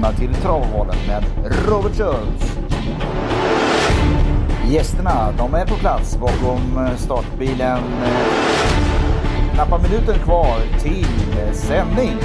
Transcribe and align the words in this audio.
välkomna 0.00 0.12
till 0.12 0.42
Travvalen 0.42 0.96
med 1.06 1.24
Robert 1.68 1.96
Schultz. 1.96 2.58
Gästerna, 4.70 5.32
de 5.38 5.54
är 5.54 5.66
på 5.66 5.74
plats 5.74 6.18
bakom 6.18 6.86
eh, 6.86 6.96
startbilen. 6.96 7.82
Knappa 9.54 9.78
minuter 9.82 10.14
kvar 10.14 10.58
till 10.82 11.38
eh, 11.38 11.52
sändning. 11.52 12.16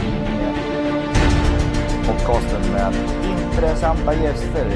Podcasten 2.07 2.71
med 2.71 2.93
intressanta 3.25 4.13
gäster. 4.13 4.69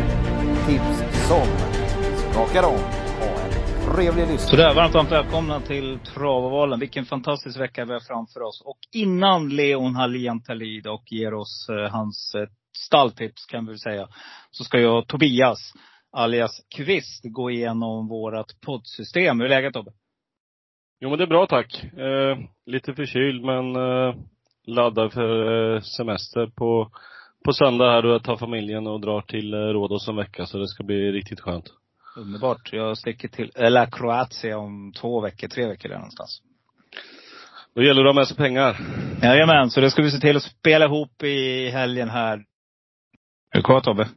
Tips 0.67 1.27
som 1.27 1.47
skakar 2.31 2.63
om. 2.63 2.79
Ha 3.19 3.41
en 3.43 3.95
trevlig 3.95 4.21
lyssning. 4.21 4.49
Sådär, 4.49 4.75
varmt, 4.75 4.93
varmt 4.93 5.11
välkomna 5.11 5.59
till 5.59 5.99
Travovalen. 6.13 6.79
Vilken 6.79 7.05
fantastisk 7.05 7.59
vecka 7.59 7.85
vi 7.85 7.93
har 7.93 7.99
framför 8.07 8.41
oss. 8.41 8.61
Och 8.65 8.79
innan 8.93 9.49
Leon 9.49 9.95
Hallian 9.95 10.41
tar 10.41 10.55
lid 10.55 10.87
och 10.87 11.03
ger 11.11 11.33
oss 11.33 11.67
eh, 11.69 11.91
hans 11.91 12.35
eh, 12.35 12.58
stalltips 12.77 13.45
kan 13.45 13.65
vi 13.65 13.77
säga. 13.77 14.07
Så 14.51 14.63
ska 14.63 14.79
jag, 14.79 15.07
Tobias, 15.07 15.73
alias 16.11 16.65
Kvist, 16.75 17.23
gå 17.23 17.51
igenom 17.51 18.07
vårt 18.07 18.61
poddsystem. 18.61 19.39
Hur 19.39 19.45
är 19.45 19.49
läget 19.49 19.73
Tobbe? 19.73 19.91
Jo 20.99 21.09
men 21.09 21.17
det 21.17 21.23
är 21.23 21.27
bra 21.27 21.45
tack. 21.45 21.83
Eh, 21.83 22.37
lite 22.65 22.93
förkyld 22.93 23.45
men 23.45 23.75
eh, 23.75 24.15
laddad 24.67 25.13
för 25.13 25.75
eh, 25.75 25.81
semester 25.81 26.47
på, 26.47 26.91
på 27.45 27.53
söndag 27.53 27.91
här 27.91 28.01
då 28.01 28.09
jag 28.09 28.23
tar 28.23 28.37
familjen 28.37 28.87
och 28.87 29.01
drar 29.01 29.21
till 29.21 29.53
eh, 29.53 29.57
Rhodos 29.57 30.07
en 30.07 30.15
vecka 30.15 30.45
så 30.45 30.57
det 30.57 30.67
ska 30.67 30.83
bli 30.83 31.11
riktigt 31.11 31.39
skönt. 31.39 31.73
Underbart. 32.17 32.73
Jag 32.73 32.97
sticker 32.97 33.27
till, 33.27 33.51
eller 33.55 33.85
Kroatien 33.85 34.57
om 34.57 34.93
två 34.93 35.21
veckor, 35.21 35.47
tre 35.47 35.67
veckor 35.67 35.89
där 35.89 35.95
någonstans. 35.95 36.41
Då 37.75 37.83
gäller 37.83 38.03
det 38.03 38.09
att 38.09 38.15
ha 38.15 38.19
med 38.21 38.27
sig 38.27 38.37
pengar. 38.37 38.77
Jajamän, 39.21 39.69
så 39.69 39.81
det 39.81 39.91
ska 39.91 40.01
vi 40.01 40.11
se 40.11 40.19
till 40.19 40.37
att 40.37 40.43
spela 40.43 40.85
ihop 40.85 41.23
i 41.23 41.69
helgen 41.69 42.09
här. 42.09 42.43
Är 43.51 43.57
du 43.57 43.63
kvar 43.63 43.81
Tobbe? 43.81 44.07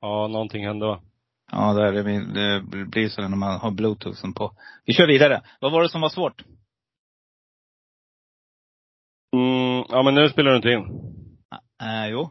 Ja, 0.00 0.28
någonting 0.28 0.66
hände 0.66 0.86
va? 0.86 1.00
Ja, 1.52 1.72
det, 1.72 1.88
är 1.88 1.92
det, 1.92 2.84
blir 2.86 3.08
så 3.08 3.20
när 3.20 3.36
man 3.36 3.60
har 3.60 3.70
bluetoothen 3.70 4.34
på. 4.34 4.52
Vi 4.86 4.92
kör 4.92 5.06
vidare. 5.06 5.42
Vad 5.60 5.72
var 5.72 5.82
det 5.82 5.88
som 5.88 6.00
var 6.00 6.08
svårt? 6.08 6.42
Mm, 9.36 9.84
ja 9.88 10.02
men 10.02 10.14
nu 10.14 10.28
spelar 10.28 10.50
du 10.50 10.56
inte 10.56 10.70
in. 10.70 10.84
Äh, 11.82 12.06
jo. 12.10 12.30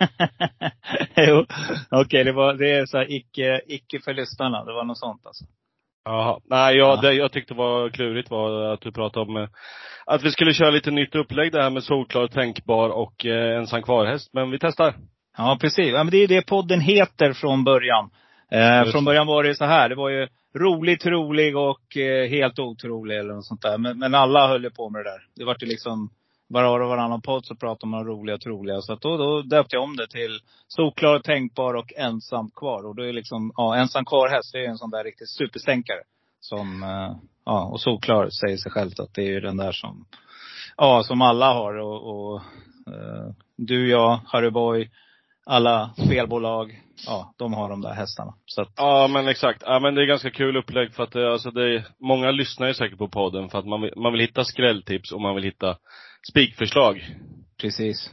jo. 1.16 1.46
Okej, 1.90 2.04
okay, 2.04 2.24
det 2.24 2.32
var, 2.32 2.54
det 2.54 2.70
är 2.70 2.86
så 2.86 2.98
här 2.98 3.12
icke, 3.12 3.60
icke 3.66 4.00
för 4.04 4.14
lyssnarna. 4.14 4.64
Det 4.64 4.72
var 4.72 4.84
något 4.84 4.98
sånt 4.98 5.26
alltså. 5.26 5.44
Jaha. 6.04 6.40
Nej, 6.44 6.76
jag, 6.76 6.96
Ja. 6.96 7.00
det 7.00 7.12
jag 7.12 7.32
tyckte 7.32 7.54
var 7.54 7.90
klurigt 7.90 8.30
var 8.30 8.72
att 8.72 8.80
du 8.80 8.92
pratade 8.92 9.26
om 9.26 9.36
eh, 9.36 9.48
att 10.06 10.22
vi 10.22 10.30
skulle 10.30 10.54
köra 10.54 10.70
lite 10.70 10.90
nytt 10.90 11.14
upplägg 11.14 11.52
det 11.52 11.62
här 11.62 11.70
med 11.70 11.82
solklar, 11.82 12.26
tänkbar 12.26 12.88
och 12.88 13.26
eh, 13.26 13.58
ensam 13.58 13.82
kvarhäst. 13.82 14.32
Men 14.32 14.50
vi 14.50 14.58
testar. 14.58 14.94
Ja, 15.36 15.58
precis. 15.60 15.92
Ja, 15.92 16.04
men 16.04 16.10
det 16.10 16.16
är 16.16 16.28
det 16.28 16.46
podden 16.46 16.80
heter 16.80 17.32
från 17.32 17.64
början. 17.64 18.10
Eh, 18.50 18.90
från 18.90 19.04
början 19.04 19.26
var 19.26 19.42
det 19.42 19.54
så 19.54 19.64
här. 19.64 19.88
Det 19.88 19.94
var 19.94 20.08
ju 20.08 20.28
rolig, 20.54 21.00
trolig 21.00 21.56
och 21.56 21.96
eh, 21.96 22.28
helt 22.28 22.58
otrolig 22.58 23.18
eller 23.18 23.34
något 23.34 23.46
sånt 23.46 23.62
där. 23.62 23.78
Men, 23.78 23.98
men 23.98 24.14
alla 24.14 24.48
höll 24.48 24.64
ju 24.64 24.70
på 24.70 24.90
med 24.90 25.04
det 25.04 25.10
där. 25.10 25.22
Det 25.36 25.44
var 25.44 25.56
ju 25.60 25.66
liksom 25.66 26.10
var 26.50 26.80
och 26.80 26.88
varannan 26.88 27.22
podd 27.22 27.46
så 27.46 27.54
pratade 27.54 27.90
man 27.90 28.00
om 28.00 28.06
roliga 28.06 28.34
och 28.34 28.40
troliga. 28.40 28.80
Så 28.80 28.92
att 28.92 29.00
då, 29.00 29.16
då 29.16 29.42
döpte 29.42 29.76
jag 29.76 29.82
om 29.82 29.96
det 29.96 30.06
till 30.06 30.40
solklar, 30.68 31.18
tänkbar 31.18 31.74
och 31.74 31.92
ensam 31.96 32.50
kvar. 32.50 32.86
Och 32.86 32.94
då 32.94 33.02
är 33.02 33.12
liksom, 33.12 33.52
ja, 33.56 33.76
ensam 33.76 34.04
kvar 34.04 34.28
häst, 34.28 34.52
det 34.52 34.64
är 34.64 34.68
en 34.68 34.78
sån 34.78 34.90
där 34.90 35.04
riktig 35.04 35.28
superstänkare. 35.28 36.00
Som, 36.40 36.82
eh, 36.82 37.16
ja, 37.44 37.64
och 37.64 37.80
solklar 37.80 38.30
säger 38.30 38.56
sig 38.56 38.72
självt 38.72 39.00
att 39.00 39.14
det 39.14 39.22
är 39.22 39.30
ju 39.30 39.40
den 39.40 39.56
där 39.56 39.72
som, 39.72 40.04
ja, 40.76 41.02
som 41.02 41.22
alla 41.22 41.52
har. 41.52 41.74
Och, 41.74 42.32
och 42.32 42.40
eh, 42.86 43.34
du, 43.56 43.90
jag, 43.90 44.20
Harry 44.26 44.50
Boy, 44.50 44.90
alla 45.50 45.90
spelbolag, 45.96 46.80
ja, 47.06 47.34
de 47.38 47.54
har 47.54 47.68
de 47.68 47.80
där 47.80 47.92
hästarna. 47.92 48.34
Så 48.46 48.62
att, 48.62 48.68
Ja 48.76 49.08
men 49.08 49.28
exakt. 49.28 49.62
Ja 49.66 49.80
men 49.80 49.94
det 49.94 50.02
är 50.02 50.06
ganska 50.06 50.30
kul 50.30 50.56
upplägg 50.56 50.94
för 50.94 51.02
att 51.02 51.12
det, 51.12 51.32
alltså 51.32 51.50
det 51.50 51.74
är, 51.74 51.86
många 51.98 52.30
lyssnar 52.30 52.68
ju 52.68 52.74
säkert 52.74 52.98
på 52.98 53.08
podden 53.08 53.48
för 53.48 53.58
att 53.58 53.66
man 53.66 53.82
vill, 53.82 53.92
man 53.96 54.12
vill 54.12 54.20
hitta 54.20 54.44
skrälltips 54.44 55.12
och 55.12 55.20
man 55.20 55.34
vill 55.34 55.44
hitta 55.44 55.76
spikförslag. 56.30 57.16
Precis. 57.60 58.10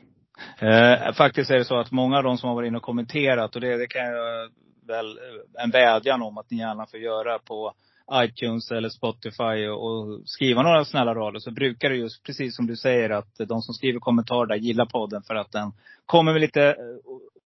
Eh, 0.59 1.13
faktiskt 1.13 1.51
är 1.51 1.57
det 1.57 1.65
så 1.65 1.79
att 1.79 1.91
många 1.91 2.17
av 2.17 2.23
de 2.23 2.37
som 2.37 2.47
har 2.49 2.55
varit 2.55 2.67
inne 2.67 2.77
och 2.77 2.83
kommenterat, 2.83 3.55
och 3.55 3.61
det, 3.61 3.77
det 3.77 3.87
kan 3.87 4.05
jag 4.05 4.49
väl, 4.87 5.17
eh, 5.17 5.63
en 5.63 5.71
vädjan 5.71 6.21
om 6.21 6.37
att 6.37 6.51
ni 6.51 6.57
gärna 6.57 6.85
får 6.85 6.99
göra 6.99 7.39
på 7.39 7.73
iTunes 8.13 8.71
eller 8.71 8.89
Spotify 8.89 9.67
och, 9.67 9.85
och 9.85 10.21
skriva 10.25 10.61
några 10.61 10.85
snälla 10.85 11.15
rader. 11.15 11.39
Så 11.39 11.51
brukar 11.51 11.89
det 11.89 11.95
just, 11.95 12.23
precis 12.23 12.55
som 12.55 12.67
du 12.67 12.75
säger, 12.75 13.09
att 13.09 13.35
de 13.37 13.61
som 13.61 13.73
skriver 13.73 13.99
kommentarer 13.99 14.45
där 14.45 14.55
gillar 14.55 14.85
podden 14.85 15.21
för 15.21 15.35
att 15.35 15.51
den 15.51 15.71
kommer 16.05 16.31
med 16.33 16.41
lite 16.41 16.63
eh, 16.63 16.75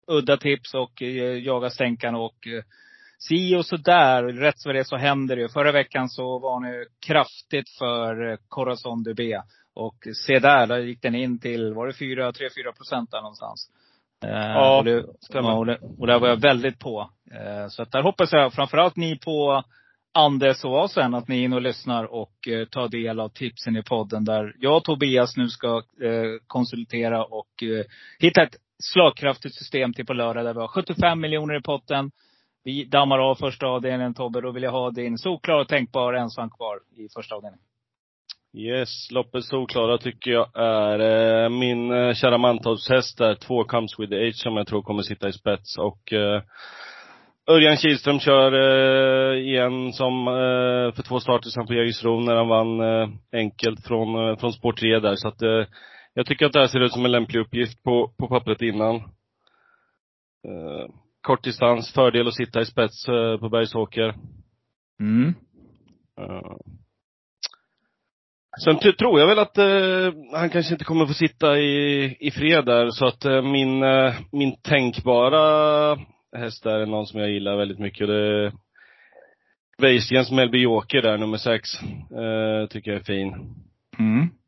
udda 0.10 0.38
tips 0.38 0.74
och 0.74 1.02
eh, 1.02 1.38
jagar 1.38 1.70
stänkarna 1.70 2.18
och 2.18 2.48
eh, 2.48 2.64
si 3.20 3.56
och 3.56 3.66
sådär. 3.66 4.24
Rätt 4.24 4.66
vad 4.66 4.76
det 4.76 4.88
så 4.88 4.98
händer 4.98 5.36
det 5.36 5.42
ju. 5.42 5.50
Förra 5.50 5.72
veckan 5.72 6.10
så 6.10 6.40
var 6.40 6.60
ni 6.60 6.86
kraftigt 7.08 7.70
för 7.80 8.32
eh, 8.32 8.38
Corazon 8.48 9.04
DB. 9.04 9.20
Och 9.74 9.96
se 10.26 10.40
där, 10.40 10.68
där 10.68 10.78
gick 10.78 11.02
den 11.02 11.16
in 11.16 11.40
till, 11.40 11.74
var 11.74 11.88
det 11.88 11.94
4, 11.94 12.32
3-4 12.32 12.76
procent 12.78 13.12
där 13.12 13.22
någonstans. 13.22 13.70
Eh, 14.26 14.30
Ja, 14.30 14.78
och, 14.78 14.86
det, 14.86 15.04
och, 15.34 15.66
det, 15.66 15.80
och 15.98 16.08
där 16.08 16.20
var 16.20 16.28
jag 16.28 16.42
väldigt 16.42 16.80
på. 16.80 17.10
Eh, 17.32 17.68
så 17.68 17.82
att 17.82 17.92
där 17.92 18.02
hoppas 18.02 18.34
jag, 18.34 18.54
framförallt 18.54 18.96
ni 18.96 19.20
på 19.20 19.64
Andes 20.14 20.64
Oasen, 20.66 21.14
att 21.14 21.28
ni 21.28 21.40
är 21.40 21.44
inne 21.44 21.56
och 21.56 21.62
lyssnar 21.62 22.04
och 22.04 22.48
eh, 22.48 22.66
tar 22.66 22.88
del 22.88 23.20
av 23.20 23.30
tipsen 23.30 23.78
i 23.78 23.84
podden. 23.84 24.26
Där 24.26 24.56
jag 24.60 24.78
och 24.78 24.84
Tobias 24.84 25.38
nu 25.38 25.48
ska 25.48 25.78
eh, 25.78 26.42
konsultera 26.48 27.24
och 27.24 27.64
eh, 27.64 27.86
hitta 28.20 28.44
ett 28.44 28.56
slagkraftigt 28.84 29.56
system 29.56 29.94
till 29.94 30.06
på 30.06 30.14
lördag 30.14 30.46
där 30.46 30.54
vi 30.54 30.60
har 30.60 30.68
75 30.68 31.22
miljoner 31.22 31.60
i 31.60 31.62
potten. 31.62 32.12
Vi 32.64 32.86
dammar 32.86 33.20
av 33.20 33.36
första 33.36 33.68
avdelningen 33.68 34.14
Tobbe. 34.14 34.42
Då 34.42 34.52
vill 34.52 34.64
jag 34.64 34.72
ha 34.72 34.92
din 34.92 35.18
solklara 35.18 35.66
tänkbar 35.66 36.14
ensam 36.14 36.50
kvar 36.50 36.80
i 36.98 37.08
första 37.16 37.36
avdelningen. 37.36 37.66
Yes, 38.58 39.12
loppet 39.12 39.44
solklara 39.46 39.98
tycker 39.98 40.32
jag 40.32 40.48
är 40.56 41.00
eh, 41.00 41.50
min 41.50 41.92
eh, 41.92 42.14
kära 42.14 42.38
Mantorpshäst 42.38 43.18
där, 43.18 43.36
två 43.36 43.64
Comes 43.64 44.00
with 44.00 44.14
Age 44.14 44.36
som 44.36 44.58
jag 44.58 44.68
tror 44.68 44.82
kommer 44.82 45.02
sitta 45.02 45.28
i 45.30 45.34
spets 45.34 45.78
och 45.78 46.14
eh, 46.14 46.42
Örjan 47.50 47.78
Kihlström 47.78 48.20
kör 48.20 48.52
eh, 48.54 49.40
igen 49.40 49.94
som 49.94 50.28
eh, 50.28 50.94
för 50.96 51.04
två 51.04 51.20
starter 51.20 51.50
sedan 51.50 51.68
på 51.68 51.74
Jägersro 51.74 52.20
när 52.20 52.36
han 52.36 52.48
vann 52.48 52.80
eh, 52.80 53.10
enkelt 53.34 53.88
från, 53.88 54.30
eh, 54.30 54.38
från 54.38 54.54
spår 54.54 54.74
3 54.74 55.00
där. 55.00 55.16
Så 55.16 55.28
att 55.28 55.42
eh, 55.42 55.66
jag 56.20 56.26
tycker 56.26 56.46
att 56.46 56.54
det 56.54 56.60
här 56.60 56.68
ser 56.68 56.80
ut 56.80 56.94
som 56.94 57.06
en 57.06 57.12
lämplig 57.12 57.40
uppgift 57.40 57.84
på, 57.84 58.12
på 58.18 58.28
pappret 58.28 58.62
innan. 58.62 58.96
Eh, 60.48 60.94
kort 61.22 61.44
distans, 61.44 61.94
fördel 61.94 62.28
att 62.28 62.36
sitta 62.36 62.62
i 62.62 62.66
spets 62.66 63.08
eh, 63.08 63.38
på 63.38 63.50
Bergsåker. 63.50 64.16
Mm. 65.00 65.34
Eh, 66.20 66.58
Sen 68.64 68.80
tror 68.80 69.20
jag 69.20 69.28
väl 69.28 69.40
att 69.40 69.58
eh, 69.58 70.14
han 70.34 70.50
kanske 70.50 70.74
inte 70.74 70.86
kommer 70.86 71.06
få 71.06 71.14
sitta 71.14 71.60
i, 71.60 72.18
i 72.20 72.32
fred 72.32 72.66
där, 72.66 72.90
så 72.90 73.06
att 73.06 73.26
eh, 73.26 73.42
min, 73.42 73.84
eh, 73.84 74.14
min 74.32 74.56
tänkbara 74.62 75.96
häst 76.38 76.64
där 76.64 76.80
är 76.80 76.86
någon 76.86 77.08
som 77.08 77.20
jag 77.20 77.30
gillar 77.30 77.58
väldigt 77.58 77.80
mycket. 77.80 78.08
Det 78.08 78.46
är 78.46 78.54
Weisgens 79.78 80.32
Melby 80.32 80.62
Joker 80.62 81.02
där, 81.02 81.18
nummer 81.18 81.38
sex. 81.38 81.70
Eh, 82.12 82.68
tycker 82.70 82.92
jag 82.92 83.00
är 83.00 83.04
fin. 83.04 83.56
Mm. 84.00 84.39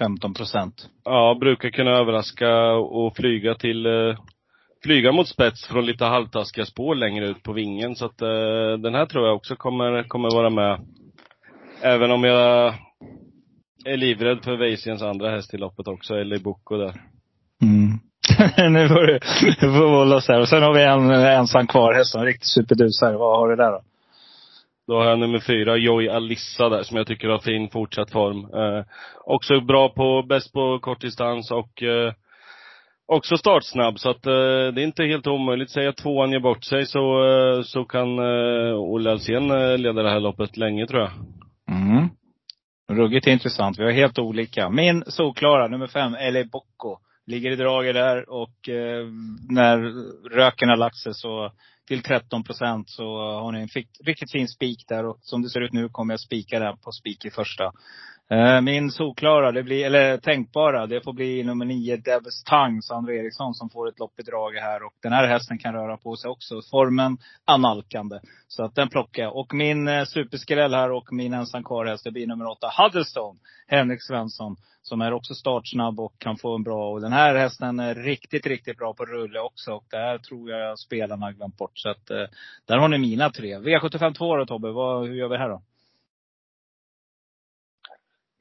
15 0.00 0.34
procent. 0.34 0.88
Ja, 1.04 1.36
brukar 1.40 1.70
kunna 1.70 1.90
överraska 1.90 2.72
och 2.72 3.16
flyga 3.16 3.54
till, 3.54 3.86
eh, 3.86 4.16
flyga 4.82 5.12
mot 5.12 5.28
spets 5.28 5.66
från 5.66 5.86
lite 5.86 6.04
halvtaskiga 6.04 6.66
spår 6.66 6.94
längre 6.94 7.28
ut 7.28 7.42
på 7.42 7.52
vingen. 7.52 7.96
Så 7.96 8.06
att 8.06 8.22
eh, 8.22 8.78
den 8.82 8.94
här 8.94 9.06
tror 9.06 9.26
jag 9.26 9.36
också 9.36 9.56
kommer, 9.56 10.02
kommer 10.08 10.30
vara 10.30 10.50
med. 10.50 10.80
Även 11.82 12.10
om 12.10 12.24
jag 12.24 12.74
är 13.84 13.96
livrädd 13.96 14.44
för 14.44 14.56
Weisigens 14.56 15.02
andra 15.02 15.30
häst 15.30 15.54
i 15.54 15.56
loppet 15.56 15.88
också, 15.88 16.14
eller 16.14 16.38
Boko 16.38 16.76
där. 16.76 16.94
Mm. 17.62 17.98
nu 18.72 18.88
får 18.88 19.06
du, 19.06 19.18
du 19.60 19.78
får 19.78 19.98
hålla 19.98 20.16
oss 20.16 20.28
här. 20.28 20.40
Och 20.40 20.48
sen 20.48 20.62
har 20.62 20.74
vi 20.74 20.82
en 20.82 21.10
ensam 21.10 21.66
kvar 21.66 21.94
häst, 21.94 22.14
en 22.14 22.24
riktig 22.24 22.46
superdusare. 22.46 23.16
Vad 23.16 23.38
har 23.38 23.48
du 23.48 23.56
där 23.56 23.70
då? 23.70 23.80
Då 24.90 24.96
har 24.96 25.04
jag 25.04 25.18
nummer 25.18 25.38
fyra, 25.38 25.76
Joy 25.76 26.08
Alissa 26.08 26.68
där, 26.68 26.82
som 26.82 26.96
jag 26.96 27.06
tycker 27.06 27.28
har 27.28 27.38
fin 27.38 27.68
fortsatt 27.70 28.10
form. 28.10 28.38
Eh, 28.38 28.84
också 29.24 29.60
bra 29.60 29.88
på, 29.88 30.22
bäst 30.22 30.52
på 30.52 30.78
kortdistans 30.78 31.50
och 31.50 31.82
eh, 31.82 32.12
också 33.06 33.36
startsnabb. 33.36 33.98
Så 33.98 34.10
att 34.10 34.26
eh, 34.26 34.32
det 34.74 34.82
är 34.82 34.84
inte 34.84 35.04
helt 35.04 35.26
omöjligt. 35.26 35.70
Säg 35.70 35.86
att 35.86 35.96
tvåan 35.96 36.32
ger 36.32 36.40
bort 36.40 36.64
sig 36.64 36.86
så, 36.86 37.28
eh, 37.28 37.62
så 37.62 37.84
kan 37.84 38.18
eh, 38.18 38.74
Olle 38.74 39.10
Alsén 39.10 39.50
eh, 39.50 39.78
leda 39.78 40.02
det 40.02 40.10
här 40.10 40.20
loppet 40.20 40.56
länge 40.56 40.86
tror 40.86 41.00
jag. 41.00 41.10
Mm. 41.76 42.08
Ruggigt 42.92 43.26
intressant. 43.26 43.78
Vi 43.78 43.84
har 43.84 43.90
helt 43.90 44.18
olika. 44.18 44.70
Min 44.70 45.04
solklara, 45.06 45.68
nummer 45.68 45.86
fem, 45.86 46.12
LA 46.12 46.44
Bocco. 46.52 46.98
Ligger 47.26 47.50
i 47.50 47.56
draget 47.56 47.94
där 47.94 48.30
och 48.30 48.68
eh, 48.68 49.06
när 49.48 49.78
röken 50.36 50.68
har 50.68 50.76
lagt 50.76 50.96
sig 50.96 51.14
så 51.14 51.52
till 51.90 52.02
13 52.02 52.44
procent 52.44 52.90
så 52.90 53.04
har 53.18 53.52
ni 53.52 53.60
en 53.60 53.68
fikt, 53.68 54.00
riktigt 54.04 54.32
fin 54.32 54.48
spik 54.48 54.84
där. 54.88 55.06
Och 55.06 55.18
som 55.22 55.42
det 55.42 55.50
ser 55.50 55.60
ut 55.60 55.72
nu 55.72 55.88
kommer 55.88 56.12
jag 56.12 56.20
spika 56.20 56.58
den 56.58 56.76
på 56.76 56.92
spik 56.92 57.24
i 57.24 57.30
första. 57.30 57.72
Eh, 58.32 58.60
min 58.60 58.90
solklara, 58.90 59.52
det 59.52 59.62
blir, 59.62 59.86
eller 59.86 60.16
tänkbara, 60.16 60.86
det 60.86 61.04
får 61.04 61.12
bli 61.12 61.42
nummer 61.42 61.64
nio, 61.64 61.96
Devils 61.96 62.44
Tang, 62.44 62.82
Sandro 62.82 63.12
Eriksson, 63.12 63.54
som 63.54 63.70
får 63.70 63.88
ett 63.88 63.98
lopp 63.98 64.20
i 64.20 64.22
draget 64.22 64.62
här. 64.62 64.82
Och 64.82 64.92
den 65.02 65.12
här 65.12 65.26
hästen 65.26 65.58
kan 65.58 65.74
röra 65.74 65.96
på 65.96 66.16
sig 66.16 66.30
också. 66.30 66.60
Formen 66.70 67.18
analkande. 67.44 68.20
Så 68.48 68.64
att 68.64 68.74
den 68.74 68.88
plockar 68.88 69.22
jag. 69.22 69.36
Och 69.36 69.54
min 69.54 69.88
eh, 69.88 70.04
superskräll 70.04 70.74
här 70.74 70.92
och 70.92 71.12
min 71.12 71.34
ensam 71.34 71.64
kvar 71.64 71.98
det 72.04 72.10
blir 72.10 72.26
nummer 72.26 72.46
åtta, 72.46 72.70
Huddlestone, 72.76 73.38
Henrik 73.66 74.02
Svensson. 74.02 74.56
Som 74.82 75.00
är 75.00 75.12
också 75.12 75.34
startsnabb 75.34 76.00
och 76.00 76.18
kan 76.18 76.36
få 76.36 76.54
en 76.54 76.62
bra. 76.62 76.90
Och 76.90 77.00
den 77.00 77.12
här 77.12 77.34
hästen 77.34 77.80
är 77.80 77.94
riktigt, 77.94 78.46
riktigt 78.46 78.78
bra 78.78 78.94
på 78.94 79.04
rulle 79.04 79.40
också. 79.40 79.72
Och 79.72 79.84
det 79.90 79.96
här 79.96 80.18
tror 80.18 80.50
jag 80.50 80.78
spelarna 80.78 81.26
har 81.26 81.32
glömt 81.32 81.56
bort. 81.56 81.78
Så 81.78 81.88
att 81.88 82.10
eh, 82.10 82.24
där 82.66 82.78
har 82.78 82.88
ni 82.88 82.98
mina 82.98 83.30
tre. 83.30 83.58
V75 83.58 84.14
2 84.14 84.36
då 84.36 84.46
Tobbe, 84.46 84.70
vad, 84.70 85.06
hur 85.06 85.14
gör 85.14 85.28
vi 85.28 85.36
här 85.36 85.48
då? 85.48 85.62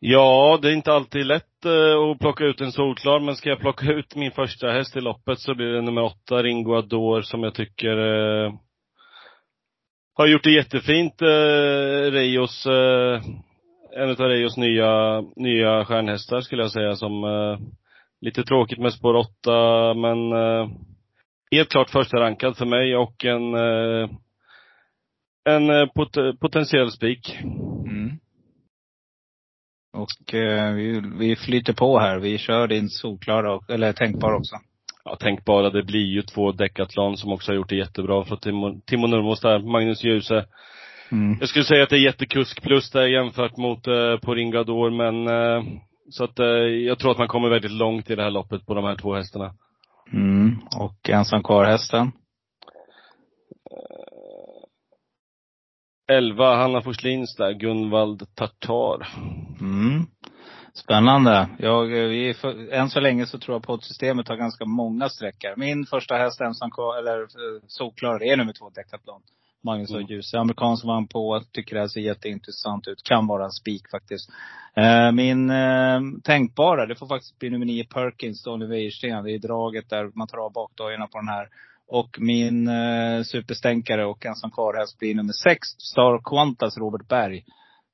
Ja, 0.02 0.60
det 0.62 0.70
är 0.70 0.74
inte 0.74 0.94
alltid 0.94 1.26
lätt 1.26 1.66
eh, 1.66 2.12
att 2.12 2.20
plocka 2.20 2.44
ut 2.44 2.62
en 2.62 2.72
solklar, 2.72 3.20
men 3.20 3.36
ska 3.36 3.50
jag 3.50 3.60
plocka 3.60 3.86
ut 3.92 4.16
min 4.16 4.32
första 4.32 4.72
häst 4.72 4.96
i 4.96 5.02
loppet 5.02 5.40
så 5.40 5.56
blir 5.56 5.68
det 5.68 5.82
nummer 5.82 6.04
åtta, 6.04 6.44
Ringo 6.44 6.76
Ador, 6.76 7.22
som 7.22 7.44
jag 7.44 7.54
tycker 7.54 7.98
eh, 7.98 8.54
har 10.14 10.28
gjort 10.28 10.44
det 10.44 10.52
jättefint. 10.52 11.22
Eh, 11.22 12.12
Reios, 12.12 12.66
eh, 12.66 13.22
en 13.98 14.10
av 14.10 14.16
Reios 14.16 14.58
nya, 14.58 15.22
nya 15.36 15.86
stjärnhästar 15.86 16.42
skulle 16.42 16.62
jag 16.62 16.72
säga, 16.72 16.96
som 16.96 17.24
eh, 17.24 17.60
lite 18.22 18.44
tråkigt 18.44 18.80
med 18.80 18.94
spår 18.94 19.14
åtta, 19.14 19.94
men 19.94 20.32
eh, 20.32 20.70
helt 21.52 21.70
klart 21.70 21.90
första 21.90 22.18
rankad 22.18 22.58
för 22.58 22.66
mig 22.66 22.96
och 22.96 23.26
en, 23.26 23.54
eh, 23.54 24.10
en 25.50 25.70
eh, 25.70 25.86
pot 25.86 26.40
potentiell 26.40 26.92
spik. 26.92 27.38
Och 29.94 30.34
eh, 30.34 30.74
vi, 30.74 31.02
vi 31.20 31.36
flyter 31.36 31.74
på 31.74 32.00
här. 32.00 32.20
Vi 32.20 32.38
kör 32.38 32.68
din 32.68 32.90
solklara, 32.90 33.60
eller 33.70 33.94
tänkbar 33.94 34.34
också. 34.34 34.56
Ja, 35.06 35.16
tänkbara. 35.16 35.70
Det 35.70 35.84
blir 35.84 36.06
ju 36.06 36.22
två 36.22 36.52
Decathlon 36.52 37.18
som 37.18 37.32
också 37.32 37.52
har 37.52 37.56
gjort 37.56 37.70
det 37.70 37.76
jättebra 37.76 38.26
för 38.26 38.36
Timo, 38.36 38.82
Timo 38.86 39.08
Nurmos 39.08 39.42
där, 39.42 39.60
Magnus 39.60 40.04
Djuse. 40.04 40.46
Mm. 41.12 41.38
Jag 41.40 41.50
skulle 41.50 41.66
säga 41.66 41.84
att 41.84 41.90
det 41.90 41.96
är 41.96 42.06
jättekusk 42.06 42.62
plus 42.62 42.92
där 42.92 43.08
jämfört 43.08 43.58
mot 43.58 43.88
eh, 43.88 44.18
på 44.18 44.36
Ringador, 44.36 44.90
men 44.90 45.28
eh, 45.28 45.64
så 46.10 46.24
att 46.24 46.40
eh, 46.40 46.46
jag 46.86 47.00
tror 47.00 47.12
att 47.12 47.18
man 47.18 47.28
kommer 47.28 47.50
väldigt 47.50 47.72
långt 47.72 48.10
i 48.10 48.16
det 48.16 48.24
här 48.24 48.32
loppet 48.32 48.66
på 48.66 48.74
de 48.74 48.86
här 48.86 48.96
två 48.96 49.16
hästarna. 49.16 49.54
Mm. 50.14 50.58
Och 50.80 51.10
ensam 51.10 51.44
kvar-hästen? 51.44 52.12
11, 56.10 56.56
Hanna 56.56 56.82
Forslins 56.82 57.36
där, 57.36 57.52
Gunvald 57.52 58.36
Tartar. 58.36 59.08
Mm. 59.60 60.06
Spännande. 60.74 61.50
Jag, 61.60 61.86
vi, 61.86 62.34
för, 62.34 62.74
än 62.74 62.90
så 62.90 63.00
länge 63.00 63.26
så 63.26 63.40
tror 63.40 63.56
jag 63.56 63.64
poddsystemet 63.64 64.28
har 64.28 64.36
ganska 64.36 64.66
många 64.66 65.10
sträckor. 65.10 65.54
Min 65.58 65.86
första 65.86 66.16
häst 66.16 66.42
ensam 66.42 66.72
eller 67.00 67.22
eh, 67.22 67.62
solklar, 67.68 68.24
är 68.24 68.38
nummer 68.38 68.54
två 68.54 68.70
Decathlon. 68.70 69.22
Magnus 69.64 69.92
mm. 69.92 70.06
Ljus. 70.06 70.34
Amerikansk 70.34 70.86
vann 70.86 71.08
på, 71.08 71.44
tycker 71.52 71.76
det 71.76 71.82
här 71.82 71.88
ser 71.88 72.02
jätteintressant 72.02 72.88
ut. 72.88 73.04
Kan 73.04 73.28
vara 73.28 73.46
en 73.46 73.52
spik 73.52 73.90
faktiskt. 73.92 74.30
Eh, 74.76 75.12
min 75.12 75.50
eh, 75.50 76.00
tänkbara, 76.24 76.86
det 76.86 76.96
får 76.96 77.08
faktiskt 77.08 77.40
bli 77.40 77.50
nummer 77.50 77.66
nio 77.66 77.84
Perkins, 77.84 78.44
Donny 78.44 78.66
Wäjersten. 78.66 79.24
Det 79.24 79.32
är 79.32 79.40
draget 79.40 79.90
där 79.90 80.12
man 80.16 80.28
tar 80.28 80.38
av 80.38 80.54
bakdojorna 80.54 81.08
på 81.08 81.18
den 81.18 81.28
här. 81.28 81.48
Och 81.90 82.18
min 82.20 82.68
eh, 82.68 83.24
superstänkare 83.24 84.06
och 84.06 84.26
ensam 84.26 84.52
kvar-häst 84.52 85.00
blir 85.00 85.16
nummer 85.16 85.34
sex, 85.34 85.68
Star 85.68 86.22
Quantas, 86.24 86.78
Robert 86.78 87.08
Berg. 87.08 87.46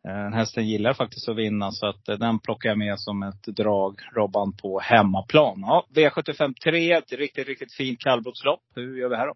Eh, 0.07 0.23
den 0.23 0.33
hästen 0.33 0.67
gillar 0.67 0.93
faktiskt 0.93 1.29
att 1.29 1.37
vinna 1.37 1.71
så 1.71 1.87
att 1.87 2.09
eh, 2.09 2.17
den 2.17 2.39
plockar 2.39 2.69
jag 2.69 2.77
med 2.77 2.99
som 2.99 3.23
ett 3.23 3.43
drag, 3.43 3.99
Robban, 4.15 4.53
på 4.61 4.79
hemmaplan. 4.79 5.59
Ja, 5.61 5.85
V75 5.95 6.53
3, 6.63 6.91
ett 6.91 7.11
riktigt, 7.11 7.47
riktigt 7.47 7.73
fint 7.73 7.99
kallblodslopp. 7.99 8.61
Hur 8.75 8.97
gör 8.97 9.09
vi 9.09 9.15
här 9.15 9.27
då? 9.27 9.33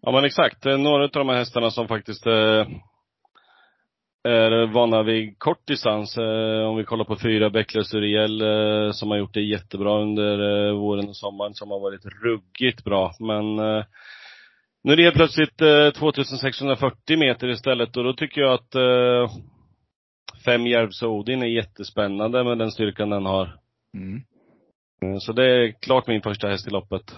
Ja 0.00 0.12
men 0.12 0.24
exakt. 0.24 0.64
Några 0.64 1.04
av 1.04 1.10
de 1.10 1.28
här 1.28 1.36
hästarna 1.36 1.70
som 1.70 1.88
faktiskt 1.88 2.26
eh, 2.26 2.66
är 4.26 4.66
vana 4.66 5.02
vid 5.02 5.38
kort 5.38 5.66
distans. 5.66 6.18
Eh, 6.18 6.68
om 6.68 6.76
vi 6.76 6.84
kollar 6.84 7.04
på 7.04 7.16
fyra 7.16 7.50
Bäcklös 7.50 7.94
Uriel 7.94 8.40
eh, 8.40 8.92
som 8.92 9.10
har 9.10 9.18
gjort 9.18 9.34
det 9.34 9.40
jättebra 9.40 10.02
under 10.02 10.68
eh, 10.68 10.74
våren 10.74 11.08
och 11.08 11.16
sommaren, 11.16 11.54
som 11.54 11.70
har 11.70 11.80
varit 11.80 12.04
ruggigt 12.22 12.84
bra. 12.84 13.12
Men 13.20 13.56
nu 14.84 14.92
är 14.92 14.96
det 14.96 15.02
helt 15.02 15.16
plötsligt 15.16 15.58
2640 15.94 17.18
meter 17.18 17.48
istället 17.48 17.96
och 17.96 18.04
då 18.04 18.12
tycker 18.12 18.40
jag 18.40 18.52
att 18.52 18.72
fem 20.44 20.66
Järvsö 20.66 21.06
Odin 21.06 21.42
är 21.42 21.46
jättespännande 21.46 22.44
med 22.44 22.58
den 22.58 22.70
styrkan 22.70 23.10
den 23.10 23.26
har. 23.26 23.56
Mm. 23.94 25.20
Så 25.20 25.32
det 25.32 25.44
är 25.44 25.72
klart 25.80 26.06
min 26.06 26.22
första 26.22 26.48
häst 26.48 26.66
i 26.66 26.70
loppet. 26.70 27.14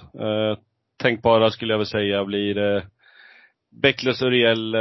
Tänkbara 1.02 1.50
skulle 1.50 1.72
jag 1.72 1.78
väl 1.78 1.86
säga 1.86 2.24
blir 2.24 2.82
Bäcklös 3.82 4.22
Uriel 4.22 4.74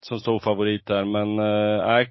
som 0.00 0.20
stor 0.20 0.38
favorit 0.38 0.86
där. 0.86 1.04
Men 1.04 1.38
eh, 1.38 1.86
nej. 1.86 2.02
Äh, 2.02 2.08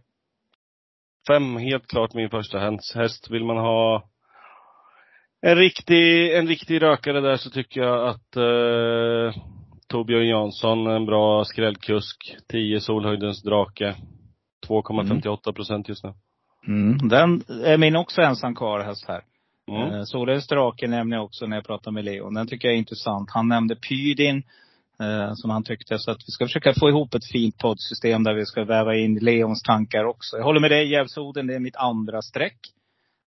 fem, 1.27 1.57
helt 1.57 1.87
klart 1.87 2.13
min 2.13 2.29
första 2.29 2.59
häst. 2.95 3.31
Vill 3.31 3.43
man 3.43 3.57
ha 3.57 4.09
en 5.41 5.55
riktig, 5.55 6.37
en 6.37 6.47
riktig 6.47 6.81
rökare 6.81 7.21
där 7.21 7.35
så 7.35 7.49
tycker 7.49 7.81
jag 7.81 8.07
att 8.07 8.35
eh, 8.35 9.41
Torbjörn 9.87 10.27
Jansson, 10.27 10.87
en 10.87 11.05
bra 11.05 11.45
skrällkusk. 11.45 12.37
10 12.47 12.79
Solhöjdens 12.79 13.43
drake. 13.43 13.95
2,58 14.67 15.53
procent 15.53 15.89
just 15.89 16.03
nu. 16.03 16.13
Mm, 16.67 16.97
den 17.09 17.41
är 17.63 17.77
min 17.77 17.95
också 17.95 18.21
ensam 18.21 18.55
kvar 18.55 18.79
häst 18.79 19.05
här. 19.07 19.21
Mm. 19.71 19.93
Eh, 19.93 20.03
Solhöjdens 20.03 20.47
drake 20.47 20.87
nämner 20.87 21.17
jag 21.17 21.25
också 21.25 21.45
när 21.45 21.57
jag 21.57 21.65
pratar 21.65 21.91
med 21.91 22.05
Leon. 22.05 22.33
Den 22.33 22.47
tycker 22.47 22.67
jag 22.67 22.75
är 22.75 22.79
intressant. 22.79 23.31
Han 23.31 23.47
nämnde 23.47 23.75
Pydin 23.75 24.43
eh, 25.01 25.33
som 25.33 25.49
han 25.49 25.63
tyckte. 25.63 25.99
Så 25.99 26.11
att 26.11 26.21
vi 26.27 26.31
ska 26.31 26.45
försöka 26.45 26.73
få 26.73 26.89
ihop 26.89 27.13
ett 27.13 27.31
fint 27.31 27.57
poddsystem 27.57 28.23
där 28.23 28.33
vi 28.33 28.45
ska 28.45 28.63
väva 28.63 28.95
in 28.95 29.15
Leons 29.15 29.63
tankar 29.63 30.03
också. 30.03 30.37
Jag 30.37 30.43
håller 30.43 30.59
med 30.59 30.71
dig, 30.71 30.91
Jävsoden, 30.91 31.47
det 31.47 31.55
är 31.55 31.59
mitt 31.59 31.75
andra 31.75 32.21
streck. 32.21 32.57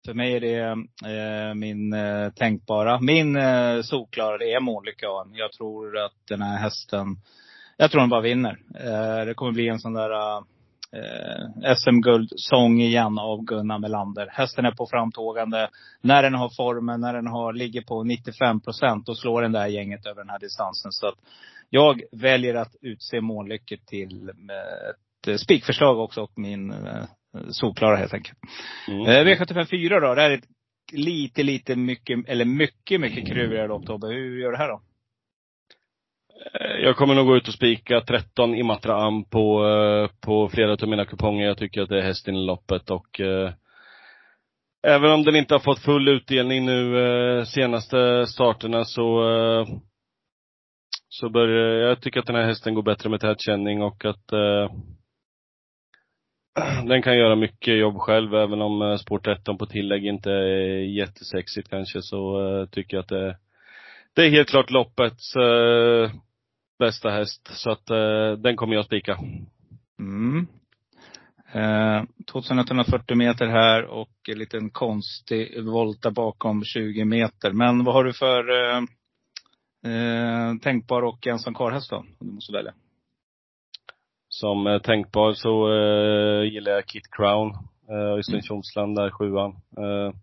För 0.07 0.15
mig 0.15 0.37
är 0.37 0.41
det 0.41 0.59
eh, 0.59 1.55
min 1.55 1.93
eh, 1.93 2.31
tänkbara. 2.31 3.01
Min 3.01 3.37
eh, 3.37 3.83
solklara, 3.83 4.39
det 4.39 4.53
är 4.53 4.61
Månlyckan. 4.61 5.31
Jag 5.35 5.53
tror 5.53 5.99
att 5.99 6.27
den 6.29 6.43
här 6.43 6.59
hästen, 6.59 7.17
jag 7.77 7.91
tror 7.91 8.01
den 8.01 8.11
bara 8.11 8.21
vinner. 8.21 8.59
Eh, 8.75 9.27
det 9.27 9.35
kommer 9.35 9.53
bli 9.53 9.69
en 9.69 9.79
sån 9.79 9.95
där 9.95 10.37
eh, 10.93 11.75
SM-guldsång 11.77 12.81
igen 12.81 13.19
av 13.19 13.45
Gunnar 13.45 13.79
Melander. 13.79 14.29
Hästen 14.33 14.65
är 14.65 14.71
på 14.71 14.87
framtågande. 14.87 15.69
När 16.01 16.23
den 16.23 16.35
har 16.35 16.49
formen, 16.57 17.01
när 17.01 17.13
den 17.15 17.27
har, 17.27 17.53
ligger 17.53 17.83
på 17.83 18.05
95 18.05 18.61
procent, 18.61 19.07
då 19.07 19.15
slår 19.15 19.43
den 19.43 19.53
det 19.53 19.59
här 19.59 19.67
gänget 19.67 20.07
över 20.07 20.23
den 20.23 20.31
här 20.31 20.39
distansen. 20.39 20.93
Så 20.93 21.07
att 21.07 21.19
jag 21.71 22.03
väljer 22.13 22.55
att 22.55 22.77
utse 22.81 23.21
Månlycke 23.21 23.77
till 23.87 24.29
eh, 24.29 25.33
ett 25.33 25.41
spikförslag 25.41 25.99
också 25.99 26.23
och 26.23 26.33
min 26.37 26.71
eh, 26.71 27.05
solklara 27.51 27.97
helt 27.97 28.15
enkelt. 28.15 28.39
Mm. 28.89 29.07
Eh, 29.07 29.35
V75 29.35 29.65
4 29.65 30.01
då. 30.01 30.15
Det 30.15 30.21
här 30.21 30.31
är 30.31 30.39
ett 30.39 30.49
lite, 30.93 31.43
lite 31.43 31.77
mycket, 31.77 32.29
eller 32.29 32.45
mycket, 32.45 33.01
mycket 33.01 33.29
krurigare 33.29 33.69
lopp 33.69 33.87
Tobbe. 33.87 34.07
Hur 34.07 34.41
gör 34.41 34.51
du 34.51 34.57
här 34.57 34.69
då? 34.69 34.83
Jag 36.83 36.97
kommer 36.97 37.15
nog 37.15 37.27
gå 37.27 37.37
ut 37.37 37.49
och 37.49 37.55
spika 37.55 38.01
13 38.01 38.55
Imatra 38.55 38.95
Am 38.95 39.25
på, 39.25 39.65
på 40.21 40.49
flera 40.49 40.73
av 40.73 40.89
mina 40.89 41.05
kuponger. 41.05 41.47
Jag 41.47 41.59
tycker 41.59 41.83
att 41.83 41.89
det 41.89 41.99
är 41.99 42.03
hästen 42.03 42.35
i 42.35 42.47
loppet 42.47 42.91
och 42.91 43.21
eh, 43.21 43.53
även 44.83 45.11
om 45.11 45.25
den 45.25 45.37
inte 45.37 45.55
har 45.55 45.59
fått 45.59 45.79
full 45.79 46.09
utdelning 46.09 46.67
nu 46.67 46.99
eh, 46.99 47.45
senaste 47.45 48.27
starterna 48.27 48.85
så 48.85 49.31
eh, 49.31 49.67
så 51.09 51.29
börjar, 51.29 51.83
eh, 51.83 51.89
jag 51.89 52.01
tycker 52.01 52.21
att 52.21 52.27
den 52.27 52.37
här 52.37 52.47
hästen 52.47 52.75
går 52.75 52.83
bättre 52.83 53.11
med 53.11 53.21
tätkänning 53.21 53.83
och 53.83 54.05
att 54.05 54.33
eh, 54.33 54.73
den 56.89 57.03
kan 57.03 57.19
göra 57.19 57.37
mycket 57.37 57.79
jobb 57.79 57.97
själv, 57.99 58.35
även 58.35 58.63
om 58.63 58.83
eh, 58.83 58.97
spår 58.97 59.19
13 59.19 59.59
på 59.59 59.67
tillägg 59.67 60.07
inte 60.07 60.31
är 60.31 60.97
jättesexigt 60.99 61.71
kanske, 61.71 62.03
så 62.03 62.49
eh, 62.49 62.69
tycker 62.69 62.97
jag 62.97 63.03
att 63.03 63.09
det, 63.09 63.37
det 64.15 64.27
är 64.27 64.31
helt 64.31 64.49
klart 64.49 64.71
loppets 64.71 65.37
eh, 65.37 66.11
bästa 66.79 67.11
häst. 67.11 67.51
Så 67.53 67.71
att 67.71 67.91
eh, 67.91 68.33
den 68.33 68.57
kommer 68.57 68.75
jag 68.75 68.85
spika. 68.85 69.19
Mm. 69.99 70.47
Eh, 71.53 72.03
2140 72.33 73.17
meter 73.17 73.47
här 73.47 73.85
och 73.85 74.11
en 74.29 74.39
liten 74.39 74.71
konstig 74.71 75.65
volta 75.65 76.11
bakom 76.11 76.65
20 76.65 77.05
meter. 77.05 77.53
Men 77.53 77.85
vad 77.85 77.95
har 77.95 78.05
du 78.05 78.13
för 78.13 78.51
eh, 78.51 78.83
eh, 79.85 80.38
eh, 80.49 80.59
tänkbar 80.63 81.03
och 81.03 81.27
ensam 81.27 81.55
karlhäst 81.55 81.91
då? 81.91 82.05
Du 82.21 82.33
måste 82.33 82.53
välja. 82.53 82.73
Som 84.29 84.67
eh, 84.67 84.79
tänkbar 84.79 85.33
så 85.33 85.73
eh, 85.73 86.53
gillar 86.53 86.73
jag 86.73 86.87
Kit 86.87 87.11
Crown. 87.17 87.49
Eh, 87.91 88.19
Östen 88.19 88.43
Tjomsland 88.43 88.97
där, 88.97 89.11
sjuan. 89.11 89.51
Eh, 89.51 90.15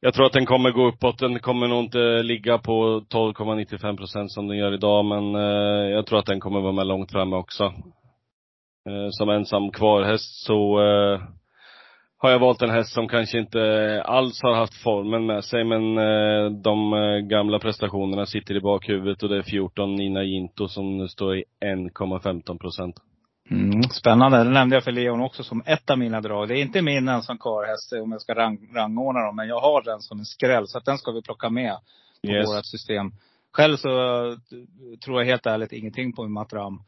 jag 0.00 0.14
tror 0.14 0.26
att 0.26 0.32
den 0.32 0.46
kommer 0.46 0.70
gå 0.70 0.88
uppåt. 0.88 1.18
Den 1.18 1.38
kommer 1.38 1.68
nog 1.68 1.84
inte 1.84 2.22
ligga 2.22 2.58
på 2.58 3.00
12,95 3.10 3.96
procent 3.96 4.32
som 4.32 4.48
den 4.48 4.58
gör 4.58 4.74
idag, 4.74 5.04
men 5.04 5.34
eh, 5.34 5.90
jag 5.90 6.06
tror 6.06 6.18
att 6.18 6.26
den 6.26 6.40
kommer 6.40 6.60
vara 6.60 6.72
med 6.72 6.86
långt 6.86 7.12
framme 7.12 7.36
också. 7.36 7.64
eh, 8.88 9.08
som 9.10 9.28
ensam 9.30 9.70
kvarhäst 9.70 10.44
så 10.46 10.80
eh, 10.80 11.20
har 12.22 12.30
jag 12.30 12.38
valt 12.38 12.62
en 12.62 12.70
häst 12.70 12.92
som 12.92 13.08
kanske 13.08 13.38
inte 13.38 14.02
alls 14.04 14.42
har 14.42 14.54
haft 14.54 14.82
formen 14.82 15.26
med 15.26 15.44
sig 15.44 15.64
men 15.64 15.98
eh, 15.98 16.50
de 16.50 16.92
eh, 16.92 17.18
gamla 17.18 17.58
prestationerna 17.58 18.26
sitter 18.26 18.54
i 18.54 18.60
bakhuvudet 18.60 19.22
och 19.22 19.28
det 19.28 19.36
är 19.36 19.42
14 19.42 19.94
Nina 19.94 20.22
Ginto 20.22 20.68
som 20.68 21.08
står 21.08 21.36
i 21.36 21.44
1,15 21.64 22.58
procent. 22.58 22.96
Mm, 23.50 23.82
spännande. 23.82 24.44
Det 24.44 24.50
nämnde 24.50 24.76
jag 24.76 24.84
för 24.84 24.92
Leon 24.92 25.20
också 25.20 25.44
som 25.44 25.62
ett 25.66 25.90
av 25.90 25.98
mina 25.98 26.20
drag. 26.20 26.48
Det 26.48 26.58
är 26.58 26.62
inte 26.62 26.82
min 26.82 27.08
ensam 27.08 27.38
karlhäst 27.38 27.92
om 27.92 28.12
jag 28.12 28.20
ska 28.20 28.34
rang, 28.34 28.58
rangordna 28.74 29.20
dem. 29.20 29.36
Men 29.36 29.48
jag 29.48 29.60
har 29.60 29.82
den 29.82 30.00
som 30.00 30.18
en 30.18 30.24
skräll. 30.24 30.68
Så 30.68 30.78
att 30.78 30.84
den 30.84 30.98
ska 30.98 31.10
vi 31.12 31.22
plocka 31.22 31.50
med 31.50 31.76
på 32.26 32.32
yes. 32.32 32.48
vårt 32.48 32.66
system. 32.66 33.12
Själv 33.52 33.76
så 33.76 33.88
tror 35.04 35.20
jag 35.20 35.26
helt 35.26 35.46
ärligt 35.46 35.72
ingenting 35.72 36.12
på 36.12 36.28
Matram. 36.28 36.82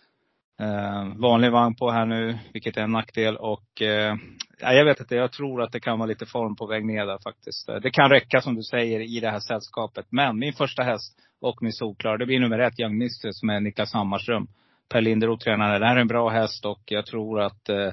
Eh, 0.61 1.05
vanlig 1.17 1.53
vagn 1.53 1.75
på 1.75 1.91
här 1.91 2.07
nu, 2.07 2.39
vilket 2.53 2.77
är 2.77 2.83
en 2.83 2.93
nackdel. 2.93 3.37
Och 3.37 3.83
eh, 3.83 4.17
jag 4.61 4.85
vet 4.85 5.01
inte, 5.01 5.15
jag 5.15 5.33
tror 5.33 5.63
att 5.63 5.73
det 5.73 5.81
kan 5.81 5.99
vara 5.99 6.09
lite 6.09 6.27
form 6.27 6.57
på 6.57 6.67
väg 6.67 6.87
ner 6.87 7.07
där 7.07 7.19
faktiskt. 7.19 7.69
Eh, 7.69 7.77
det 7.77 7.91
kan 7.91 8.11
räcka 8.11 8.41
som 8.41 8.55
du 8.55 8.63
säger 8.63 9.01
i 9.01 9.21
det 9.21 9.31
här 9.31 9.41
sällskapet. 9.41 10.07
Men 10.11 10.39
min 10.39 10.53
första 10.53 10.83
häst 10.83 11.19
och 11.41 11.63
min 11.63 11.73
solklar, 11.73 12.19
det 12.19 12.27
blir 12.27 12.41
nummer 12.41 12.59
ett, 12.59 12.81
Young 12.81 12.99
Mistress 12.99 13.43
är 13.43 13.61
Niklas 13.61 13.93
Hammarström. 13.93 14.47
Per 14.89 15.01
Linderoth 15.01 15.45
tränare. 15.45 15.79
Det 15.79 15.87
här 15.87 15.97
är 15.97 16.01
en 16.01 16.09
bra 16.09 16.29
häst 16.29 16.65
och 16.65 16.83
jag 16.85 17.07
tror 17.07 17.41
att 17.41 17.69
eh, 17.69 17.93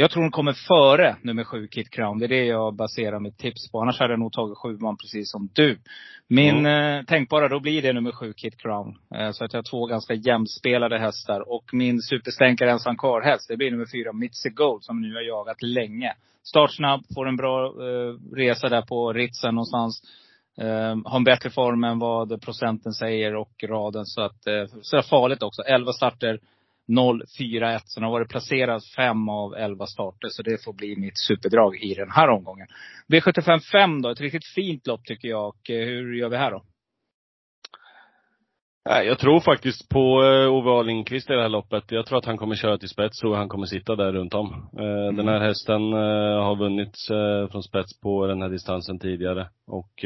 jag 0.00 0.10
tror 0.10 0.22
den 0.22 0.30
kommer 0.30 0.52
före 0.52 1.16
nummer 1.22 1.44
sju, 1.44 1.68
Kit 1.68 1.90
Crown. 1.90 2.18
Det 2.18 2.26
är 2.26 2.28
det 2.28 2.44
jag 2.44 2.74
baserar 2.74 3.20
mitt 3.20 3.38
tips 3.38 3.70
på. 3.70 3.80
Annars 3.80 3.98
hade 3.98 4.12
jag 4.12 4.20
nog 4.20 4.32
tagit 4.32 4.58
sjuan 4.58 4.96
precis 4.96 5.30
som 5.30 5.48
du. 5.52 5.78
Min 6.28 6.58
mm. 6.58 6.98
eh, 6.98 7.04
tänkbara, 7.04 7.48
då 7.48 7.60
blir 7.60 7.82
det 7.82 7.92
nummer 7.92 8.12
sju, 8.12 8.32
Kit 8.32 8.56
Crown. 8.62 8.98
Eh, 9.14 9.30
så 9.30 9.44
att 9.44 9.52
jag 9.52 9.58
har 9.58 9.70
två 9.70 9.86
ganska 9.86 10.14
jämspelade 10.14 10.98
hästar. 10.98 11.52
Och 11.52 11.64
min 11.72 12.02
superstänkare 12.02 12.70
ensam 12.70 12.96
häst 13.24 13.48
det 13.48 13.56
blir 13.56 13.70
nummer 13.70 13.86
fyra, 13.92 14.12
Mitzi 14.12 14.48
Gold, 14.48 14.84
som 14.84 15.00
nu 15.00 15.14
har 15.14 15.22
jagat 15.22 15.62
länge. 15.62 16.14
Startsnabb, 16.42 17.04
får 17.14 17.28
en 17.28 17.36
bra 17.36 17.66
eh, 17.66 18.36
resa 18.36 18.68
där 18.68 18.82
på 18.82 19.12
Ritsen 19.12 19.54
någonstans. 19.54 20.02
Eh, 20.58 20.96
har 21.04 21.16
en 21.16 21.24
bättre 21.24 21.50
form 21.50 21.84
än 21.84 21.98
vad 21.98 22.42
procenten 22.42 22.92
säger 22.92 23.34
och 23.34 23.64
raden. 23.68 24.06
Så 24.06 24.22
att, 24.22 24.46
eh, 24.46 24.64
så 24.82 24.96
är 24.96 25.02
farligt 25.02 25.42
också. 25.42 25.62
11 25.62 25.92
starter, 25.92 26.40
0-4-1. 26.88 27.80
Så 27.84 28.00
den 28.00 28.04
har 28.04 28.10
varit 28.10 28.28
placerad 28.28 28.82
5 28.96 29.28
av 29.28 29.54
11 29.54 29.86
starter. 29.86 30.28
Så 30.28 30.42
det 30.42 30.64
får 30.64 30.72
bli 30.72 30.96
mitt 30.96 31.18
superdrag 31.18 31.76
i 31.76 31.94
den 31.94 32.10
här 32.10 32.28
omgången. 32.28 32.66
V75 33.08 33.58
5 33.72 34.02
då. 34.02 34.10
Ett 34.10 34.20
riktigt 34.20 34.46
fint 34.54 34.86
lopp 34.86 35.04
tycker 35.04 35.28
jag. 35.28 35.48
Och 35.48 35.70
eh, 35.70 35.84
hur 35.86 36.14
gör 36.14 36.28
vi 36.28 36.36
här 36.36 36.50
då? 36.50 36.62
Jag 38.84 39.18
tror 39.18 39.40
faktiskt 39.40 39.88
på 39.88 40.24
eh, 40.24 40.52
Ove 40.52 40.70
A 40.70 40.82
Lindqvist 40.82 41.30
i 41.30 41.32
det 41.32 41.42
här 41.42 41.48
loppet. 41.48 41.84
Jag 41.88 42.06
tror 42.06 42.18
att 42.18 42.24
han 42.24 42.36
kommer 42.36 42.54
köra 42.54 42.78
till 42.78 42.88
spets 42.88 43.24
och 43.24 43.36
han 43.36 43.48
kommer 43.48 43.66
sitta 43.66 43.96
där 43.96 44.12
runt 44.12 44.34
om. 44.34 44.70
Eh, 44.78 44.84
mm. 44.84 45.16
Den 45.16 45.28
här 45.28 45.40
hästen 45.40 45.92
har 46.42 46.56
vunnit 46.56 46.96
från 47.52 47.62
spets 47.62 48.00
på 48.00 48.26
den 48.26 48.42
här 48.42 48.48
distansen 48.48 48.98
tidigare. 48.98 49.48
Och 49.66 50.04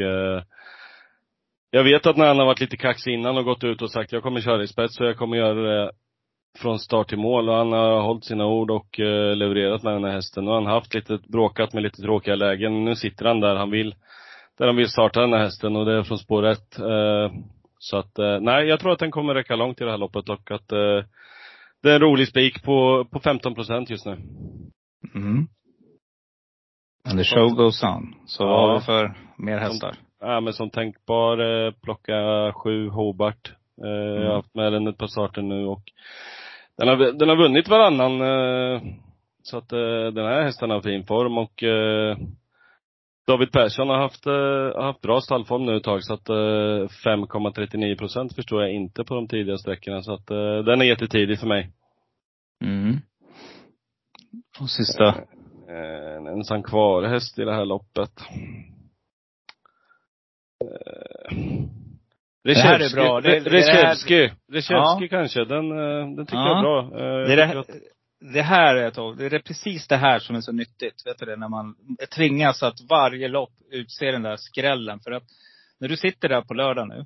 jag 1.71 1.83
vet 1.83 2.05
att 2.05 2.17
när 2.17 2.27
han 2.27 2.39
har 2.39 2.45
varit 2.45 2.59
lite 2.59 2.77
kaxig 2.77 3.13
innan 3.13 3.37
och 3.37 3.45
gått 3.45 3.63
ut 3.63 3.81
och 3.81 3.91
sagt 3.91 4.11
jag 4.11 4.23
kommer 4.23 4.41
köra 4.41 4.63
i 4.63 4.67
spets 4.67 4.95
så 4.95 5.03
jag 5.03 5.17
kommer 5.17 5.37
göra 5.37 5.61
det 5.61 5.91
från 6.59 6.79
start 6.79 7.09
till 7.09 7.17
mål 7.17 7.49
och 7.49 7.55
han 7.55 7.71
har 7.71 8.01
hållit 8.01 8.25
sina 8.25 8.45
ord 8.45 8.71
och 8.71 8.99
uh, 8.99 9.35
levererat 9.35 9.83
med 9.83 9.93
den 9.93 10.03
här 10.03 10.11
hästen. 10.11 10.47
Han 10.47 10.65
har 10.65 10.73
haft 10.73 10.93
lite, 10.93 11.19
bråkat 11.27 11.73
med 11.73 11.83
lite 11.83 12.01
tråkiga 12.01 12.35
lägen. 12.35 12.85
Nu 12.85 12.95
sitter 12.95 13.25
han 13.25 13.39
där 13.39 13.55
han 13.55 13.71
vill, 13.71 13.95
där 14.57 14.67
han 14.67 14.75
vill 14.75 14.89
starta 14.89 15.21
den 15.21 15.33
här 15.33 15.39
hästen 15.39 15.75
och 15.75 15.85
det 15.85 15.97
är 15.97 16.03
från 16.03 16.17
spår 16.17 16.45
ett. 16.45 16.79
Uh, 16.79 17.31
så 17.79 17.97
att, 17.97 18.19
uh, 18.19 18.39
nej 18.39 18.67
jag 18.67 18.79
tror 18.79 18.91
att 18.91 18.99
den 18.99 19.11
kommer 19.11 19.33
räcka 19.33 19.55
långt 19.55 19.81
i 19.81 19.83
det 19.83 19.91
här 19.91 19.97
loppet 19.97 20.29
och 20.29 20.51
att 20.51 20.67
det 21.83 21.89
är 21.89 21.95
en 21.95 22.01
rolig 22.01 22.27
spik 22.27 22.63
på, 22.63 23.05
på 23.11 23.19
15 23.19 23.55
procent 23.55 23.89
just 23.89 24.05
nu. 24.05 24.11
Mm. 25.15 25.47
And 27.09 27.19
the 27.19 27.23
show 27.23 27.49
goes 27.49 27.83
on. 27.83 28.15
Så 28.25 28.43
ja. 28.43 28.47
vad 28.47 28.69
har 28.69 28.79
vi 28.79 28.85
för 28.85 29.15
mer 29.37 29.57
hästar? 29.57 29.91
Som, 29.91 30.27
ja 30.29 30.39
men 30.39 30.53
som 30.53 30.69
tänkbar, 30.69 31.71
plocka 31.71 32.13
sju 32.53 32.89
Hobart. 32.89 33.51
Mm. 33.77 33.91
Jag 33.91 34.11
har 34.11 34.21
mm. 34.21 34.31
haft 34.31 34.55
med 34.55 34.73
den 34.73 34.87
ett 34.87 34.97
par 34.97 35.07
starter 35.07 35.41
nu 35.41 35.65
och 35.65 35.83
den 36.77 36.87
har, 36.87 36.95
den 36.95 37.29
har 37.29 37.35
vunnit 37.35 37.69
varannan. 37.69 38.21
Eh, 38.21 38.81
så 39.43 39.57
att 39.57 39.71
eh, 39.71 40.07
den 40.13 40.25
här 40.25 40.41
hästen 40.41 40.69
har 40.69 40.81
fin 40.81 41.05
form 41.05 41.37
och 41.37 41.63
eh, 41.63 42.17
David 43.27 43.51
Persson 43.51 43.89
har 43.89 43.97
haft, 43.97 44.25
har 44.25 44.83
haft 44.83 45.01
bra 45.01 45.21
stallform 45.21 45.65
nu 45.65 45.77
ett 45.77 45.83
tag 45.83 46.03
så 46.03 46.13
att 46.13 46.27
5,39 46.27 47.97
procent 47.97 48.35
förstår 48.35 48.61
jag 48.61 48.73
inte 48.73 49.03
på 49.03 49.15
de 49.15 49.27
tidiga 49.27 49.57
sträckorna 49.57 50.01
så 50.01 50.13
att 50.13 50.27
den 50.65 50.81
är 50.81 50.85
jättetidig 50.85 51.39
för 51.39 51.47
mig. 51.47 51.71
Mm. 52.63 52.97
Och 54.59 54.69
sista? 54.69 55.15
En 55.67 56.27
ensam 56.27 56.63
kvar 56.63 57.03
häst 57.03 57.39
i 57.39 57.43
det 57.43 57.53
här 57.53 57.65
loppet. 57.65 58.11
Det 62.43 62.53
här 62.53 62.79
är 62.79 62.95
bra. 62.95 63.21
Reshevski. 63.21 64.31
Reshevski 64.51 65.07
kanske. 65.09 65.45
Den, 65.45 65.69
den 66.15 66.25
tycker 66.25 66.37
ja. 66.37 66.49
jag 66.49 66.57
är 66.57 66.61
bra. 66.61 67.25
Det, 67.27 67.35
det, 67.35 67.63
det 68.33 68.41
här 68.41 68.75
är 68.75 69.29
det 69.29 69.35
är 69.35 69.39
precis 69.39 69.87
det 69.87 69.97
här 69.97 70.19
som 70.19 70.35
är 70.35 70.41
så 70.41 70.51
nyttigt. 70.51 71.05
Vet 71.05 71.19
du 71.19 71.25
det? 71.25 71.35
När 71.35 71.49
man 71.49 71.75
tvingas 72.15 72.63
att 72.63 72.81
varje 72.89 73.27
lopp 73.27 73.53
utse 73.71 74.11
den 74.11 74.21
där 74.21 74.35
skrällen. 74.35 74.99
För 74.99 75.11
att 75.11 75.23
när 75.79 75.87
du 75.87 75.97
sitter 75.97 76.29
där 76.29 76.41
på 76.41 76.53
lördag 76.53 76.87
nu. 76.87 77.05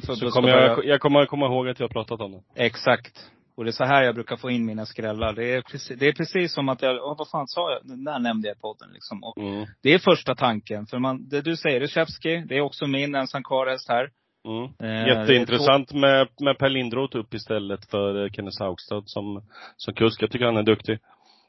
så 0.00 0.30
kommer 0.30 0.48
jag, 0.48 0.84
jag 0.84 1.00
kommer 1.00 1.26
komma 1.26 1.46
ihåg 1.46 1.68
att 1.68 1.80
vi 1.80 1.84
har 1.84 1.88
pratat 1.88 2.20
om 2.20 2.32
det. 2.32 2.64
Exakt. 2.64 3.30
Och 3.56 3.64
det 3.64 3.70
är 3.70 3.72
så 3.72 3.84
här 3.84 4.02
jag 4.02 4.14
brukar 4.14 4.36
få 4.36 4.50
in 4.50 4.66
mina 4.66 4.86
skrällar. 4.86 5.32
Det 5.32 5.54
är 5.54 5.62
precis, 5.62 5.98
det 5.98 6.06
är 6.06 6.12
precis 6.12 6.52
som 6.52 6.68
att 6.68 6.82
jag, 6.82 6.96
oh, 6.96 7.18
vad 7.18 7.30
fan 7.30 7.48
sa 7.48 7.72
jag? 7.72 7.80
Den 7.84 8.04
där 8.04 8.18
nämnde 8.18 8.48
jag 8.48 8.56
i 8.56 8.60
podden 8.60 8.88
liksom. 8.92 9.24
Och 9.24 9.38
mm. 9.38 9.66
Det 9.82 9.94
är 9.94 9.98
första 9.98 10.34
tanken. 10.34 10.86
För 10.86 10.98
man, 10.98 11.28
det 11.28 11.40
du 11.40 11.56
säger, 11.56 11.80
Reshevski, 11.80 12.44
det 12.48 12.56
är 12.56 12.60
också 12.60 12.86
min 12.86 13.14
ensam 13.14 13.44
kvar 13.44 13.76
här. 13.88 14.10
Mm. 14.46 14.72
Eh, 14.82 15.08
Jätteintressant 15.08 15.92
med, 15.92 16.28
med 16.40 16.58
Per 16.58 16.68
Lindroth 16.68 17.16
upp 17.16 17.34
istället 17.34 17.90
för 17.90 18.24
eh, 18.24 18.30
Kenneth 18.30 18.62
Haugstad 18.62 19.02
som, 19.06 19.42
som 19.76 19.94
kusk. 19.94 20.22
Jag 20.22 20.30
tycker 20.30 20.44
han 20.44 20.56
är 20.56 20.62
duktig. 20.62 20.98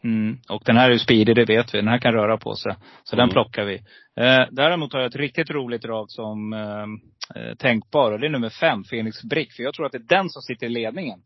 Mm. 0.04 0.38
Och 0.50 0.62
den 0.66 0.78
här 0.78 0.92
är 0.92 0.98
speedig, 0.98 1.36
det 1.36 1.46
vet 1.46 1.74
vi. 1.74 1.78
Den 1.78 1.88
här 1.88 1.98
kan 1.98 2.14
röra 2.14 2.38
på 2.38 2.56
sig. 2.56 2.76
Så 3.04 3.16
mm. 3.16 3.24
den 3.24 3.34
plockar 3.34 3.66
vi. 3.66 3.76
Eh, 4.16 4.46
däremot 4.52 4.94
har 4.94 5.00
jag 5.00 5.10
ett 5.10 5.16
riktigt 5.16 5.50
roligt 5.50 5.82
drag 5.82 6.12
som 6.12 6.54
eh, 6.54 7.42
eh, 7.42 7.56
tänkbar. 7.56 8.12
Och 8.12 8.20
det 8.20 8.28
är 8.28 8.32
nummer 8.32 8.50
fem, 8.50 8.84
Felix 8.84 9.24
Brick. 9.24 9.54
För 9.54 9.64
jag 9.64 9.74
tror 9.74 9.86
att 9.86 9.92
det 9.92 9.98
är 9.98 10.18
den 10.18 10.30
som 10.30 10.42
sitter 10.42 10.66
i 10.66 10.70
ledningen. 10.70 11.20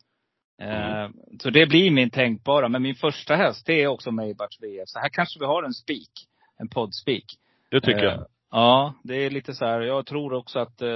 Eh, 0.62 1.01
mm. 1.01 1.13
Så 1.40 1.50
det 1.50 1.66
blir 1.66 1.92
min 1.92 2.10
tänkbara. 2.10 2.70
Men 2.70 2.82
min 2.82 2.96
första 2.96 3.36
häst, 3.36 3.66
det 3.66 3.82
är 3.82 3.88
också 3.88 4.12
Maybarts 4.12 4.62
VF. 4.62 4.88
Så 4.88 5.00
här 5.00 5.10
kanske 5.10 5.40
vi 5.40 5.46
har 5.46 5.63
en 5.63 5.74
spik. 5.74 6.12
En 6.60 6.68
poddspik. 6.68 7.25
Det 7.72 7.82
tycker 7.82 8.04
jag. 8.04 8.25
Ja, 8.51 8.93
det 9.03 9.25
är 9.25 9.29
lite 9.29 9.53
så 9.53 9.65
här. 9.65 9.81
Jag 9.81 10.05
tror 10.05 10.34
också 10.34 10.60
att, 10.60 10.81
eh, 10.81 10.89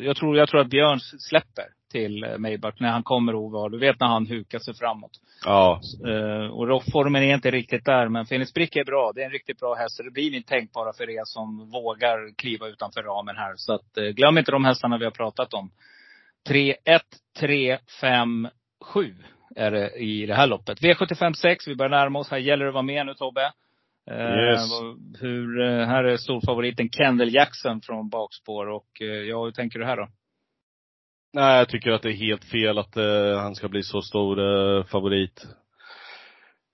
jag 0.00 0.16
tror, 0.16 0.36
jag 0.36 0.48
tror 0.48 0.60
att 0.60 0.70
Björn 0.70 1.00
släpper 1.00 1.64
till 1.90 2.24
eh, 2.24 2.38
Maybach 2.38 2.80
när 2.80 2.90
han 2.90 3.02
kommer 3.02 3.34
oval. 3.34 3.70
Du 3.70 3.78
vet 3.78 4.00
när 4.00 4.06
han 4.06 4.26
hukar 4.26 4.58
sig 4.58 4.74
framåt. 4.74 5.10
Ja. 5.44 5.80
Eh, 6.06 6.46
och 6.46 6.82
formen 6.92 7.22
är 7.22 7.34
inte 7.34 7.50
riktigt 7.50 7.84
där. 7.84 8.08
Men 8.08 8.26
Phoenix 8.26 8.54
Brick 8.54 8.76
är 8.76 8.84
bra. 8.84 9.12
Det 9.14 9.20
är 9.20 9.24
en 9.24 9.32
riktigt 9.32 9.60
bra 9.60 9.74
häst. 9.74 10.00
Det 10.04 10.10
blir 10.10 10.30
min 10.30 10.42
tänkbara 10.42 10.92
för 10.92 11.10
er 11.10 11.22
som 11.24 11.70
vågar 11.70 12.34
kliva 12.36 12.66
utanför 12.66 13.02
ramen 13.02 13.36
här. 13.36 13.52
Så 13.56 13.74
att, 13.74 14.14
glöm 14.14 14.38
inte 14.38 14.52
de 14.52 14.64
hästarna 14.64 14.98
vi 14.98 15.04
har 15.04 15.12
pratat 15.12 15.54
om. 15.54 15.70
3, 16.48 16.74
1, 16.84 17.02
3, 17.40 17.78
5, 18.00 18.48
7 18.84 19.14
är 19.56 19.70
det 19.70 19.90
i 19.90 20.26
det 20.26 20.34
här 20.34 20.46
loppet. 20.46 20.80
V75 20.80 21.32
6. 21.32 21.68
Vi 21.68 21.76
börjar 21.76 21.90
närma 21.90 22.18
oss. 22.18 22.30
Här 22.30 22.38
gäller 22.38 22.64
det 22.64 22.68
att 22.68 22.74
vara 22.74 22.82
med 22.82 23.06
nu 23.06 23.14
Tobbe. 23.14 23.52
Yes. 24.10 24.70
hur, 25.20 25.60
eh, 25.60 25.86
här 25.86 26.04
är 26.04 26.16
storfavoriten 26.16 26.88
Kendall 26.90 27.34
Jackson 27.34 27.80
från 27.80 28.08
bakspår. 28.08 28.68
Och 28.68 28.88
eh, 29.00 29.06
ja, 29.06 29.44
hur 29.44 29.52
tänker 29.52 29.78
du 29.78 29.84
här 29.84 29.96
då? 29.96 30.08
Nej, 31.32 31.58
jag 31.58 31.68
tycker 31.68 31.90
att 31.90 32.02
det 32.02 32.08
är 32.08 32.26
helt 32.26 32.44
fel 32.44 32.78
att 32.78 32.96
uh, 32.96 33.36
han 33.36 33.54
ska 33.54 33.68
bli 33.68 33.82
så 33.82 34.02
stor 34.02 34.38
uh, 34.38 34.84
favorit. 34.84 35.46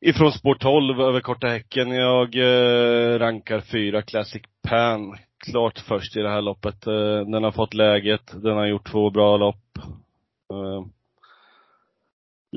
Ifrån 0.00 0.32
spår 0.32 0.54
12 0.54 1.00
över 1.00 1.20
korta 1.20 1.46
häcken. 1.46 1.90
Jag 1.90 2.36
uh, 2.36 3.18
rankar 3.18 3.60
fyra 3.60 4.02
Classic 4.02 4.42
Pan 4.68 5.18
klart 5.46 5.78
först 5.78 6.16
i 6.16 6.20
det 6.20 6.30
här 6.30 6.42
loppet. 6.42 6.80
den 7.26 7.44
har 7.44 7.52
fått 7.52 7.74
läget, 7.74 8.42
den 8.42 8.56
har 8.56 8.66
gjort 8.66 8.90
två 8.90 9.10
bra 9.10 9.36
lopp 9.36 9.78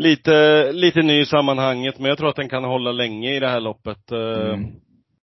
lite, 0.02 0.72
lite 0.72 1.02
ny 1.02 1.20
i 1.20 1.26
sammanhanget, 1.26 2.00
men 2.00 2.10
jag 2.10 2.18
tror 2.18 2.30
att 2.30 2.36
den 2.36 2.50
kan 2.50 2.64
hålla 2.64 2.92
länge 2.92 3.36
i 3.36 3.40
det 3.40 3.48
här 3.48 3.60
loppet. 3.60 4.12
Eh, 4.12 4.54
mm. 4.54 4.66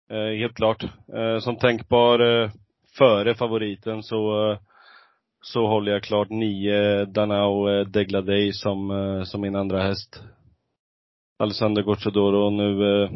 Eh, 0.10 0.40
helt 0.40 0.56
klart. 0.56 0.84
Eh, 1.14 1.40
som 1.40 1.56
tänkbar 1.56 2.50
före 2.98 3.36
favoriten 3.36 4.04
så, 4.04 4.58
så 5.42 5.68
håller 5.68 5.92
jag 5.92 6.04
klart 6.04 6.30
nio 6.30 7.06
Danao 7.06 7.84
Degladej 7.84 8.54
som, 8.54 8.92
som 9.26 9.42
min 9.42 9.56
andra 9.56 9.84
häst. 9.84 10.24
Alexander 11.40 11.82
Gocciadoro 11.82 12.50
nu 12.50 13.10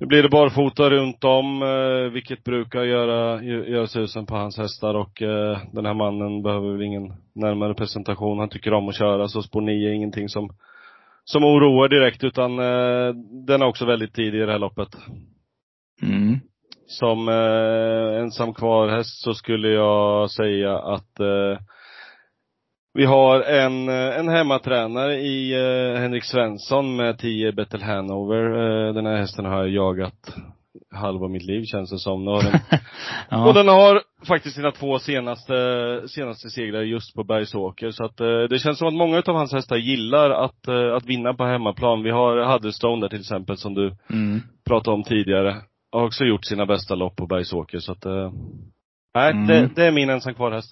nu 0.00 0.06
blir 0.06 0.22
det 0.22 0.28
barfota 0.28 0.90
runt 0.90 1.24
om, 1.24 1.62
eh, 1.62 2.12
vilket 2.12 2.44
brukar 2.44 2.82
göra, 2.82 3.42
göra 3.42 3.86
susen 3.86 4.26
på 4.26 4.34
hans 4.34 4.58
hästar 4.58 4.94
och 4.94 5.22
eh, 5.22 5.58
den 5.72 5.86
här 5.86 5.94
mannen 5.94 6.42
behöver 6.42 6.72
väl 6.72 6.82
ingen 6.82 7.12
närmare 7.34 7.74
presentation. 7.74 8.38
Han 8.38 8.48
tycker 8.48 8.72
om 8.72 8.88
att 8.88 8.98
köra, 8.98 9.28
så 9.28 9.42
spår 9.42 9.60
9 9.60 9.88
är 9.88 9.92
ingenting 9.92 10.28
som, 10.28 10.50
som 11.24 11.44
oroar 11.44 11.88
direkt, 11.88 12.24
utan 12.24 12.58
eh, 12.58 13.14
den 13.46 13.62
är 13.62 13.66
också 13.66 13.86
väldigt 13.86 14.14
tidig 14.14 14.38
i 14.38 14.46
det 14.46 14.52
här 14.52 14.58
loppet. 14.58 14.88
Mm. 16.02 16.40
Som 16.86 17.28
ensam 18.20 18.54
kvar-häst 18.54 19.22
så 19.22 19.34
skulle 19.34 19.68
jag 19.68 20.30
säga 20.30 20.78
att 20.78 21.20
vi 22.94 23.04
har 23.04 23.40
en, 23.40 23.88
eh, 23.88 24.18
en 24.18 24.28
hemmatränare 24.28 25.14
i 25.14 25.52
eh, 25.52 26.00
Henrik 26.00 26.24
Svensson 26.24 26.96
med 26.96 27.18
10 27.18 27.52
Battle 27.52 27.84
Hanover. 27.84 28.44
Eh, 28.88 28.94
den 28.94 29.06
här 29.06 29.16
hästen 29.16 29.44
har 29.44 29.58
jag 29.58 29.68
jagat 29.68 30.36
halva 30.94 31.28
mitt 31.28 31.42
liv 31.42 31.64
känns 31.64 31.90
det 31.90 31.98
som. 31.98 32.24
Den, 32.24 32.42
Ja. 33.30 33.48
Och 33.48 33.54
den 33.54 33.68
har 33.68 34.02
faktiskt 34.28 34.54
sina 34.56 34.70
två 34.70 34.98
senaste, 34.98 35.54
senaste 36.08 36.50
segrar 36.50 36.82
just 36.82 37.14
på 37.14 37.24
Bergsåker. 37.24 37.90
Så 37.90 38.04
att 38.04 38.20
eh, 38.20 38.42
det 38.50 38.58
känns 38.58 38.78
som 38.78 38.88
att 38.88 38.94
många 38.94 39.22
av 39.26 39.34
hans 39.34 39.52
hästar 39.52 39.76
gillar 39.76 40.30
att, 40.30 40.68
eh, 40.68 40.94
att 40.96 41.06
vinna 41.06 41.34
på 41.34 41.44
hemmaplan. 41.44 42.02
Vi 42.02 42.10
har 42.10 42.52
Huddestone 42.52 43.00
där 43.00 43.08
till 43.08 43.20
exempel 43.20 43.56
som 43.56 43.74
du 43.74 43.96
Mm. 44.10 44.40
pratade 44.66 44.94
om 44.94 45.02
tidigare. 45.02 45.56
Har 45.92 46.04
också 46.04 46.24
gjort 46.24 46.44
sina 46.44 46.66
bästa 46.66 46.94
lopp 46.94 47.16
på 47.16 47.26
Bergsåker 47.26 47.78
så 47.78 47.92
att, 47.92 48.06
eh, 48.06 48.32
nej 49.14 49.30
Mm. 49.32 49.46
det, 49.46 49.70
det 49.76 49.84
är 49.86 49.90
min 49.92 50.10
ensam 50.10 50.34
kvar-häst. 50.34 50.70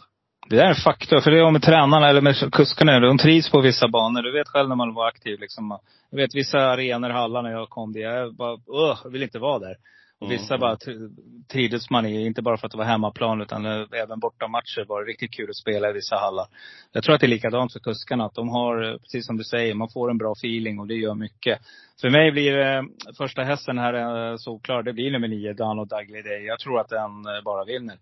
Det 0.52 0.58
där 0.58 0.70
är 0.70 0.74
fakta. 0.74 1.20
För 1.20 1.30
det 1.30 1.38
är 1.38 1.50
med 1.50 1.62
tränarna 1.62 2.08
eller 2.08 2.20
med 2.20 2.52
kuskarna. 2.52 3.00
De 3.00 3.18
trivs 3.18 3.50
på 3.50 3.60
vissa 3.60 3.88
banor. 3.88 4.22
Du 4.22 4.32
vet 4.32 4.48
själv 4.48 4.68
när 4.68 4.76
man 4.76 4.94
var 4.94 5.06
aktiv 5.08 5.40
liksom. 5.40 5.78
Jag 6.10 6.16
vet 6.16 6.34
vissa 6.34 6.58
arenor, 6.58 7.10
hallar 7.10 7.42
när 7.42 7.50
jag 7.50 7.68
kom 7.70 7.92
dit. 7.92 8.02
Jag 8.02 8.34
bara, 8.34 8.58
Åh, 8.66 8.98
jag 9.04 9.10
vill 9.10 9.22
inte 9.22 9.38
vara 9.38 9.58
där. 9.58 9.76
Och 10.20 10.30
vissa 10.30 10.54
Mm. 10.54 10.60
bara 10.60 10.74
tr- 10.74 11.10
trivdes 11.52 11.90
man 11.90 12.06
i. 12.06 12.26
Inte 12.26 12.42
bara 12.42 12.56
för 12.56 12.66
att 12.66 12.72
det 12.72 12.78
var 12.78 12.84
hemmaplan 12.84 13.40
utan 13.40 13.66
även 13.92 14.20
bortamatcher 14.20 14.84
var 14.88 15.00
det 15.04 15.10
riktigt 15.10 15.30
kul 15.34 15.50
att 15.50 15.56
spela 15.56 15.90
i 15.90 15.92
vissa 15.92 16.16
hallar. 16.16 16.46
Jag 16.92 17.04
tror 17.04 17.14
att 17.14 17.20
det 17.20 17.26
är 17.26 17.28
likadant 17.28 17.72
för 17.72 17.80
kuskarna. 17.80 18.24
Att 18.24 18.34
de 18.34 18.48
har, 18.48 18.98
precis 18.98 19.26
som 19.26 19.36
du 19.36 19.44
säger, 19.44 19.74
man 19.74 19.88
får 19.88 20.10
en 20.10 20.18
bra 20.18 20.32
feeling 20.32 20.80
och 20.80 20.86
det 20.86 20.94
gör 20.94 21.14
mycket. 21.14 21.58
För 22.00 22.10
mig 22.10 22.32
blir 22.32 22.58
eh, 22.58 22.82
första 23.18 23.42
hästen 23.42 23.78
här 23.78 23.94
eh, 24.30 24.36
solklar. 24.36 24.82
Det 24.82 24.92
blir 24.92 25.10
nummer 25.10 25.28
nio, 25.28 25.52
Dano 25.52 25.84
Dugly 25.84 26.22
Day. 26.22 26.44
Jag 26.44 26.58
tror 26.58 26.80
att 26.80 26.88
den 26.88 27.26
eh, 27.36 27.42
bara 27.44 27.64
vinner. 27.64 27.96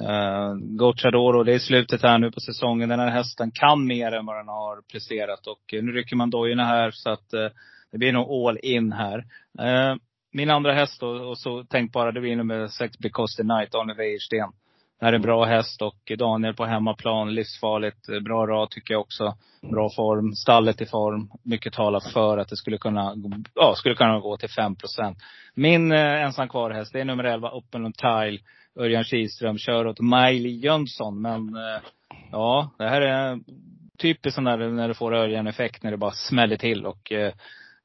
Uh, 0.00 0.54
Gocciadoro, 0.54 1.42
det 1.42 1.54
är 1.54 1.58
slutet 1.58 2.02
här 2.02 2.18
nu 2.18 2.30
på 2.30 2.40
säsongen. 2.40 2.88
Den 2.88 3.00
här 3.00 3.10
hästen 3.10 3.50
kan 3.50 3.86
mer 3.86 4.12
än 4.12 4.26
vad 4.26 4.36
den 4.36 4.48
har 4.48 4.82
presterat. 4.92 5.46
Och 5.46 5.82
nu 5.82 5.92
rycker 5.92 6.16
man 6.16 6.30
dojorna 6.30 6.64
här 6.64 6.90
så 6.90 7.10
att 7.10 7.32
eh, 7.32 7.48
det 7.92 7.98
blir 7.98 8.12
nog 8.12 8.30
all 8.30 8.58
in 8.62 8.92
här. 8.92 9.18
Eh, 9.58 9.96
min 10.32 10.50
andra 10.50 10.72
häst 10.72 11.00
då, 11.00 11.08
och 11.08 11.38
så 11.38 11.64
tänk 11.68 11.92
bara, 11.92 12.12
det 12.12 12.20
blir 12.20 12.36
nummer 12.36 12.68
sex, 12.68 12.98
Because 12.98 13.36
the 13.36 13.42
Night, 13.42 13.72
Daniel 13.72 13.96
Wäjersten. 13.96 14.52
Det 15.00 15.04
här 15.04 15.12
är 15.12 15.16
en 15.16 15.22
bra 15.22 15.44
häst 15.44 15.82
och 15.82 16.12
Daniel 16.18 16.54
på 16.54 16.64
hemmaplan, 16.64 17.34
livsfarligt. 17.34 18.06
Bra 18.24 18.46
rad 18.46 18.70
tycker 18.70 18.94
jag 18.94 19.00
också. 19.00 19.34
Bra 19.70 19.90
form, 19.90 20.34
stallet 20.34 20.80
i 20.80 20.86
form. 20.86 21.30
Mycket 21.42 21.72
talar 21.72 22.00
för 22.00 22.38
att 22.38 22.48
det 22.48 22.56
skulle 22.56 22.78
kunna, 22.78 23.14
ja, 23.54 23.74
skulle 23.76 23.94
kunna 23.94 24.20
gå 24.20 24.36
till 24.36 24.48
5% 24.48 25.16
Min 25.54 25.92
eh, 25.92 26.24
ensam 26.24 26.48
kvar 26.48 26.70
häst, 26.70 26.92
det 26.92 27.00
är 27.00 27.04
nummer 27.04 27.24
11, 27.24 27.50
Open 27.50 27.92
Tile. 27.92 28.38
Örjan 28.76 29.04
Kihlström 29.04 29.58
kör 29.58 29.86
åt 29.86 30.00
Miley 30.00 30.56
Jönsson. 30.60 31.22
Men 31.22 31.56
eh, 31.56 31.80
ja, 32.32 32.70
det 32.78 32.88
här 32.88 33.00
är 33.00 33.38
typiskt 33.98 34.34
sån 34.34 34.44
där 34.44 34.56
när 34.58 34.88
du 34.88 34.94
får 34.94 35.14
Örjan-effekt 35.14 35.82
när 35.82 35.90
det 35.90 35.96
bara 35.96 36.10
smäller 36.10 36.56
till. 36.56 36.86
Och 36.86 37.12
eh, 37.12 37.32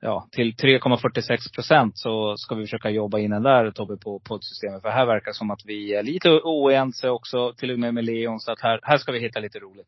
ja, 0.01 0.27
till 0.31 0.53
3,46 0.53 1.53
procent 1.55 1.97
så 1.97 2.37
ska 2.37 2.55
vi 2.55 2.63
försöka 2.63 2.89
jobba 2.89 3.19
in 3.19 3.31
den 3.31 3.43
där 3.43 3.71
Tobbe 3.71 3.97
på 3.97 4.19
poddsystemet. 4.19 4.81
För 4.81 4.89
här 4.89 5.05
verkar 5.05 5.31
som 5.31 5.51
att 5.51 5.61
vi 5.65 5.93
är 5.95 6.03
lite 6.03 6.29
oense 6.43 7.09
också, 7.09 7.53
till 7.53 7.71
och 7.71 7.79
med 7.79 7.93
med 7.93 8.05
Leon. 8.05 8.39
Så 8.39 8.51
att 8.51 8.61
här, 8.61 8.79
här 8.83 8.97
ska 8.97 9.11
vi 9.11 9.19
hitta 9.19 9.39
lite 9.39 9.59
roligt. 9.59 9.87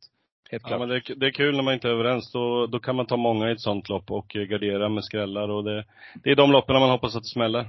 Helt 0.51 0.63
Ja, 0.63 0.67
klart. 0.67 0.79
men 0.79 0.89
det, 0.89 0.95
är- 0.95 1.15
det 1.15 1.25
är 1.25 1.31
kul 1.31 1.55
när 1.55 1.63
man 1.63 1.73
inte 1.73 1.87
är 1.87 1.91
överens. 1.91 2.31
Då, 2.31 2.67
då 2.67 2.79
kan 2.79 2.95
man 2.95 3.05
ta 3.05 3.17
många 3.17 3.49
i 3.49 3.51
ett 3.51 3.61
sånt 3.61 3.89
lopp 3.89 4.11
och 4.11 4.27
gardera 4.27 4.89
med 4.89 5.03
skrällar 5.03 5.49
och 5.49 5.63
det, 5.63 5.85
det 6.23 6.29
är 6.31 6.35
de 6.35 6.51
loppen 6.51 6.79
man 6.79 6.89
hoppas 6.89 7.15
att 7.15 7.23
det 7.23 7.29
smäller. 7.29 7.67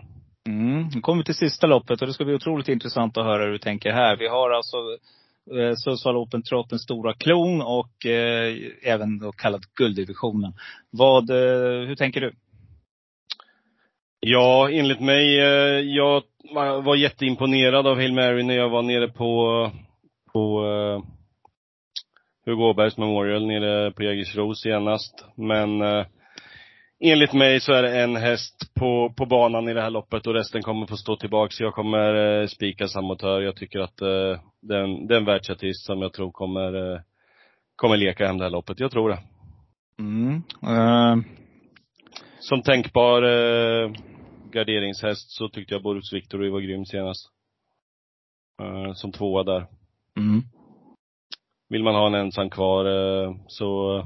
Mm. 0.48 0.88
Nu 0.94 1.00
kommer 1.00 1.22
vi 1.22 1.24
till 1.24 1.34
sista 1.34 1.66
loppet 1.66 2.00
och 2.00 2.06
det 2.06 2.12
ska 2.12 2.24
bli 2.24 2.34
otroligt 2.34 2.68
intressant 2.68 3.16
att 3.16 3.24
höra 3.24 3.44
hur 3.44 3.52
du 3.52 3.58
tänker 3.58 3.92
här. 3.92 4.16
Vi 4.16 4.28
har 4.28 4.50
alltså 4.50 4.76
eh, 5.58 5.74
Sundsvall 5.74 6.16
Open 6.16 6.42
Trot, 6.42 6.70
den 6.70 6.78
stora 6.78 7.14
klon 7.14 7.62
och 7.62 8.06
eh, 8.06 8.56
även 8.82 9.18
då 9.18 9.32
kallad 9.32 9.62
gulddivisionen. 9.74 10.52
Vad, 10.90 11.30
eh, 11.30 11.88
hur 11.88 11.96
tänker 11.96 12.20
du? 12.20 12.32
Ja, 14.20 14.70
enligt 14.70 15.00
mig, 15.00 15.40
eh, 15.40 15.80
jag 15.80 16.22
var 16.82 16.96
jätteimponerad 16.96 17.86
av 17.86 17.96
Hail 17.96 18.12
Mary 18.12 18.42
när 18.42 18.54
jag 18.54 18.68
var 18.68 18.82
nere 18.82 19.08
på, 19.08 19.70
på 20.32 20.66
eh, 20.66 21.10
Hugo 22.46 22.64
Åbergs 22.64 22.98
Memorial 22.98 23.46
nere 23.46 23.90
på 23.90 24.02
Jägersro 24.02 24.54
senast. 24.54 25.24
Men 25.36 25.82
eh, 25.82 26.06
enligt 27.12 27.32
mig 27.32 27.60
så 27.60 27.72
är 27.72 27.82
det 27.82 28.02
en 28.02 28.16
häst 28.16 28.74
på, 28.74 29.14
på 29.16 29.26
banan 29.26 29.68
i 29.68 29.74
det 29.74 29.82
här 29.82 29.90
loppet 29.90 30.26
och 30.26 30.34
resten 30.34 30.62
kommer 30.62 30.86
få 30.86 30.96
stå 30.96 31.16
tillbaka. 31.16 31.50
Så 31.50 31.62
jag 31.62 31.74
kommer 31.74 32.40
eh, 32.40 32.46
spika 32.46 32.88
Samotör. 32.88 33.40
Jag 33.40 33.56
tycker 33.56 33.80
att 33.80 34.00
eh, 34.00 34.40
är 34.74 35.14
en, 35.14 35.24
världsartist 35.24 35.86
som 35.86 36.02
jag 36.02 36.12
tror 36.12 36.30
kommer, 36.32 36.92
eh, 36.92 37.00
kommer 37.76 37.96
leka 37.96 38.26
hem 38.26 38.38
det 38.38 38.44
här 38.44 38.50
loppet. 38.50 38.80
Jag 38.80 38.90
tror 38.90 39.08
det. 39.08 39.18
Mm. 39.98 40.42
Eh, 40.62 41.24
Som 42.38 42.62
tänkbar 42.62 43.22
eh, 43.22 43.92
garderingshäst 44.52 45.30
så 45.30 45.48
tyckte 45.48 45.74
jag 45.74 45.82
Boris 45.82 46.12
Victory 46.12 46.50
var 46.50 46.60
grym 46.60 46.84
senast. 46.84 47.30
Eh, 48.62 48.92
som 48.94 49.12
tvåa 49.12 49.42
där. 49.42 49.66
mm. 50.16 50.42
Vill 51.68 51.82
man 51.82 51.94
ha 51.94 52.06
en 52.06 52.14
ensam 52.14 52.50
kvar 52.50 52.84
eh, 52.84 53.34
så 53.46 53.98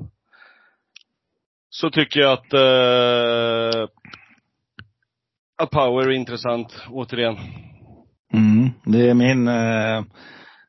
så 1.81 1.91
tycker 1.91 2.21
jag 2.21 2.33
att 2.33 2.53
eh, 2.53 3.89
att 5.63 5.71
Power 5.71 6.09
är 6.09 6.13
intressant, 6.13 6.83
återigen. 6.91 7.37
Mm. 8.33 8.71
Det 8.85 9.11
är 9.11 9.15
min, 9.15 9.49
eh, 9.49 10.05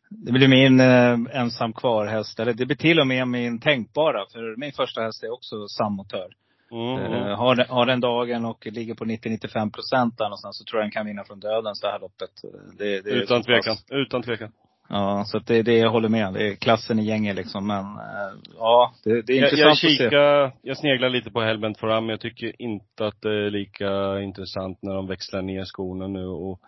det 0.09 0.31
blir 0.31 0.47
min 0.47 0.79
eh, 0.79 1.41
ensam 1.41 1.73
kvar 1.73 2.05
häst. 2.05 2.39
Eller 2.39 2.53
det 2.53 2.65
blir 2.65 2.77
till 2.77 2.99
och 2.99 3.07
med 3.07 3.27
min 3.27 3.59
tänkbara. 3.59 4.25
För 4.33 4.57
min 4.57 4.71
första 4.71 5.01
häst 5.01 5.23
är 5.23 5.33
också 5.33 5.67
sammotör. 5.67 6.29
Mm, 6.71 7.13
Eh, 7.13 7.37
har, 7.37 7.55
den, 7.55 7.69
har 7.69 7.85
den 7.85 7.99
dagen 7.99 8.45
och 8.45 8.65
ligger 8.65 8.93
på 8.93 9.05
90-95 9.05 9.71
procent 9.71 10.17
där 10.17 10.25
någonstans 10.25 10.57
så 10.57 10.63
tror 10.63 10.79
jag 10.79 10.85
den 10.85 10.91
kan 10.91 11.05
vinna 11.05 11.23
från 11.23 11.39
döden 11.39 11.75
så 11.75 11.87
här 11.87 11.99
loppet. 11.99 12.29
Det, 12.77 13.01
det 13.01 13.09
är 13.09 13.15
Utan 13.15 13.43
tvekan, 13.43 13.75
utan 13.89 14.23
tvekan. 14.23 14.51
Ja, 14.89 15.23
så 15.25 15.37
att 15.37 15.47
det 15.47 15.55
är 15.55 15.63
det 15.63 15.77
jag 15.77 15.89
håller 15.89 16.09
med. 16.09 16.33
Det 16.33 16.47
är 16.47 16.55
klassen 16.55 16.99
i 16.99 17.03
gänget 17.05 17.35
liksom. 17.35 17.67
Men 17.67 17.79
eh, 17.79 18.33
ja, 18.57 18.93
det, 19.03 19.21
det 19.21 19.33
är 19.33 19.37
Jag, 19.37 19.45
intressant 19.51 19.83
jag 19.83 20.15
att 20.47 20.51
se. 20.51 20.57
jag 20.69 20.77
sneglar 20.77 21.09
lite 21.09 21.31
på 21.31 21.41
Hellbent 21.41 21.77
Foram, 21.77 22.09
jag 22.09 22.19
tycker 22.19 22.61
inte 22.61 23.07
att 23.07 23.21
det 23.21 23.29
är 23.29 23.49
lika 23.49 24.19
intressant 24.21 24.77
när 24.81 24.93
de 24.93 25.07
växlar 25.07 25.41
ner 25.41 25.65
skorna 25.65 26.07
nu 26.07 26.25
och, 26.25 26.59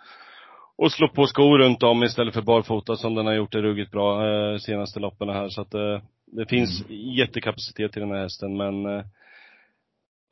och 0.78 0.92
slår 0.92 1.08
på 1.08 1.26
skor 1.28 1.60
runt 1.60 1.84
om 1.84 2.04
istället 2.04 2.34
för 2.34 2.42
barfota 2.42 2.96
som 2.96 3.16
den 3.16 3.26
har 3.26 3.34
gjort 3.34 3.52
det 3.52 3.62
ruggigt 3.62 3.92
bra 3.92 4.28
eh, 4.28 4.58
senaste 4.58 5.00
loppen 5.00 5.30
här. 5.30 5.50
Så 5.50 5.62
att 5.62 5.74
eh, 5.74 6.02
det 6.26 6.46
finns 6.50 6.84
jättekapacitet 6.90 7.98
i 7.98 8.00
den 8.00 8.12
här 8.12 8.22
hästen 8.24 8.58
men 8.58 8.86
eh, 8.86 9.04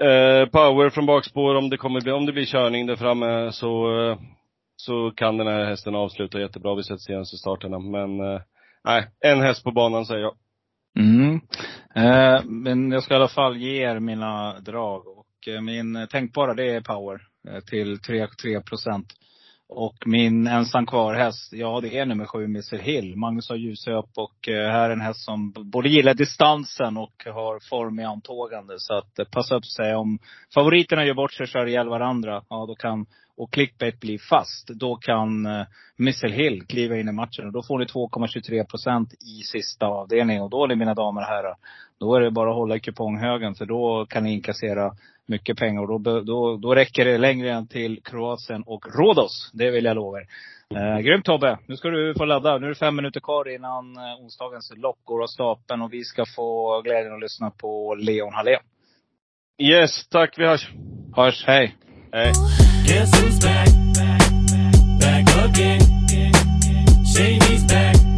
eh, 0.08 0.46
power 0.46 0.90
från 0.90 1.06
bakspår 1.06 1.56
om 1.56 1.70
det 1.70 1.78
kommer 1.78 2.02
bli, 2.02 2.12
om 2.12 2.26
det 2.26 2.34
blir 2.34 2.46
körning 2.46 2.86
där 2.88 2.96
framme 2.96 3.52
så 3.52 3.88
så 4.80 5.12
kan 5.16 5.38
den 5.38 5.48
här 5.48 5.66
hästen 5.66 5.96
avsluta 5.96 6.40
jättebra. 6.40 6.76
Vi 6.76 6.84
sett 6.84 7.02
senaste 7.02 7.38
starterna. 7.38 7.80
Men 7.80 8.20
eh, 8.20 8.42
nej, 8.84 9.08
en 9.20 9.42
häst 9.42 9.64
på 9.64 9.72
banan 9.72 10.06
säger 10.06 10.22
jag. 10.22 10.36
Mm. 11.00 11.42
Eh, 11.96 12.44
men 12.46 12.92
jag 12.92 13.04
ska 13.04 13.14
i 13.14 13.18
alla 13.18 13.28
fall 13.28 13.58
ge 13.58 13.84
er 13.84 14.00
mina 14.00 14.60
drag. 14.60 15.08
Och 15.08 15.48
eh, 15.48 15.62
min 15.62 16.08
tänkbara 16.12 16.54
det 16.54 16.76
är 16.76 16.82
power 16.82 17.22
eh, 17.48 17.60
till 17.60 18.00
3, 18.00 18.28
3 18.42 18.62
procent. 18.62 19.08
Och 19.70 19.96
min 20.06 20.48
ensam 20.48 20.86
kvar 20.86 21.14
häst, 21.14 21.54
ja 21.54 21.80
det 21.82 21.98
är 21.98 22.06
nummer 22.06 22.26
sju, 22.26 22.44
Mr 22.44 22.78
Hill. 22.78 23.16
Magnus 23.16 23.50
har 23.50 23.56
Ljusöp 23.56 24.10
och 24.16 24.50
eh, 24.50 24.72
här 24.72 24.90
är 24.90 24.94
en 24.94 25.02
häst 25.02 25.26
som 25.26 25.52
både 25.52 25.90
gillar 25.90 26.14
distansen 26.14 26.98
och 26.98 27.24
har 27.26 27.70
form 27.70 28.00
i 28.00 28.04
antågande. 28.04 28.74
Så 28.78 28.94
att 28.94 29.20
eh, 29.20 29.26
passa 29.26 29.56
upp 29.56 29.66
sig. 29.66 29.96
Om 29.96 30.20
favoriterna 30.54 31.06
gör 31.06 31.14
bort 31.14 31.34
sig 31.34 31.44
och 31.44 31.48
kör 31.48 31.68
ihjäl 31.68 31.90
varandra, 31.90 32.44
ja 32.50 32.66
då 32.66 32.76
kan, 32.76 33.06
och 33.40 33.52
clickbait 33.52 34.00
blir 34.00 34.18
fast, 34.18 34.68
då 34.68 34.96
kan 34.96 35.46
eh, 35.46 35.66
Missile 35.96 36.36
Hill 36.36 36.66
kliva 36.68 36.98
in 36.98 37.10
i 37.10 37.12
matchen. 37.12 37.46
Och 37.46 37.52
då 37.52 37.64
får 37.64 37.80
ni 37.80 37.86
2,23 37.86 38.66
procent 38.66 39.14
i 39.14 39.44
sista 39.44 39.86
avdelningen. 39.86 40.44
Och 40.44 40.50
då 40.50 40.68
mina 40.76 40.94
damer 40.94 41.22
och 41.22 41.28
herrar, 41.28 41.56
då 42.00 42.16
är 42.16 42.22
det 42.22 42.32
bara 42.32 42.50
att 42.50 42.56
hålla 42.56 42.76
i 42.76 42.80
kuponghögen. 42.80 43.56
För 43.56 43.66
då 43.66 44.06
kan 44.10 44.24
ni 44.24 44.34
inkassera 44.34 44.92
mycket 45.26 45.58
pengar. 45.58 45.92
Och 45.92 46.02
då, 46.02 46.22
då, 46.22 46.58
då 46.58 46.76
räcker 46.76 47.06
det 47.06 47.18
längre 47.18 47.52
än 47.52 47.68
till 47.68 48.04
Kroatien 48.04 48.64
och 48.66 48.86
Rhodos. 48.96 49.52
Det 49.54 49.72
vill 49.72 49.86
jag 49.86 49.96
lova 49.96 50.20
er. 50.20 50.28
Eh, 50.76 51.00
grymt 51.00 51.26
Tobbe! 51.26 51.58
Nu 51.68 51.78
ska 51.78 51.90
du 51.90 52.14
få 52.18 52.26
ladda. 52.26 52.58
Nu 52.58 52.66
är 52.66 52.70
det 52.70 52.76
fem 52.76 52.96
minuter 52.96 53.20
kvar 53.20 53.56
innan 53.56 53.98
eh, 53.98 54.24
onsdagens 54.24 54.74
lopp 54.76 55.00
går 55.04 55.24
av 55.24 55.28
stapeln. 55.28 55.82
Och 55.82 55.94
vi 55.94 56.04
ska 56.04 56.26
få 56.36 56.82
glädjen 56.82 57.14
att 57.14 57.22
lyssna 57.22 57.52
på 57.52 57.96
Leon 57.96 58.34
Hallén. 58.34 58.62
Yes, 59.62 60.08
tack. 60.08 60.40
Vi 60.40 60.46
hörs. 60.46 60.70
Hörs, 61.16 61.44
hej! 61.48 61.76
Hej. 62.12 62.34
Guess 62.90 63.20
who's 63.20 63.38
back? 63.38 63.68
Back 64.98 65.28
again. 65.46 65.80
Shady's 67.06 67.64
back. 67.66 68.09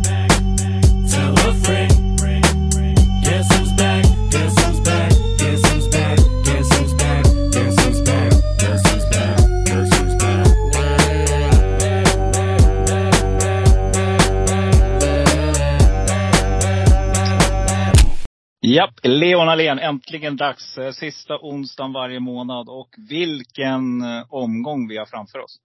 Japp, 18.71 18.93
Leon 19.03 19.49
Alén, 19.49 19.79
äntligen 19.79 20.37
dags. 20.37 20.77
Eh, 20.77 20.91
Sista 20.91 21.37
onsdagen 21.41 21.93
varje 21.93 22.19
månad. 22.19 22.69
Och 22.69 22.95
vilken 23.09 24.01
eh, 24.01 24.25
omgång 24.29 24.87
vi 24.87 24.97
har 24.97 25.05
framför 25.05 25.39
oss. 25.39 25.57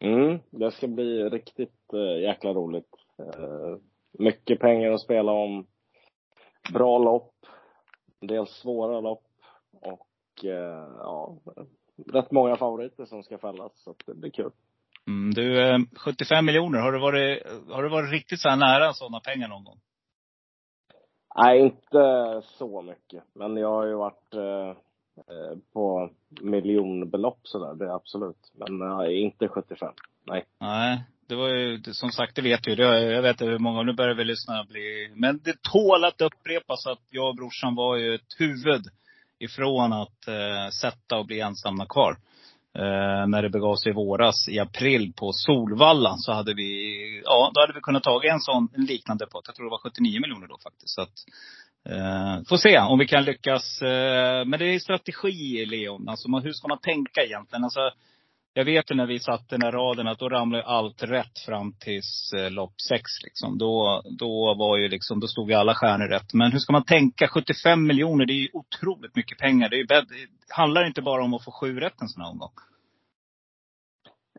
Mm, 0.00 0.38
det 0.50 0.70
ska 0.70 0.88
bli 0.88 1.24
riktigt 1.24 1.92
eh, 1.92 2.22
jäkla 2.22 2.50
roligt. 2.50 2.94
Eh, 3.18 3.76
mycket 4.18 4.60
pengar 4.60 4.92
att 4.92 5.00
spela 5.00 5.32
om. 5.32 5.66
Bra 6.72 6.98
lopp. 6.98 7.32
En 8.20 8.28
del 8.28 8.46
svåra 8.46 9.00
lopp. 9.00 9.24
Och 9.72 10.44
eh, 10.44 10.88
ja, 10.98 11.38
rätt 12.12 12.30
många 12.30 12.56
favoriter 12.56 13.04
som 13.04 13.22
ska 13.22 13.38
fällas. 13.38 13.72
Så 13.74 13.94
det 14.06 14.14
blir 14.14 14.30
kul. 14.30 14.50
Mm, 15.06 15.34
du, 15.34 15.68
eh, 15.68 15.78
75 15.96 16.46
miljoner. 16.46 16.78
Har 16.78 16.92
du 16.92 17.00
varit, 17.00 17.42
har 17.70 17.82
du 17.82 17.88
varit 17.88 18.12
riktigt 18.12 18.40
så 18.40 18.48
här 18.48 18.56
nära 18.56 18.92
sådana 18.92 19.20
pengar 19.20 19.48
någon 19.48 19.64
gång? 19.64 19.80
Nej, 21.36 21.60
inte 21.60 22.42
så 22.44 22.82
mycket. 22.82 23.24
Men 23.34 23.56
jag 23.56 23.68
har 23.68 23.86
ju 23.86 23.94
varit 23.94 24.34
eh, 24.34 24.68
eh 25.34 25.58
på 25.72 26.10
miljonbelopp 26.40 27.40
sådär, 27.42 27.74
det 27.74 27.84
är 27.84 27.94
absolut. 27.94 28.52
Men 28.54 28.82
eh, 28.82 29.22
inte 29.22 29.48
75. 29.48 29.92
Nej. 30.26 30.44
Nej, 30.60 31.04
det 31.26 31.34
var 31.34 31.48
ju, 31.48 31.82
som 31.82 32.10
sagt, 32.10 32.36
det 32.36 32.42
vet 32.42 32.62
du. 32.62 32.74
Jag 32.74 33.22
vet 33.22 33.30
inte 33.30 33.44
hur 33.44 33.58
många, 33.58 33.82
nu 33.82 33.92
börjar 33.92 34.14
vi 34.14 34.24
lyssna 34.24 34.64
bli, 34.64 35.12
men 35.14 35.40
det 35.44 35.62
tål 35.62 36.04
att 36.04 36.20
upprepas 36.20 36.86
att 36.86 37.02
jag 37.10 37.28
och 37.28 37.36
brorsan 37.36 37.74
var 37.74 37.96
ju 37.96 38.14
ett 38.14 38.34
huvud 38.38 38.82
ifrån 39.38 39.92
att 39.92 40.28
eh, 40.28 40.68
sätta 40.80 41.18
och 41.18 41.26
bli 41.26 41.40
ensamma 41.40 41.86
kvar. 41.86 42.16
Eh, 42.78 43.26
när 43.26 43.42
det 43.42 43.50
begav 43.50 43.76
sig 43.76 43.90
i 43.90 43.94
våras 43.94 44.48
i 44.48 44.58
april 44.58 45.12
på 45.16 45.32
Solvalla 45.32 46.14
så 46.16 46.32
hade 46.32 46.54
vi, 46.54 47.22
ja 47.24 47.50
då 47.54 47.60
hade 47.60 47.72
vi 47.72 47.80
kunnat 47.80 48.02
ta 48.02 48.22
en 48.24 48.40
sån, 48.40 48.68
en 48.74 48.84
liknande 48.84 49.26
pott. 49.26 49.44
Jag 49.46 49.54
tror 49.54 49.66
det 49.66 49.70
var 49.70 49.90
79 49.90 50.20
miljoner 50.20 50.46
då 50.46 50.58
faktiskt. 50.62 50.94
Så 50.94 51.02
att, 51.02 51.14
eh, 51.88 52.48
får 52.48 52.56
se 52.56 52.78
om 52.78 52.98
vi 52.98 53.06
kan 53.06 53.24
lyckas. 53.24 53.82
Eh, 53.82 54.44
men 54.44 54.58
det 54.58 54.74
är 54.74 54.78
strategi 54.78 55.66
Leon. 55.66 56.08
Alltså 56.08 56.28
man, 56.30 56.42
hur 56.42 56.52
ska 56.52 56.68
man 56.68 56.80
tänka 56.80 57.24
egentligen? 57.24 57.64
Alltså, 57.64 57.80
jag 58.52 58.64
vet 58.64 58.90
ju 58.90 58.94
när 58.94 59.06
vi 59.06 59.18
satte 59.18 59.44
den 59.48 59.62
här 59.62 59.72
raden 59.72 60.08
att 60.08 60.18
då 60.18 60.28
ramlade 60.28 60.64
allt 60.64 61.02
rätt 61.02 61.38
fram 61.46 61.72
tills 61.72 62.32
eh, 62.32 62.50
lopp 62.50 62.80
sex 62.80 63.02
liksom. 63.24 63.58
Då, 63.58 64.02
då 64.18 64.54
var 64.54 64.76
ju 64.76 64.88
liksom, 64.88 65.20
då 65.20 65.26
stod 65.26 65.50
ju 65.50 65.56
alla 65.56 65.74
stjärnor 65.74 66.08
rätt. 66.08 66.34
Men 66.34 66.52
hur 66.52 66.58
ska 66.58 66.72
man 66.72 66.84
tänka? 66.84 67.28
75 67.28 67.86
miljoner, 67.86 68.26
det 68.26 68.32
är 68.32 68.42
ju 68.42 68.48
otroligt 68.52 69.16
mycket 69.16 69.38
pengar. 69.38 69.68
Det 69.68 69.76
är 69.76 69.78
ju 69.78 69.86
bädd, 69.86 70.06
det 70.08 70.54
handlar 70.54 70.86
inte 70.86 71.02
bara 71.02 71.24
om 71.24 71.34
att 71.34 71.44
få 71.44 71.52
sju 71.52 71.80
rätt 71.80 72.00
en 72.02 72.08
sån 72.08 72.22
här 72.22 72.30
omgång. 72.30 72.52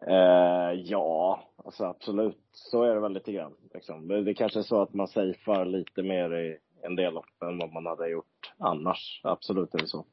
Eh, 0.08 0.82
ja, 0.84 1.44
alltså 1.66 1.84
absolut. 1.84 2.38
Så 2.52 2.84
är 2.84 2.96
det 2.96 3.02
väl 3.02 3.14
lite 3.14 3.32
grann. 3.32 3.54
Liksom. 3.74 4.08
Det, 4.08 4.24
det 4.24 4.34
kanske 4.34 4.60
är 4.60 4.64
så 4.64 4.82
att 4.82 4.94
man 4.94 5.08
safear 5.08 5.66
lite 5.66 6.04
mer 6.04 6.36
i 6.36 6.58
en 6.84 6.96
del 6.96 7.14
lopp 7.14 7.42
än 7.44 7.58
vad 7.58 7.74
man 7.74 7.86
hade 7.86 8.10
gjort 8.10 8.54
annars. 8.58 9.22
Absolut 9.24 9.74
är 9.74 9.80
det 9.80 9.88
så. 9.88 10.06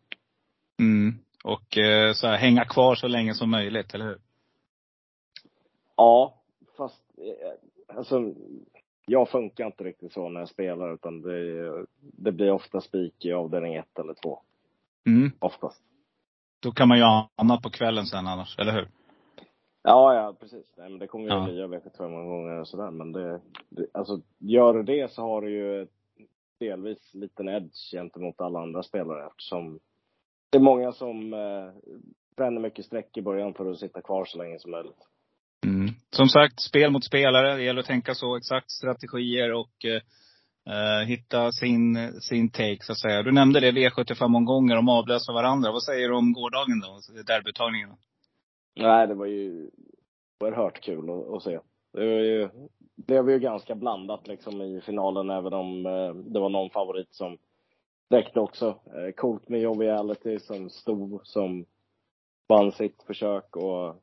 Mm. 0.81 1.19
Och 1.49 1.79
eh, 1.79 2.13
så 2.13 2.27
här, 2.27 2.37
hänga 2.37 2.65
kvar 2.65 2.95
så 2.95 3.09
länge 3.09 3.35
som 3.35 3.51
möjligt, 3.51 3.95
eller 3.95 4.05
hur? 4.05 4.19
Ja, 5.97 6.35
fast 6.77 7.03
eh, 7.19 7.97
alltså 7.97 8.35
jag 9.07 9.29
funkar 9.29 9.67
inte 9.67 9.85
riktigt 9.85 10.13
så 10.13 10.29
när 10.29 10.41
jag 10.41 10.49
spelar 10.49 10.95
utan 10.95 11.23
det, 11.23 11.87
det 12.01 12.33
blir 12.33 12.51
ofta 12.51 12.81
spik 12.81 13.25
i 13.25 13.33
avdelning 13.33 13.75
ett 13.75 13.99
eller 13.99 14.15
två. 14.15 14.41
Mm. 15.07 15.33
Oftast. 15.39 15.83
Då 16.63 16.73
kan 16.73 16.89
man 16.89 16.99
ju 16.99 17.05
ha 17.05 17.31
annat 17.37 17.63
på 17.63 17.71
kvällen 17.71 18.07
sen 18.07 18.27
annars, 18.27 18.59
eller 18.59 18.73
hur? 18.73 18.89
Ja, 19.83 20.15
ja 20.15 20.35
precis. 20.41 20.75
Nej, 20.77 20.91
men 20.91 20.99
det 20.99 21.07
kommer 21.07 21.25
ju 21.25 21.31
Ja. 21.31 21.67
hur 21.99 22.09
många 22.09 22.25
gånger 22.25 22.61
och 22.61 22.69
sådär 22.69 22.91
men 22.91 23.13
det, 23.13 23.41
det, 23.69 23.87
alltså 23.95 24.21
gör 24.39 24.75
du 24.75 24.83
det 24.83 25.13
så 25.13 25.23
har 25.23 25.43
du 25.43 25.51
ju 25.51 25.87
delvis 26.61 27.15
liten 27.15 27.49
edge 27.49 27.91
gentemot 27.93 28.41
alla 28.41 28.61
andra 28.61 28.83
spelare 28.83 29.27
eftersom 29.27 29.81
det 30.51 30.59
är 30.59 30.63
många 30.63 30.93
som 30.93 31.33
eh, 31.33 31.93
bränner 32.37 32.61
mycket 32.61 32.85
streck 32.85 33.17
i 33.17 33.23
början 33.23 33.55
för 33.55 33.71
att 33.71 33.79
sitta 33.79 34.03
kvar 34.03 34.25
så 34.25 34.39
länge 34.39 34.59
som 34.59 34.71
möjligt. 34.71 35.09
Mm. 35.67 35.95
Som 36.11 36.29
sagt, 36.29 36.61
spel 36.61 36.91
mot 36.91 37.05
spelare. 37.05 37.57
Det 37.57 37.63
gäller 37.63 37.81
att 37.81 37.87
tänka 37.87 38.15
så 38.15 38.37
exakt 38.37 38.71
strategier 38.71 39.53
och 39.53 39.85
eh, 39.85 40.03
eh, 40.75 41.07
hitta 41.07 41.53
sin, 41.53 42.13
sin 42.21 42.51
take 42.51 42.79
så 42.81 42.93
att 42.93 43.01
säga. 43.01 43.23
Du 43.23 43.33
nämnde 43.33 43.61
det 43.61 43.73
V75-omgångar, 43.73 44.77
de 44.77 44.89
avlöser 44.89 45.33
varandra. 45.33 45.73
Vad 45.73 45.83
säger 45.83 46.09
du 46.09 46.15
om 46.15 46.33
gårdagen 46.33 46.81
då? 46.81 47.23
Derbyuttagningen? 47.23 47.91
Nej, 48.81 49.07
det 49.07 49.15
var 49.15 49.27
ju 49.27 49.71
oerhört 50.41 50.81
kul 50.81 51.11
att, 51.11 51.29
att 51.29 51.43
se. 51.43 51.61
Det 51.93 52.07
var 52.07 52.21
ju, 52.21 52.49
det 52.97 53.23
var 53.23 53.31
ju 53.31 53.39
ganska 53.39 53.75
blandat 53.75 54.29
liksom 54.29 54.63
i 54.63 54.81
finalen, 54.81 55.31
även 55.31 55.53
om 55.53 55.87
eh, 55.87 56.15
det 56.15 56.41
var 56.41 56.49
någon 56.49 56.71
favorit 56.71 57.15
som 57.15 57.39
räckte 58.11 58.41
också. 58.41 58.67
Eh, 58.69 59.13
coolt 59.17 59.49
med 59.49 59.61
Joviality 59.61 60.39
som 60.39 60.71
stod, 60.71 61.21
som 61.27 61.65
vann 62.49 62.73
sitt 62.73 63.03
försök 63.03 63.57
och 63.57 64.03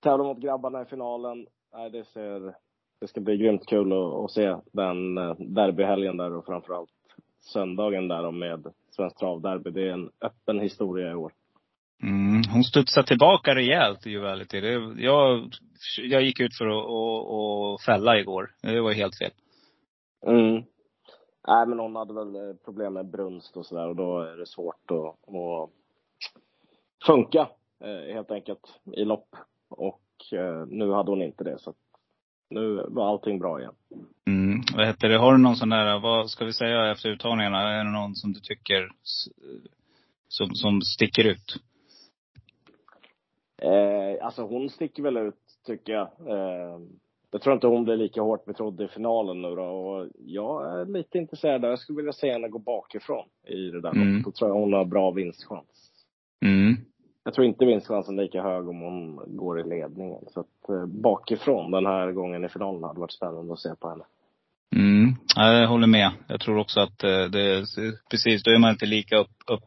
tävlade 0.00 0.28
mot 0.28 0.42
grabbarna 0.42 0.82
i 0.82 0.84
finalen. 0.84 1.46
Nej, 1.72 1.90
det 1.90 2.04
ser, 2.04 2.54
det 3.00 3.08
ska 3.08 3.20
bli 3.20 3.36
grymt 3.36 3.66
kul 3.66 3.92
att, 3.92 4.14
att 4.14 4.30
se 4.30 4.56
den 4.72 5.18
eh, 5.18 5.34
derbyhelgen 5.38 6.16
där 6.16 6.32
och 6.32 6.46
framförallt 6.46 6.90
söndagen 7.40 8.08
där 8.08 8.26
och 8.26 8.34
med 8.34 8.66
Svenskt 8.90 9.18
Travderby. 9.18 9.70
Det 9.70 9.88
är 9.88 9.92
en 9.92 10.10
öppen 10.20 10.60
historia 10.60 11.10
i 11.10 11.14
år. 11.14 11.32
Mm. 12.02 12.42
Hon 12.52 12.64
studsade 12.64 13.06
tillbaka 13.06 13.54
rejält 13.54 14.06
i 14.06 14.10
Juvality. 14.10 14.58
Jag, 14.96 15.50
jag 16.02 16.22
gick 16.22 16.40
ut 16.40 16.56
för 16.58 16.66
att, 16.66 16.84
att, 16.84 17.80
att 17.80 17.84
fälla 17.84 18.18
igår. 18.18 18.50
Det 18.62 18.80
var 18.80 18.92
helt 18.92 19.18
fel. 19.18 19.30
Mm. 20.26 20.62
Nej, 21.46 21.66
men 21.66 21.78
hon 21.78 21.96
hade 21.96 22.14
väl 22.14 22.36
eh, 22.36 22.56
problem 22.64 22.92
med 22.92 23.06
brunst 23.06 23.56
och 23.56 23.66
sådär 23.66 23.88
och 23.88 23.96
då 23.96 24.20
är 24.20 24.36
det 24.36 24.46
svårt 24.46 24.90
att, 24.90 25.34
att 25.34 25.70
funka 27.06 27.48
eh, 27.80 28.14
helt 28.14 28.30
enkelt 28.30 28.80
i 28.96 29.04
lopp. 29.04 29.36
Och 29.68 30.02
eh, 30.32 30.66
nu 30.66 30.92
hade 30.92 31.10
hon 31.10 31.22
inte 31.22 31.44
det 31.44 31.58
så 31.58 31.74
nu 32.52 32.86
var 32.88 33.08
allting 33.08 33.38
bra 33.38 33.60
igen. 33.60 33.74
Mm. 34.26 34.60
Vad 34.76 34.86
heter 34.86 35.08
det? 35.08 35.18
Har 35.18 35.32
du 35.32 35.38
någon 35.38 35.56
sån 35.56 35.68
där, 35.68 36.00
vad 36.00 36.30
ska 36.30 36.44
vi 36.44 36.52
säga 36.52 36.90
efter 36.90 37.08
uttagningarna? 37.08 37.70
Är 37.70 37.84
det 37.84 37.90
någon 37.90 38.14
som 38.14 38.32
du 38.32 38.40
tycker 38.40 38.88
som, 40.28 40.54
som 40.54 40.80
sticker 40.82 41.24
ut? 41.24 41.56
Eh, 43.62 44.26
alltså 44.26 44.42
hon 44.42 44.70
sticker 44.70 45.02
väl 45.02 45.16
ut 45.16 45.40
tycker 45.66 45.92
jag. 45.92 46.08
Eh, 46.28 46.78
jag 47.32 47.42
tror 47.42 47.54
inte 47.54 47.66
hon 47.66 47.84
blir 47.84 47.96
lika 47.96 48.22
hårt 48.22 48.44
betrodd 48.44 48.80
i 48.80 48.88
finalen 48.88 49.42
nu 49.42 49.54
då 49.54 49.62
och 49.62 50.08
jag 50.26 50.80
är 50.80 50.84
lite 50.84 51.18
intresserad. 51.18 51.64
Jag 51.64 51.78
skulle 51.78 51.96
vilja 51.96 52.12
se 52.12 52.32
henne 52.32 52.48
gå 52.48 52.58
bakifrån 52.58 53.28
i 53.48 53.70
det 53.70 53.80
där 53.80 53.92
Mm. 53.92 54.22
Då 54.22 54.30
tror 54.30 54.50
jag 54.50 54.54
hon 54.54 54.72
har 54.72 54.84
bra 54.84 55.10
vinstchans. 55.10 55.90
Mm. 56.44 56.76
Jag 57.24 57.34
tror 57.34 57.46
inte 57.46 57.64
vinstchansen 57.64 58.18
är 58.18 58.22
lika 58.22 58.42
hög 58.42 58.68
om 58.68 58.80
hon 58.80 59.20
går 59.36 59.60
i 59.60 59.68
ledningen. 59.68 60.24
Så 60.28 60.40
att 60.40 60.68
eh, 60.68 60.86
bakifrån 60.86 61.70
den 61.70 61.86
här 61.86 62.12
gången 62.12 62.44
i 62.44 62.48
finalen 62.48 62.82
hade 62.82 63.00
varit 63.00 63.12
spännande 63.12 63.52
att 63.52 63.60
se 63.60 63.74
på 63.80 63.88
henne. 63.88 64.04
Mm, 64.76 65.14
ja, 65.36 65.52
jag 65.52 65.68
håller 65.68 65.86
med. 65.86 66.10
Jag 66.28 66.40
tror 66.40 66.58
också 66.58 66.80
att 66.80 67.04
eh, 67.04 67.24
det, 67.24 67.64
precis, 68.10 68.42
då 68.42 68.50
är 68.50 68.58
man 68.58 68.70
inte 68.70 68.86
lika 68.86 69.16
upppassad 69.16 69.58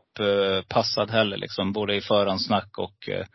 upp, 0.60 0.68
passad 0.70 1.12
heller 1.12 1.38
liksom. 1.38 1.74
Både 1.74 1.96
i 1.96 2.02
förhandsnack 2.02 2.78
och 2.78 3.10
eh, 3.10 3.26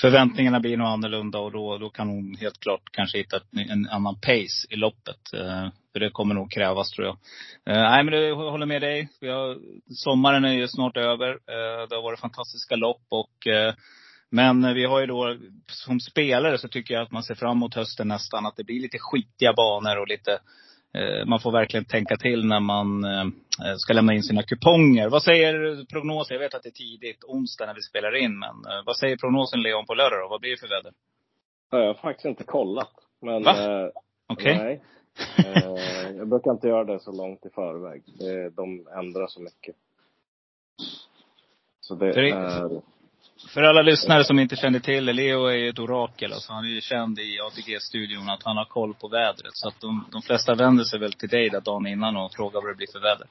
förväntningarna 0.00 0.60
blir 0.60 0.76
nog 0.76 0.86
annorlunda 0.86 1.38
och 1.38 1.52
då, 1.52 1.78
då 1.78 1.90
kan 1.90 2.08
hon 2.08 2.36
helt 2.40 2.60
klart 2.60 2.82
kanske 2.92 3.18
hitta 3.18 3.36
ett, 3.36 3.70
en 3.70 3.88
annan 3.88 4.14
pace 4.14 4.66
i 4.70 4.76
loppet. 4.76 5.32
Eh, 5.34 5.68
För 5.92 6.00
det 6.00 6.10
kommer 6.10 6.34
nog 6.34 6.50
krävas 6.52 6.90
tror 6.90 7.06
jag. 7.06 7.16
Eh, 7.76 7.90
Nej 7.90 8.04
men 8.04 8.14
jag 8.14 8.36
håller 8.36 8.66
med 8.66 8.82
dig. 8.82 9.08
Vi 9.20 9.28
har, 9.28 9.58
sommaren 9.94 10.44
är 10.44 10.52
ju 10.52 10.68
snart 10.68 10.96
över. 10.96 11.28
Eh, 11.30 11.88
Det 11.88 11.94
har 11.94 12.02
varit 12.02 12.20
fantastiska 12.20 12.76
lopp 12.76 13.02
och 13.08 13.46
eh, 13.46 13.74
men 14.30 14.74
vi 14.74 14.84
har 14.84 15.00
ju 15.00 15.06
då, 15.06 15.36
som 15.66 16.00
spelare 16.00 16.58
så 16.58 16.68
tycker 16.68 16.94
jag 16.94 17.02
att 17.02 17.12
man 17.12 17.22
ser 17.22 17.34
fram 17.34 17.56
emot 17.56 17.74
hösten 17.74 18.08
nästan. 18.08 18.46
Att 18.46 18.56
det 18.56 18.64
blir 18.64 18.80
lite 18.80 18.98
skitiga 19.00 19.52
banor 19.52 20.00
och 20.00 20.08
lite 20.08 20.38
man 21.26 21.40
får 21.40 21.52
verkligen 21.52 21.84
tänka 21.84 22.16
till 22.16 22.44
när 22.46 22.60
man 22.60 23.04
eh, 23.04 23.74
ska 23.76 23.92
lämna 23.92 24.14
in 24.14 24.22
sina 24.22 24.42
kuponger. 24.42 25.08
Vad 25.08 25.22
säger 25.22 25.84
prognosen? 25.84 26.34
Jag 26.34 26.40
vet 26.40 26.54
att 26.54 26.62
det 26.62 26.68
är 26.68 26.70
tidigt, 26.70 27.24
onsdag 27.24 27.66
när 27.66 27.74
vi 27.74 27.82
spelar 27.82 28.16
in. 28.16 28.38
Men 28.38 28.48
eh, 28.50 28.82
vad 28.86 28.96
säger 28.96 29.16
prognosen 29.16 29.62
Leon 29.62 29.86
på 29.86 29.94
lördag 29.94 30.20
då? 30.20 30.28
Vad 30.28 30.40
blir 30.40 30.50
det 30.50 30.56
för 30.60 30.68
väder? 30.68 30.92
Jag 31.70 31.86
har 31.86 31.94
faktiskt 31.94 32.24
inte 32.26 32.44
kollat. 32.44 32.90
Men, 33.20 33.42
Va? 33.42 33.82
eh, 33.84 33.88
Okej. 34.26 34.58
nej. 34.58 34.82
Eh, 35.38 36.16
jag 36.16 36.28
brukar 36.28 36.50
inte 36.50 36.68
göra 36.68 36.84
det 36.84 37.00
så 37.00 37.12
långt 37.12 37.46
i 37.46 37.50
förväg. 37.50 38.02
Det, 38.18 38.50
de 38.50 38.88
ändrar 38.98 39.26
så 39.26 39.40
mycket. 39.40 39.76
Så 41.80 41.94
det- 41.94 42.30
är... 42.30 42.80
För 43.46 43.62
alla 43.62 43.82
lyssnare 43.82 44.24
som 44.24 44.38
inte 44.38 44.56
känner 44.56 44.80
till 44.80 45.06
det, 45.06 45.12
Leo 45.12 45.46
är 45.46 45.56
ju 45.56 45.68
ett 45.68 45.78
orakel. 45.78 46.32
Alltså 46.32 46.52
han 46.52 46.64
är 46.64 46.68
ju 46.68 46.80
känd 46.80 47.18
i 47.18 47.40
ATG-studion 47.40 48.30
att 48.30 48.42
han 48.42 48.56
har 48.56 48.64
koll 48.64 48.94
på 48.94 49.08
vädret. 49.08 49.52
Så 49.52 49.68
att 49.68 49.80
de, 49.80 50.04
de 50.12 50.22
flesta 50.22 50.54
vänder 50.54 50.84
sig 50.84 50.98
väl 50.98 51.12
till 51.12 51.28
dig 51.28 51.50
där 51.50 51.60
dagen 51.60 51.86
innan 51.86 52.16
och 52.16 52.32
frågar 52.32 52.60
vad 52.60 52.70
det 52.70 52.74
blir 52.74 52.92
för 52.92 53.00
väder. 53.00 53.26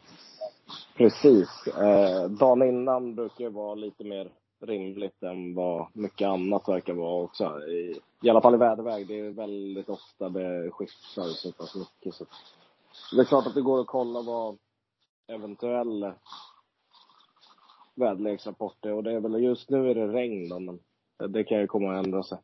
Precis. 0.98 1.68
Eh, 1.68 2.30
dagen 2.30 2.64
innan 2.64 3.16
brukar 3.16 3.44
ju 3.44 3.50
vara 3.50 3.76
lite 3.76 4.04
mer 4.04 4.30
rimligt 4.66 5.24
än 5.24 5.56
vad 5.56 5.88
mycket 5.94 6.28
annat 6.28 6.70
verkar 6.70 6.94
vara 6.94 7.24
också. 7.24 7.60
I, 7.68 8.00
i 8.22 8.30
alla 8.30 8.42
fall 8.42 8.56
i 8.56 8.58
väderväg. 8.58 9.08
Det 9.08 9.20
är 9.20 9.30
väldigt 9.30 9.90
ofta 9.90 10.30
det 10.30 10.72
skiftar 10.72 11.24
så 11.24 11.52
pass 11.52 11.76
mycket. 11.76 12.16
Så 12.16 12.26
det 13.16 13.22
är 13.22 13.26
klart 13.26 13.48
att 13.48 13.56
det 13.56 13.62
går 13.62 13.82
att 13.82 13.88
kolla 13.88 14.22
vad, 14.22 14.58
eventuell 15.28 16.14
väderleksrapport 17.98 18.86
är. 18.86 18.94
Och 18.94 19.04
det 19.04 19.12
är 19.12 19.20
väl 19.20 19.44
just 19.44 19.70
nu 19.70 19.90
är 19.90 19.96
det 19.96 20.08
regn 20.08 20.50
då, 20.50 20.60
men 20.60 20.80
det 21.34 21.44
kan 21.44 21.60
ju 21.60 21.68
komma 21.68 22.00
att 22.00 22.06
ändra 22.06 22.24
sig. 22.24 22.38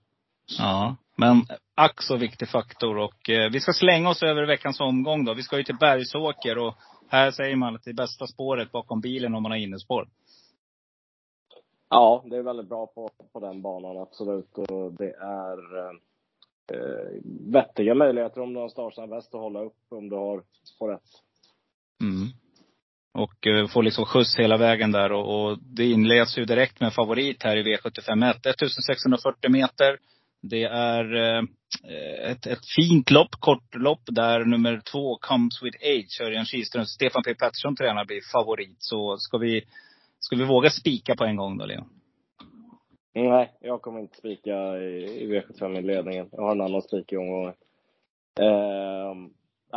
Ja, 0.58 0.96
men 1.16 1.42
ack 1.76 2.02
så 2.02 2.18
viktig 2.18 2.50
faktor. 2.50 2.98
Och 2.98 3.30
eh, 3.30 3.52
vi 3.52 3.60
ska 3.60 3.74
slänga 3.74 4.10
oss 4.10 4.24
över 4.24 4.48
veckans 4.48 4.80
omgång 4.80 5.26
då. 5.26 5.34
Vi 5.34 5.44
ska 5.44 5.58
ju 5.58 5.64
till 5.64 5.78
Bergsåker 5.80 6.58
och 6.58 6.74
här 7.08 7.32
säger 7.32 7.56
man 7.56 7.76
att 7.76 7.84
det 7.84 7.92
är 7.92 7.96
bästa 7.96 8.28
spåret 8.28 8.72
bakom 8.72 9.02
bilen 9.02 9.36
om 9.36 9.44
man 9.44 9.52
har 9.52 9.60
innespår. 9.60 10.08
Ja, 11.90 12.24
det 12.26 12.38
är 12.38 12.42
väldigt 12.42 12.70
bra 12.70 12.88
på, 12.88 13.10
på 13.34 13.40
den 13.40 13.62
banan, 13.62 13.98
absolut. 13.98 14.58
Och 14.58 14.94
det 14.94 15.14
är 15.14 15.88
eh, 16.72 17.22
vettiga 17.52 17.96
möjligheter 17.96 18.42
om 18.42 18.54
du 18.54 18.60
har 18.60 18.70
startsnabb 18.70 19.10
väst 19.10 19.36
att 19.36 19.42
hålla 19.42 19.64
upp 19.64 19.78
om 19.90 20.10
du 20.10 20.16
har 20.16 20.44
på 20.80 20.88
rätt. 20.88 21.10
Mm. 22.02 22.28
Och 23.14 23.48
eh, 23.48 23.68
får 23.68 23.84
liksom 23.84 24.06
skjuts 24.06 24.40
hela 24.40 24.58
vägen 24.58 24.92
där. 24.92 25.12
Och, 25.12 25.46
och 25.46 25.58
det 25.60 25.86
inleds 25.86 26.38
ju 26.38 26.46
direkt 26.46 26.80
med 26.80 26.88
en 26.88 26.92
favorit 26.92 27.44
här 27.44 27.58
i 27.58 27.64
V751. 27.64 28.30
1640 28.30 29.52
meter. 29.52 29.98
Det 30.42 30.64
är 30.64 31.16
eh, 31.16 31.44
ett, 32.32 32.48
ett 32.48 32.66
fint 32.76 33.12
lopp, 33.12 33.32
kort 33.40 33.76
lopp 33.76 34.02
där 34.06 34.46
nummer 34.46 34.82
två, 34.92 35.18
Comes 35.18 35.64
with 35.64 35.78
Age, 35.82 36.22
Örjan 36.22 36.46
Kihlström, 36.46 36.86
Stefan 36.86 37.24
P 37.24 37.36
Pettersson 37.36 37.76
tränar, 37.76 38.06
blir 38.06 38.22
favorit. 38.32 38.78
Så 38.80 39.18
ska 39.18 39.38
vi, 39.38 39.64
ska 40.20 40.36
vi 40.36 40.46
våga 40.46 40.70
spika 40.70 41.16
på 41.16 41.24
en 41.24 41.36
gång 41.36 41.58
då, 41.58 41.66
Leon? 41.66 41.90
Nej, 43.16 43.52
jag 43.62 43.82
kommer 43.82 44.00
inte 44.00 44.18
spika 44.18 44.78
i, 44.78 45.24
i 45.24 45.28
V75 45.28 45.80
i 45.80 45.82
ledningen. 45.82 46.30
Jag 46.32 46.42
har 46.42 46.52
en 46.52 46.62
annan 46.62 46.82
spik 46.82 47.12
i 47.12 47.18
omgången. 47.18 47.54
Eh, 48.40 49.16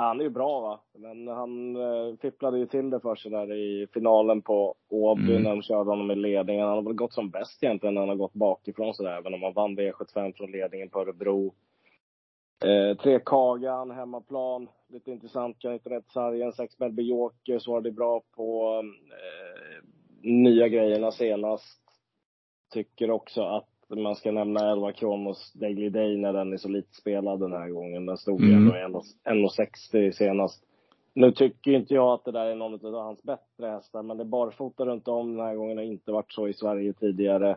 han 0.00 0.20
är 0.20 0.24
ju 0.24 0.30
bra 0.30 0.61
va, 0.61 0.80
men 0.92 1.28
han 1.28 1.76
eh, 1.76 2.16
fipplade 2.22 2.59
ju 2.59 2.66
till 2.66 2.90
det 2.90 3.00
för 3.00 3.14
sig 3.14 3.30
där 3.30 3.52
i 3.52 3.87
finalen 3.94 4.42
på 4.42 4.74
Åby 4.88 5.30
Mm. 5.30 5.42
när 5.42 5.50
de 5.50 5.62
körde 5.62 5.90
honom 5.90 6.11
i 6.11 6.14
ledningen. 6.14 6.66
Han 6.66 6.74
har 6.76 6.82
väl 6.82 6.92
gått 6.92 7.12
som 7.12 7.30
bäst 7.30 7.62
egentligen 7.62 7.94
när 7.94 8.00
han 8.02 8.09
har 8.09 8.16
gått 8.16 8.35
bakifrån 8.35 8.94
sådär, 8.94 9.18
även 9.18 9.35
om 9.35 9.42
han 9.42 9.52
vann 9.52 9.78
V75 9.78 10.32
från 10.37 10.50
ledningen 10.50 10.88
på 10.88 11.00
Örebro. 11.00 11.54
Eh, 12.64 12.96
tre 12.96 13.20
Kagan, 13.24 13.90
hemmaplan. 13.90 14.68
Lite 14.88 15.11
intressant, 15.11 15.59
kan 15.59 15.72
inte 15.72 15.90
rätt 15.90 16.11
sargen. 16.11 16.52
Sex 16.52 16.78
Melby 16.78 17.02
Joker 17.02 17.59
svarade 17.59 17.92
bra 17.92 18.22
på 18.37 18.78
eh, 19.11 19.85
nya 20.22 20.68
grejerna 20.68 21.11
senast. 21.12 21.82
Tycker 22.72 23.11
också 23.11 23.42
att 23.42 23.68
man 23.88 24.14
ska 24.16 24.33
nämna 24.33 24.70
11 24.72 24.92
Kronos 24.92 25.53
Daily 25.53 25.88
Day 25.88 26.16
när 26.16 26.33
den 26.33 26.53
är 26.53 26.57
så 26.57 26.68
lite 26.68 26.94
spelad 26.94 27.40
den 27.40 27.53
här 27.53 27.68
gången. 27.68 28.07
Den 28.07 28.16
stod 28.16 28.40
ju 28.40 28.53
Mm. 28.53 28.85
ändå 28.85 29.03
1,60 29.25 30.12
senast. 30.12 30.64
Nu 31.14 31.33
tycker 31.33 31.70
inte 31.70 31.94
jag 31.94 32.12
att 32.12 32.25
det 32.25 32.33
där 32.33 32.46
är 32.46 32.55
någon 32.55 32.94
av 32.94 33.03
hans 33.05 33.22
bättre 33.22 33.66
hästar, 33.66 34.03
men 34.03 34.16
det 34.16 34.22
är 34.22 34.29
barfota 34.29 34.85
runt 34.87 35.09
om 35.09 35.37
den 35.37 35.46
här 35.46 35.55
gången. 35.55 35.77
Det 35.77 35.83
har 35.83 35.92
inte 35.92 36.12
varit 36.12 36.33
så 36.33 36.49
i 36.49 36.55
Sverige 36.55 36.92
tidigare. 36.92 37.57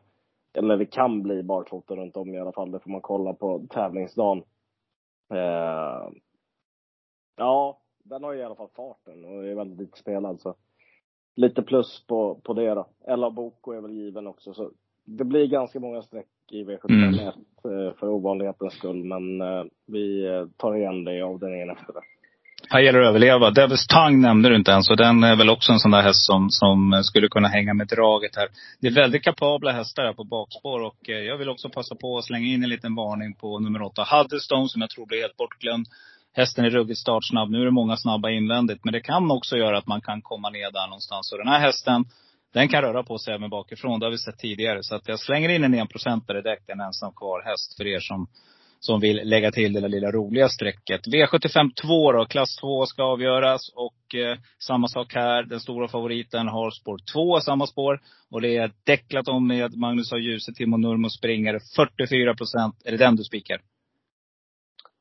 Eller 0.53 0.77
det 0.77 0.85
kan 0.85 1.21
bli 1.23 1.43
barfota 1.43 1.95
runt 1.95 2.17
om 2.17 2.35
i 2.35 2.39
alla 2.39 2.51
fall. 2.51 2.71
Det 2.71 2.79
får 2.79 2.89
man 2.91 3.01
kolla 3.01 3.33
på 3.33 3.65
tävlingsdagen. 3.69 4.43
Eh, 5.33 6.09
ja, 7.37 7.79
den 8.03 8.23
har 8.23 8.33
ju 8.33 8.39
i 8.39 8.43
alla 8.43 8.55
fall 8.55 8.69
farten 8.75 9.25
och 9.25 9.45
är 9.47 9.55
väldigt 9.55 9.79
lite 9.79 9.97
spelad. 9.97 10.41
Så 10.41 10.55
lite 11.35 11.61
plus 11.61 12.05
på, 12.07 12.35
på 12.43 12.53
det 12.53 12.73
då. 12.73 12.87
Ella 13.07 13.31
Boko 13.31 13.71
är 13.71 13.81
väl 13.81 13.91
given 13.91 14.27
också. 14.27 14.53
Så 14.53 14.71
det 15.17 15.25
blir 15.25 15.47
ganska 15.47 15.79
många 15.79 16.01
streck 16.01 16.27
i 16.51 16.63
V751 16.63 17.27
eh, 17.27 17.33
för 17.99 18.09
ovanlighetens 18.09 18.73
skull. 18.73 19.03
Men 19.03 19.41
eh, 19.41 19.63
vi 19.87 20.25
eh, 20.25 20.45
tar 20.57 20.75
igen 20.75 21.03
det 21.03 21.13
i 21.17 21.21
avdelningen 21.21 21.69
efter 21.69 21.93
det. 21.93 22.01
Här 22.69 22.79
gäller 22.79 22.99
det 22.99 23.05
att 23.05 23.09
överleva. 23.09 23.51
Devils 23.51 23.87
Tang 23.87 24.21
nämnde 24.21 24.49
du 24.49 24.55
inte 24.55 24.71
ens. 24.71 24.89
Och 24.89 24.97
den 24.97 25.23
är 25.23 25.35
väl 25.35 25.49
också 25.49 25.71
en 25.71 25.79
sån 25.79 25.91
där 25.91 26.01
häst 26.01 26.25
som, 26.25 26.49
som 26.49 27.01
skulle 27.03 27.27
kunna 27.27 27.47
hänga 27.47 27.73
med 27.73 27.87
draget 27.87 28.35
här. 28.35 28.47
Det 28.81 28.87
är 28.87 28.91
väldigt 28.91 29.23
kapabla 29.23 29.71
hästar 29.71 30.03
här 30.03 30.13
på 30.13 30.23
bakspår. 30.23 30.81
Och 30.81 30.97
jag 31.03 31.37
vill 31.37 31.49
också 31.49 31.69
passa 31.69 31.95
på 31.95 32.17
att 32.17 32.25
slänga 32.25 32.47
in 32.47 32.63
en 32.63 32.69
liten 32.69 32.95
varning 32.95 33.33
på 33.33 33.59
nummer 33.59 33.81
åtta, 33.81 34.05
Huddestone, 34.11 34.67
som 34.67 34.81
jag 34.81 34.89
tror 34.89 35.05
blir 35.05 35.21
helt 35.21 35.37
bortglömd. 35.37 35.87
Hästen 36.33 36.65
är 36.65 36.69
ruggigt 36.69 36.99
startsnabb. 36.99 37.49
Nu 37.49 37.61
är 37.61 37.65
det 37.65 37.71
många 37.71 37.97
snabba 37.97 38.29
invändigt. 38.29 38.83
Men 38.83 38.93
det 38.93 39.01
kan 39.01 39.31
också 39.31 39.57
göra 39.57 39.77
att 39.77 39.87
man 39.87 40.01
kan 40.01 40.21
komma 40.21 40.49
ner 40.49 40.71
där 40.71 40.87
någonstans. 40.87 41.31
Och 41.31 41.37
den 41.37 41.47
här 41.47 41.59
hästen, 41.59 42.05
den 42.53 42.67
kan 42.67 42.81
röra 42.81 43.03
på 43.03 43.17
sig 43.17 43.33
även 43.33 43.49
bakifrån. 43.49 43.99
Det 43.99 44.05
har 44.05 44.11
vi 44.11 44.17
sett 44.17 44.37
tidigare. 44.37 44.83
Så 44.83 44.95
att 44.95 45.07
jag 45.07 45.19
slänger 45.19 45.49
in 45.49 45.63
en 45.63 45.73
enprocentare 45.73 46.41
direkt. 46.41 46.69
En 46.69 46.81
ensam 46.81 47.13
kvar 47.13 47.41
häst 47.45 47.77
för 47.77 47.87
er 47.87 47.99
som 47.99 48.27
som 48.79 48.99
vill 48.99 49.21
lägga 49.23 49.51
till 49.51 49.73
det 49.73 49.81
där 49.81 49.89
lilla 49.89 50.11
roliga 50.11 50.49
strecket. 50.49 51.01
V75 51.07 51.69
2 51.81 52.11
då, 52.11 52.25
klass 52.25 52.55
2 52.55 52.85
ska 52.85 53.03
avgöras. 53.03 53.61
Och 53.75 54.15
eh, 54.15 54.37
samma 54.59 54.87
sak 54.87 55.13
här. 55.13 55.43
Den 55.43 55.59
stora 55.59 55.87
favoriten 55.87 56.47
har 56.47 56.71
spår 56.71 56.97
2, 57.13 57.39
samma 57.39 57.67
spår. 57.67 57.99
Och 58.31 58.41
det 58.41 58.57
är 58.57 58.71
däcklat 58.83 59.27
om 59.27 59.47
med 59.47 59.77
Magnus 59.77 60.13
A. 60.13 60.17
Djuse, 60.17 60.53
Timo 60.53 60.77
Nurmo 60.77 61.09
springare. 61.09 61.59
44 61.75 62.35
procent. 62.35 62.75
Är 62.85 62.91
det 62.91 62.97
den 62.97 63.15
du 63.15 63.23
spikar? 63.23 63.61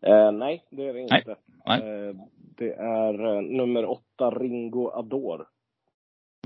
Eh, 0.07 0.33
nej, 0.33 0.65
det 0.71 0.89
är 0.89 0.95
det 0.95 1.07
Nej. 1.11 1.19
inte. 1.19 1.37
Nej. 1.67 1.81
Eh, 1.81 2.15
det 2.59 2.73
är 2.73 3.37
eh, 3.37 3.43
nummer 3.43 3.91
åtta, 3.91 4.31
Ringo 4.31 4.91
Ador. 4.91 5.47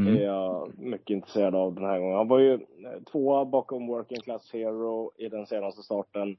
Mm. 0.01 0.17
är 0.17 0.23
jag 0.23 0.79
mycket 0.79 1.11
intresserad 1.11 1.55
av 1.55 1.75
den 1.75 1.85
här 1.85 1.99
gången. 1.99 2.17
Han 2.17 2.29
var 2.29 2.39
ju 2.39 2.55
eh, 2.55 3.03
tvåa 3.13 3.45
bakom 3.45 3.87
Working 3.87 4.21
Class 4.21 4.53
Hero 4.53 5.13
i 5.17 5.29
den 5.29 5.47
senaste 5.47 5.83
starten. 5.83 6.37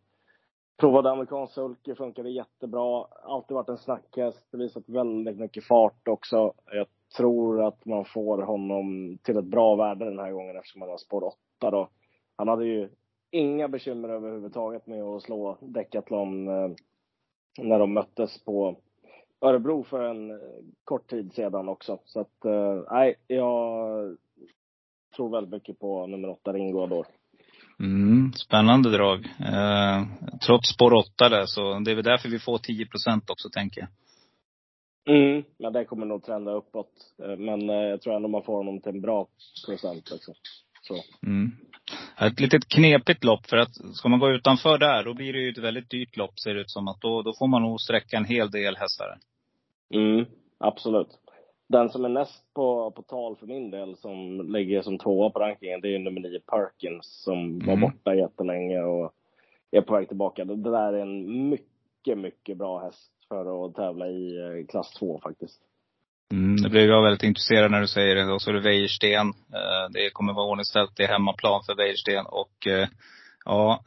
Provade 0.77 1.11
amerikansk 1.11 1.53
sulky, 1.53 1.95
funkade 1.95 2.29
jättebra. 2.29 3.05
Alltid 3.23 3.55
varit 3.55 3.69
en 3.69 3.77
snackhäst, 3.77 4.47
visat 4.51 4.89
väldigt 4.89 5.37
mycket 5.37 5.63
fart 5.63 6.07
också. 6.07 6.53
Jag 6.71 6.87
tror 7.17 7.63
att 7.67 7.85
man 7.85 8.05
får 8.05 8.41
honom 8.41 9.17
till 9.23 9.37
ett 9.37 9.45
bra 9.45 9.75
värde 9.75 10.05
den 10.05 10.19
här 10.19 10.31
gången 10.31 10.57
eftersom 10.57 10.81
han 10.81 10.89
har 10.89 10.97
spår 10.97 11.23
8 11.23 11.71
då. 11.71 11.89
Han 12.35 12.47
hade 12.47 12.65
ju 12.65 12.89
inga 13.31 13.67
bekymmer 13.67 14.09
överhuvudtaget 14.09 14.87
med 14.87 15.03
att 15.03 15.21
slå 15.21 15.57
Decathlon 15.61 16.47
eh, 16.47 16.71
när 17.57 17.79
de 17.79 17.93
möttes 17.93 18.43
på 18.43 18.75
Örebro 19.43 19.83
för 19.83 20.09
en 20.09 20.31
eh, 20.31 20.37
kort 20.83 21.09
tid 21.09 21.33
sedan 21.33 21.69
också. 21.69 21.99
Så 22.05 22.19
att, 22.19 22.45
eh, 22.45 22.83
nej, 22.91 23.15
jag 23.27 24.17
tror 25.15 25.29
väldigt 25.29 25.53
mycket 25.53 25.79
på 25.79 26.07
nummer 26.07 26.29
åtta, 26.29 26.53
Ringo 26.53 26.83
Ador. 26.83 27.05
Mm, 27.79 28.31
spännande 28.33 28.91
drag. 28.91 29.25
Eh, 29.39 30.03
trots 30.45 30.69
spår 30.69 30.93
8 30.93 31.29
där, 31.29 31.45
så 31.45 31.79
det 31.79 31.91
är 31.91 31.95
väl 31.95 32.03
därför 32.03 32.29
vi 32.29 32.39
får 32.39 32.57
10 32.57 32.85
procent 32.85 33.29
också, 33.29 33.49
tänker 33.49 33.81
jag. 33.81 33.89
Mm. 35.15 35.43
Men 35.57 35.73
det 35.73 35.85
kommer 35.85 36.05
nog 36.05 36.23
trenda 36.23 36.51
uppåt. 36.51 36.91
Eh, 37.23 37.37
Men 37.37 37.69
eh, 37.69 37.75
jag 37.75 38.01
tror 38.01 38.15
ändå 38.15 38.27
man 38.27 38.43
får 38.43 38.55
honom 38.55 38.81
till 38.81 38.95
en 38.95 39.01
bra 39.01 39.27
procent 39.65 40.11
också. 40.11 40.33
Så. 40.81 40.93
Mm. 41.27 41.51
Ett 42.19 42.39
litet 42.39 42.67
knepigt 42.67 43.23
lopp, 43.23 43.45
för 43.45 43.57
att 43.57 43.95
ska 43.95 44.09
man 44.09 44.19
gå 44.19 44.31
utanför 44.31 44.77
där, 44.77 45.03
då 45.03 45.13
blir 45.13 45.33
det 45.33 45.39
ju 45.39 45.49
ett 45.49 45.57
väldigt 45.57 45.89
dyrt 45.89 46.17
lopp, 46.17 46.39
ser 46.39 46.53
det 46.53 46.61
ut 46.61 46.71
som. 46.71 46.87
att 46.87 47.01
Då, 47.01 47.21
då 47.21 47.33
får 47.39 47.47
man 47.47 47.61
nog 47.61 47.81
sträcka 47.81 48.17
en 48.17 48.25
hel 48.25 48.51
del 48.51 48.77
hästar. 48.77 49.17
Mm, 49.93 50.25
absolut. 50.57 51.19
Den 51.67 51.89
som 51.89 52.05
är 52.05 52.09
näst 52.09 52.53
på, 52.53 52.91
på 52.91 53.01
tal 53.01 53.35
för 53.35 53.47
min 53.47 53.71
del, 53.71 53.95
som 53.97 54.41
ligger 54.53 54.81
som 54.81 54.97
tvåa 54.97 55.29
på 55.29 55.39
rankingen, 55.39 55.81
det 55.81 55.95
är 55.95 55.99
nummer 55.99 56.21
nio 56.21 56.39
Perkins, 56.39 57.23
som 57.23 57.59
var 57.59 57.73
Mm. 57.73 57.81
borta 57.81 58.15
jättelänge 58.15 58.81
och 58.81 59.13
är 59.71 59.81
på 59.81 59.93
väg 59.93 60.07
tillbaka. 60.07 60.45
Det 60.45 60.55
där 60.55 60.93
är 60.93 61.01
en 61.01 61.49
mycket, 61.49 62.17
mycket 62.17 62.57
bra 62.57 62.79
häst 62.79 63.11
för 63.27 63.65
att 63.65 63.75
tävla 63.75 64.07
i 64.07 64.37
eh, 64.37 64.65
klass 64.65 64.93
2 64.93 65.19
faktiskt. 65.23 65.59
Mm, 66.31 66.55
det 66.61 66.69
blev 66.69 66.85
jag 66.85 67.03
väldigt 67.03 67.23
intresserad 67.23 67.71
när 67.71 67.81
du 67.81 67.87
säger 67.87 68.15
det. 68.15 68.33
Och 68.33 68.41
så 68.41 68.49
är 68.49 68.53
det 68.53 68.59
Wäjersten. 68.61 69.27
Eh, 69.27 69.89
det 69.93 70.09
kommer 70.13 70.33
vara 70.33 70.47
ordningställt 70.49 70.99
i 70.99 71.03
hemmaplan 71.05 71.61
för 71.65 71.75
Wäjersten. 71.75 72.25
Och 72.25 72.67
eh, 72.67 72.87
ja, 73.45 73.83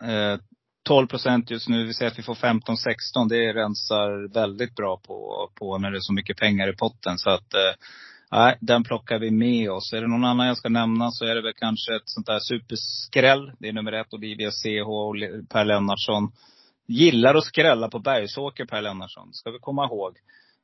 12 0.87 1.07
procent 1.07 1.51
just 1.51 1.69
nu. 1.69 1.85
Vi 1.85 1.95
säger 1.95 2.11
att 2.11 2.19
vi 2.19 2.23
får 2.23 2.35
15-16. 2.35 3.29
Det 3.29 3.53
rensar 3.53 4.33
väldigt 4.35 4.75
bra 4.75 5.01
på, 5.07 5.51
på 5.55 5.79
när 5.79 5.91
det 5.91 5.99
är 5.99 6.01
så 6.01 6.13
mycket 6.13 6.37
pengar 6.37 6.69
i 6.69 6.77
potten. 6.77 7.19
Så 7.19 7.31
att 7.31 7.55
eh, 7.55 7.75
nej, 8.33 8.59
den 8.61 8.85
plockar 8.85 9.19
vi 9.19 9.31
med 9.31 9.71
oss. 9.71 9.93
Är 9.93 10.01
det 10.01 10.07
någon 10.07 10.25
annan 10.25 10.47
jag 10.47 10.57
ska 10.57 10.69
nämna 10.69 11.11
så 11.11 11.25
är 11.25 11.35
det 11.35 11.43
väl 11.43 11.53
kanske 11.57 11.97
ett 11.97 12.03
sånt 12.09 12.27
där 12.27 12.39
superskräll. 12.39 13.53
Det 13.59 13.69
är 13.69 13.73
nummer 13.73 13.93
ett, 13.93 14.15
Olivia 14.15 14.51
CH 14.51 14.89
och 14.89 15.17
Per 15.49 15.65
Lennartsson. 15.65 16.33
Gillar 16.89 17.35
att 17.35 17.45
skrälla 17.45 17.89
på 17.89 17.99
Bergsåker, 17.99 18.65
Per 18.65 18.83
Lennartsson. 18.83 19.33
Ska 19.33 19.51
vi 19.51 19.59
komma 19.59 19.85
ihåg 19.85 20.17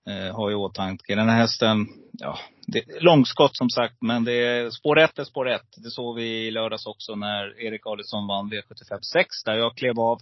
eh, 0.09 0.37
ha 0.37 0.51
i 0.51 0.55
åtanke. 0.55 1.15
Den 1.15 1.29
här 1.29 1.37
hästen, 1.37 1.87
ja, 2.13 2.39
det 2.67 2.79
är 2.79 3.01
långskott 3.01 3.57
som 3.57 3.71
sagt, 3.71 3.97
men 4.01 4.25
det 4.25 4.33
är 4.33 4.71
spår 4.71 4.99
ett 4.99 5.19
är 5.19 5.25
spår 5.25 5.51
ett. 5.51 5.69
Det 5.77 5.91
såg 5.91 6.17
vi 6.17 6.47
i 6.47 6.51
lördags 6.51 6.87
också 6.87 7.15
när 7.15 7.61
Erik 7.61 7.87
Adielsson 7.87 8.27
vann 8.27 8.51
V75 8.53 8.99
6, 9.13 9.45
där 9.45 9.55
jag 9.55 9.77
klev 9.77 10.01
av. 10.01 10.19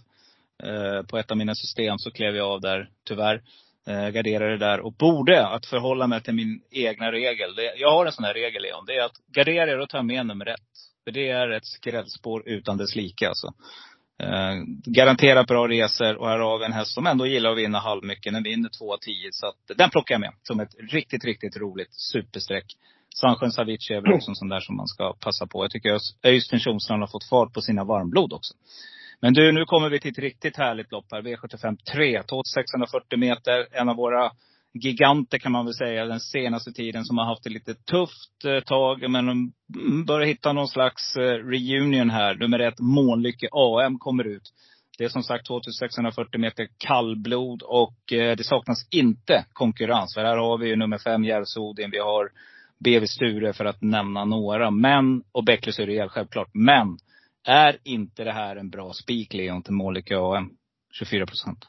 Eh, 0.63 1.05
på 1.05 1.17
ett 1.17 1.31
av 1.31 1.37
mina 1.37 1.55
system 1.55 1.97
så 1.97 2.11
klev 2.11 2.35
jag 2.35 2.47
av 2.47 2.61
där, 2.61 2.89
tyvärr. 3.07 3.41
Eh, 3.87 4.09
garderade 4.09 4.57
där 4.57 4.79
och 4.79 4.93
borde 4.93 5.47
att 5.47 5.65
förhålla 5.65 6.07
mig 6.07 6.23
till 6.23 6.33
min 6.33 6.61
egna 6.71 7.11
regel. 7.11 7.55
Det, 7.55 7.73
jag 7.77 7.91
har 7.91 8.05
en 8.05 8.11
sån 8.11 8.25
här 8.25 8.33
regel 8.33 8.61
Leon. 8.61 8.85
Det 8.85 8.95
är 8.95 9.05
att 9.05 9.17
garderar 9.35 9.67
jag, 9.67 9.79
då 9.79 9.87
tar 9.87 9.97
jag 9.97 10.05
med 10.05 10.25
nummer 10.25 10.45
ett. 10.45 10.61
För 11.03 11.11
det 11.11 11.29
är 11.29 11.49
ett 11.49 11.65
skrällspår 11.65 12.43
utan 12.45 12.77
dess 12.77 12.95
like 12.95 13.27
alltså. 13.27 13.53
Eh, 14.23 14.63
garanterat 14.85 15.47
bra 15.47 15.67
resor 15.67 16.15
och 16.15 16.27
här 16.27 16.39
har 16.39 16.59
vi 16.59 16.65
en 16.65 16.73
häst 16.73 16.93
som 16.93 17.07
ändå 17.07 17.25
gillar 17.25 17.51
att 17.51 17.57
vinna 17.57 17.79
halvmycket. 17.79 18.33
Den 18.33 18.43
vinner 18.43 18.69
2-10. 18.69 19.29
Så 19.31 19.47
att, 19.47 19.77
den 19.77 19.89
plockar 19.89 20.15
jag 20.15 20.21
med 20.21 20.33
som 20.43 20.59
ett 20.59 20.75
riktigt, 20.91 21.25
riktigt 21.25 21.57
roligt 21.57 21.93
superstreck. 21.93 22.65
Sanchen 23.15 23.51
Savici 23.51 23.93
är 23.93 24.01
väl 24.01 24.13
också 24.13 24.31
en 24.31 24.35
sån 24.35 24.49
där 24.49 24.59
som 24.59 24.75
man 24.77 24.87
ska 24.87 25.13
passa 25.13 25.47
på. 25.47 25.63
Jag 25.63 25.71
tycker 25.71 25.99
Öystein 26.23 26.59
Tjomstrand 26.59 27.01
har 27.01 27.07
fått 27.07 27.29
fart 27.29 27.53
på 27.53 27.61
sina 27.61 27.83
varmblod 27.83 28.33
också. 28.33 28.53
Men 29.21 29.33
du, 29.33 29.51
nu 29.51 29.65
kommer 29.65 29.89
vi 29.89 29.99
till 29.99 30.11
ett 30.11 30.19
riktigt 30.19 30.57
härligt 30.57 30.91
lopp 30.91 31.05
här. 31.11 31.21
V75 31.21 31.77
3, 31.93 32.23
2640 32.23 33.19
meter. 33.19 33.67
En 33.71 33.89
av 33.89 33.95
våra 33.95 34.31
giganter 34.73 35.37
kan 35.37 35.51
man 35.51 35.65
väl 35.65 35.73
säga 35.73 36.05
den 36.05 36.19
senaste 36.19 36.71
tiden 36.71 37.05
som 37.05 37.17
har 37.17 37.25
haft 37.25 37.43
det 37.43 37.49
lite 37.49 37.73
tufft 37.73 38.45
eh, 38.45 38.59
tag. 38.59 39.09
Men 39.09 39.25
de 39.25 39.53
börjar 40.05 40.27
hitta 40.27 40.53
någon 40.53 40.67
slags 40.67 41.15
eh, 41.15 41.33
reunion 41.33 42.09
här. 42.09 42.35
Nummer 42.35 42.59
ett, 42.59 42.79
Månlycke 42.79 43.47
AM 43.51 43.99
kommer 43.99 44.23
ut. 44.23 44.53
Det 44.97 45.05
är 45.05 45.09
som 45.09 45.23
sagt 45.23 45.47
2640 45.47 46.39
meter 46.41 46.67
kallblod 46.77 47.61
och 47.61 48.13
eh, 48.13 48.35
det 48.35 48.43
saknas 48.43 48.87
inte 48.91 49.45
konkurrens. 49.53 50.13
För 50.13 50.23
här 50.23 50.37
har 50.37 50.57
vi 50.57 50.67
ju 50.67 50.75
nummer 50.75 50.97
fem 50.97 51.23
Järvsodin. 51.23 51.91
Vi 51.91 51.99
har 51.99 52.29
BV 52.79 53.05
Sture 53.05 53.53
för 53.53 53.65
att 53.65 53.81
nämna 53.81 54.25
några. 54.25 54.71
Men, 54.71 55.23
och 55.31 55.43
Bäckles 55.43 55.79
Uriel 55.79 56.09
självklart. 56.09 56.49
Men, 56.53 56.97
är 57.43 57.77
inte 57.83 58.23
det 58.23 58.33
här 58.33 58.55
en 58.55 58.69
bra 58.69 58.93
spik 58.93 59.33
Leon 59.33 59.63
till 59.63 59.73
Månlycke 59.73 60.17
AM? 60.17 60.49
24 60.93 61.25
procent. 61.25 61.65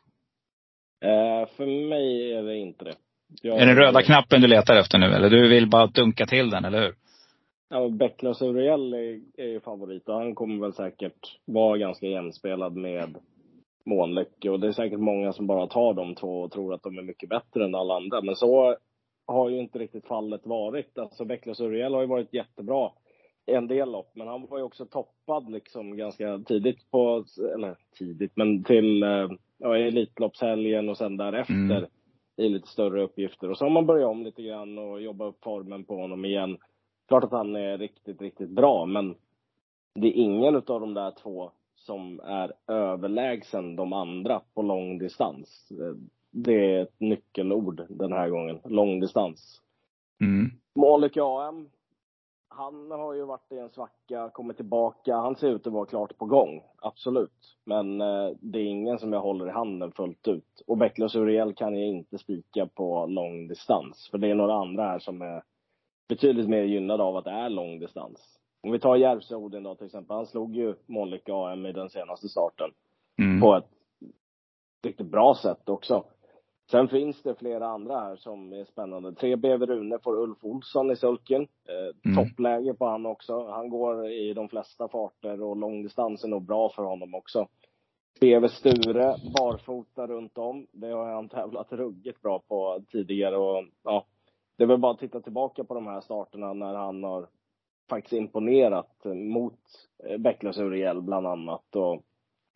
Eh, 1.03 1.49
för 1.57 1.89
mig 1.89 2.33
är 2.33 2.43
det 2.43 2.57
inte 2.57 2.85
det. 2.85 2.95
Jag, 3.43 3.57
Är 3.57 3.61
det 3.61 3.67
den 3.67 3.77
röda 3.77 4.03
knappen 4.03 4.41
du 4.41 4.47
letar 4.49 4.77
efter 4.77 4.99
nu 4.99 5.07
eller? 5.07 5.31
Du 5.31 5.49
vill 5.49 5.71
bara 5.71 5.87
dunka 5.87 6.27
till 6.27 6.51
den, 6.51 6.65
eller 6.65 6.83
hur? 6.83 6.95
Ja, 7.69 7.89
Bäcklös 7.89 8.43
Uriel 8.43 8.95
är, 8.95 9.21
är 9.37 9.47
ju 9.47 9.61
favorit 9.61 10.09
och 10.09 10.15
han 10.15 10.35
kommer 10.35 10.61
väl 10.61 10.73
säkert 10.73 11.39
vara 11.45 11.79
ganska 11.79 12.07
jämspelad 12.07 12.77
med 12.77 13.17
Månlycke. 13.87 14.51
Och 14.51 14.61
det 14.61 14.69
är 14.69 14.73
säkert 14.73 14.99
många 14.99 15.33
som 15.33 15.47
bara 15.47 15.67
tar 15.67 15.95
de 15.95 16.15
två 16.15 16.41
och 16.41 16.53
tror 16.53 16.75
att 16.75 16.83
de 16.83 16.99
är 16.99 17.03
mycket 17.03 17.29
bättre 17.29 17.65
än 17.65 17.75
alla 17.75 17.97
andra. 17.97 18.21
Men 18.21 18.37
så 18.37 18.77
har 19.27 19.49
ju 19.49 19.61
inte 19.61 19.79
riktigt 19.79 20.07
fallet 20.07 20.47
varit. 20.47 20.99
Alltså 20.99 21.25
Bäcklös 21.25 21.61
Uriel 21.61 21.95
har 21.95 22.01
ju 22.01 22.07
varit 22.07 22.35
jättebra 22.35 22.91
i 23.47 23.55
en 23.55 23.67
del 23.67 23.93
lopp. 23.93 24.11
Men 24.15 24.29
han 24.29 24.47
var 24.47 24.59
ju 24.59 24.65
också 24.65 24.87
toppad 24.87 25.51
liksom 25.51 25.97
ganska 25.97 26.39
tidigt 26.39 26.91
på, 26.91 27.25
eller 27.55 27.77
tidigt, 27.99 28.33
men 28.35 28.65
till 28.65 29.03
eh, 29.03 29.29
ja, 29.63 29.77
Elitloppshelgen 29.77 30.89
och 30.89 30.99
sen 30.99 31.17
därefter. 31.17 31.55
Mm. 31.55 31.85
i 32.37 32.49
lite 32.49 32.69
större 32.69 33.03
uppgifter. 33.03 33.51
Och 33.51 33.59
så 33.59 33.65
har 33.65 33.71
man 33.71 33.87
börjat 33.87 34.11
om 34.11 34.23
lite 34.23 34.43
grann 34.43 34.79
och 34.79 35.03
jobba 35.03 35.25
upp 35.25 35.45
formen 35.45 35.85
på 35.85 35.97
honom 35.97 36.25
igen. 36.25 36.59
Klart 37.09 37.25
att 37.25 37.33
han 37.33 37.57
är 37.57 37.79
riktigt, 37.79 38.23
riktigt 38.23 38.51
bra, 38.51 38.87
men 38.87 39.15
det 39.95 40.07
är 40.07 40.13
ingen 40.13 40.57
av 40.57 40.63
de 40.63 40.95
där 40.95 41.11
två 41.23 41.51
som 41.75 42.21
är 42.21 42.53
överlägsen 42.67 43.77
de 43.77 43.93
andra 43.93 44.41
på 44.55 44.63
lång 44.63 44.99
distans. 44.99 45.73
Det 46.31 46.75
är 46.75 46.83
ett 46.83 47.01
nyckelord 47.01 47.87
den 47.89 48.13
här 48.13 48.29
gången. 48.29 48.59
Långdistans. 48.65 49.61
Mm. 50.21 50.51
Målik 50.75 51.17
AM. 51.17 51.69
Han 52.57 52.91
har 52.91 53.15
ju 53.15 53.25
varit 53.25 53.53
i 53.53 53.59
en 53.59 53.71
svacka, 53.71 54.31
kommit 54.31 54.57
tillbaka. 54.57 55.17
Han 55.17 55.37
ser 55.37 55.49
ut 55.49 55.67
att 55.67 55.73
vara 55.73 55.87
klart 55.87 56.19
på 56.19 56.25
gång. 56.25 56.63
Absolut. 56.79 57.57
Men 57.65 58.01
eh, 58.01 58.31
det 58.41 58.59
är 58.59 58.65
ingen 58.65 58.99
som 58.99 59.13
jag 59.13 59.21
håller 59.21 59.47
i 59.47 59.51
handen 59.51 59.93
fullt 59.93 60.29
ut. 60.29 60.63
Och 60.67 60.79
Bäcklös 60.79 61.15
Uriel 61.15 61.55
kan 61.55 61.77
jag 61.77 61.89
inte 61.89 62.19
spika 62.19 62.67
på 62.67 63.07
lång 63.07 63.49
distans. 63.49 64.09
För 64.11 64.19
det 64.19 64.29
är 64.29 64.35
några 64.35 64.55
andra 64.55 64.83
här 64.83 64.99
som 64.99 65.23
är 65.23 65.43
betydligt 66.09 66.49
mer 66.49 66.63
gynnade 66.63 67.03
av 67.03 67.17
att 67.17 67.25
det 67.25 67.31
är 67.31 67.49
lång 67.49 67.79
distans. 67.79 68.39
Om 68.63 68.73
vi 68.73 68.79
tar 68.79 68.97
Järvsö 68.97 69.35
Odin 69.35 69.63
då 69.63 69.75
till 69.75 69.87
exempel. 69.87 70.17
Han 70.17 70.27
slog 70.27 70.57
ju 70.57 70.75
Månlycke 70.87 71.33
AM 71.33 71.67
i 71.67 71.73
den 71.73 71.91
senaste 71.91 72.29
starten. 72.29 72.71
Mm. 73.19 73.41
På 73.41 73.57
ett 73.57 73.69
riktigt 74.83 75.07
bra 75.07 75.35
sätt 75.43 75.69
också. 75.69 76.05
Sen 76.71 76.89
finns 76.89 77.23
det 77.23 77.35
flera 77.35 77.67
andra 77.67 78.01
här 78.01 78.17
som 78.17 78.53
är 78.53 78.65
spännande. 78.65 79.13
Tre 79.15 79.37
BV 79.37 79.67
Rune 79.67 79.99
får 79.99 80.17
Ulf 80.23 80.45
Olsson 80.45 80.91
i 80.91 80.97
sulken. 80.97 81.43
Eh, 81.43 82.11
Mm. 82.11 82.17
Toppläge 82.17 82.75
på 82.75 82.87
han 82.87 83.07
också. 83.07 83.47
Han 83.47 83.69
går 83.69 84.09
i 84.11 84.35
de 84.35 84.49
flesta 84.49 84.89
farter 84.89 85.43
och 85.43 85.57
långdistans 85.57 86.25
är 86.25 86.29
nog 86.29 86.43
bra 86.43 86.69
för 86.69 86.83
honom 86.83 87.15
också. 87.15 87.49
BV 88.21 88.49
Sture, 88.49 89.15
barfota 89.39 90.07
runt 90.07 90.39
om. 90.39 90.67
Det 90.73 90.91
har 90.91 91.13
han 91.13 91.29
tävlat 91.29 91.73
ruggigt 91.73 92.23
bra 92.23 92.39
på 92.49 92.83
tidigare 92.93 93.37
och 93.37 93.65
ja, 93.83 94.07
det 94.57 94.63
är 94.63 94.69
väl 94.69 94.79
bara 94.79 94.93
att 94.93 94.99
titta 94.99 95.21
tillbaka 95.21 95.65
på 95.65 95.75
de 95.75 95.87
här 95.87 96.01
starterna 96.01 96.53
när 96.53 96.75
han 96.75 97.05
har 97.05 97.27
faktiskt 97.91 98.13
imponerat 98.13 99.05
mot 99.05 99.59
eh, 100.05 100.19
Bäcklös 100.19 100.59
Uriel 100.59 101.03
bland 101.03 101.27
annat 101.27 101.77
och, 101.77 102.03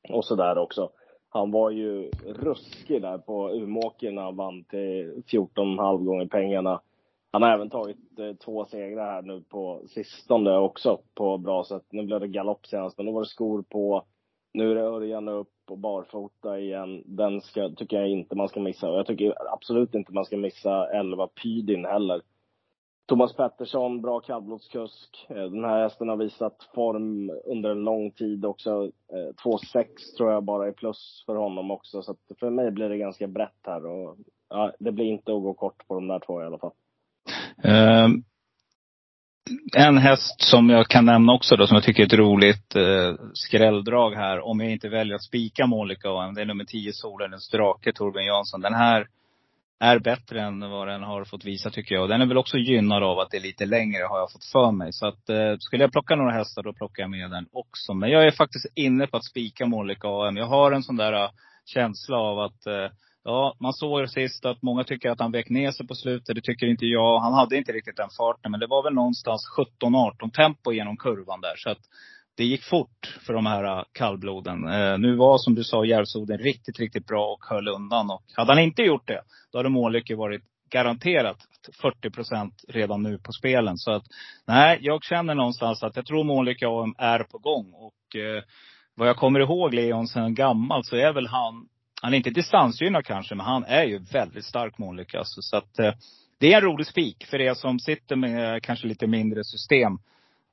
och 0.09 0.25
sådär 0.25 0.59
också. 0.59 0.91
Han 1.37 1.51
var 1.51 1.71
ju 1.71 2.11
ruskig 2.27 3.03
där 3.03 3.19
på 3.19 3.51
Umeåker 3.51 4.13
när 4.13 4.23
han 4.23 4.37
vann 4.37 4.65
till 4.65 5.23
14,5 5.27 6.05
gånger 6.05 6.27
pengarna. 6.27 6.81
Han 7.31 7.43
har 7.43 7.51
även 7.51 7.71
tagit 7.71 8.19
eh, 8.19 8.33
två 8.33 8.65
segrar 8.65 9.13
här 9.13 9.23
nu 9.23 9.43
på 9.49 9.83
sistone 9.89 10.57
också 10.57 10.99
på 11.15 11.39
bra 11.39 11.65
sätt. 11.65 11.83
Nu 11.91 12.03
blev 12.03 12.21
det 12.21 12.29
galopp 12.29 12.67
senast, 12.67 12.97
men 12.97 13.07
då 13.07 13.13
var 13.13 13.21
det 13.21 13.27
skor 13.27 13.63
på. 13.63 14.05
Nu 14.53 14.71
är 14.71 14.75
det 14.75 14.81
Örjan 14.81 15.29
upp 15.29 15.53
och 15.71 15.79
barfota 15.79 16.59
igen. 16.59 17.03
Den 17.07 17.41
ska, 17.41 17.71
tycker 17.71 17.97
jag 17.97 18.09
inte 18.09 18.37
man 18.37 18.49
ska 18.49 18.61
missa. 18.61 18.91
Och 18.91 18.99
jag 18.99 19.07
tycker 19.07 19.35
absolut 19.53 19.95
inte 19.95 20.13
man 20.13 20.25
ska 20.25 20.37
missa 20.37 20.89
11 20.89 21.29
Pydin 21.43 21.85
heller. 21.85 22.23
Thomas 23.07 23.37
Pettersson, 23.37 24.03
bra 24.03 24.21
kallblodskusk. 24.21 25.27
Eh, 25.29 25.37
den 25.37 25.65
här 25.65 25.83
hästen 25.83 26.09
har 26.09 26.17
visat 26.17 26.69
form 26.75 27.31
under 27.45 27.71
en 27.71 27.85
lång 27.85 28.11
tid 28.11 28.45
också. 28.45 28.71
Eh, 29.13 29.35
2,6 29.45 29.87
tror 30.17 30.33
jag 30.33 30.45
bara 30.45 30.69
är 30.69 30.73
plus 30.73 31.23
för 31.27 31.37
honom 31.37 31.71
också. 31.71 32.03
Så 32.03 32.13
att 32.13 32.39
för 32.41 32.51
mig 32.51 32.71
blir 32.71 32.89
det 32.89 32.99
ganska 32.99 33.27
brett 33.27 33.61
här. 33.67 33.87
Och, 33.87 34.17
ja, 34.49 34.73
det 34.79 34.93
blir 34.93 35.05
inte 35.05 35.33
att 35.33 35.43
gå 35.43 35.55
kort 35.55 35.89
på 35.89 35.95
de 35.95 36.09
där 36.09 36.21
två 36.27 36.43
i 36.43 36.47
alla 36.47 36.59
fall. 36.59 36.73
Um, 37.65 38.25
en 39.77 39.99
häst 39.99 40.41
som 40.41 40.71
jag 40.71 40.89
kan 40.89 41.05
nämna 41.07 41.33
också 41.33 41.57
då, 41.57 41.67
som 41.67 41.75
jag 41.75 41.85
tycker 41.85 42.03
är 42.03 42.07
ett 42.07 42.13
roligt 42.13 42.77
eh, 42.77 43.15
skrälldrag 43.35 44.11
här. 44.11 44.41
Om 44.41 44.61
jag 44.61 44.73
inte 44.73 44.89
väljer 44.89 45.15
att 45.15 45.23
spika 45.23 45.67
Monica, 45.67 46.09
AM. 46.09 46.35
Det 46.35 46.41
är 46.41 46.47
nummer 46.47 46.65
10 46.65 46.93
Solens 46.93 47.51
drake, 47.51 47.93
Torbjörn 47.93 48.27
Jansson. 48.27 48.61
Den 48.61 48.75
här 48.75 49.07
är 49.81 49.99
bättre 49.99 50.43
än 50.43 50.61
vad 50.61 50.89
den 50.89 51.03
har 51.03 51.25
fått 51.25 51.45
visa 51.45 51.71
tycker 51.71 51.95
jag. 51.95 52.03
Och 52.03 52.09
den 52.09 52.21
är 52.21 52.27
väl 52.27 52.39
också 52.39 52.57
gynnad 52.57 53.03
av 53.03 53.19
att 53.19 53.31
det 53.31 53.37
är 53.37 53.41
lite 53.41 53.67
längre 53.67 54.03
har 54.03 54.19
jag 54.19 54.33
fått 54.33 54.45
för 54.45 54.73
mig. 54.73 54.93
Så 54.93 55.07
att 55.07 55.29
eh, 55.29 55.57
skulle 55.59 55.85
jag 55.85 55.93
plocka 55.93 56.17
några 56.17 56.33
hästar 56.33 56.63
då 56.63 56.73
plockar 56.73 57.03
jag 57.03 57.11
med 57.11 57.31
den 57.31 57.47
också. 57.53 57.95
Men 57.95 58.11
jag 58.11 58.27
är 58.27 58.31
faktiskt 58.31 58.67
inne 58.75 59.07
på 59.07 59.17
att 59.17 59.25
spika 59.25 59.67
Målika 59.67 60.09
AM. 60.09 60.37
Jag 60.37 60.47
har 60.47 60.73
en 60.73 60.83
sån 60.83 60.97
där 60.97 61.13
uh, 61.13 61.31
känsla 61.67 62.17
av 62.17 62.39
att 62.39 62.67
uh, 62.67 62.91
Ja, 63.29 63.57
man 63.61 63.73
såg 63.73 64.11
sist 64.11 64.45
att 64.45 64.63
många 64.63 64.85
tycker 64.85 65.11
att 65.11 65.21
han 65.21 65.33
vek 65.33 65.49
ner 65.49 65.71
sig 65.71 65.87
på 65.87 65.95
slutet. 65.95 66.35
Det 66.35 66.43
tycker 66.43 66.67
inte 66.67 66.87
jag. 66.87 67.19
Han 67.19 67.33
hade 67.33 67.57
inte 67.57 67.73
riktigt 67.73 67.97
den 67.97 68.11
farten. 68.17 68.51
Men 68.51 68.61
det 68.61 68.67
var 68.67 68.83
väl 68.83 68.95
någonstans 68.95 69.43
17-18 69.83 70.31
tempo 70.31 70.73
genom 70.73 70.97
kurvan 70.97 71.41
där. 71.41 71.57
Så 71.57 71.71
att 71.71 71.79
det 72.37 72.45
gick 72.45 72.65
fort 72.65 73.19
för 73.27 73.33
de 73.33 73.47
här 73.47 73.65
äh, 73.65 73.85
kallbloden. 73.93 74.69
Eh, 74.69 74.99
nu 74.99 75.17
var 75.17 75.39
som 75.39 75.55
du 75.55 75.65
sa 75.65 75.85
Järvsoden 75.85 76.39
riktigt, 76.39 76.79
riktigt 76.79 77.07
bra 77.07 77.27
och 77.33 77.45
höll 77.45 77.69
undan. 77.69 78.11
Och 78.11 78.23
hade 78.35 78.53
han 78.53 78.63
inte 78.63 78.83
gjort 78.83 79.09
det, 79.09 79.21
då 79.53 79.59
hade 79.59 79.69
Månlycke 79.69 80.17
varit 80.17 80.43
garanterat 80.71 81.37
40 81.83 82.11
procent 82.11 82.65
redan 82.69 83.03
nu 83.03 83.19
på 83.19 83.33
spelen. 83.33 83.79
Så 83.79 83.91
att 83.91 84.05
nej, 84.47 84.79
jag 84.81 85.05
känner 85.05 85.35
någonstans 85.35 85.83
att 85.83 85.97
jag 85.97 86.07
tror 86.07 86.25
Månlycke 86.25 86.67
AM 86.67 86.95
är 86.99 87.19
på 87.19 87.39
gång. 87.39 87.73
Och 87.73 88.17
eh, 88.17 88.43
vad 88.95 89.09
jag 89.09 89.17
kommer 89.17 89.41
ihåg 89.41 89.75
Leon 89.75 90.09
sen 90.09 90.35
gammalt 90.35 90.87
så 90.87 90.97
är 90.97 91.13
väl 91.13 91.27
han 91.27 91.69
han 92.03 92.13
är 92.13 92.17
inte 92.17 92.31
distansgynnad 92.31 93.05
kanske, 93.05 93.35
men 93.35 93.47
han 93.47 93.65
är 93.65 93.85
ju 93.85 93.99
väldigt 93.99 94.45
stark 94.45 94.79
Månlycke. 94.79 95.19
Alltså. 95.19 95.43
Så 95.43 95.57
att, 95.57 95.79
eh, 95.79 95.93
det 96.39 96.53
är 96.53 96.57
en 96.57 96.65
rolig 96.65 96.87
spik 96.87 97.27
för 97.27 97.41
er 97.41 97.55
som 97.55 97.79
sitter 97.79 98.17
med 98.17 98.55
eh, 98.55 98.61
kanske 98.61 98.87
lite 98.87 99.07
mindre 99.07 99.45
system. 99.45 99.99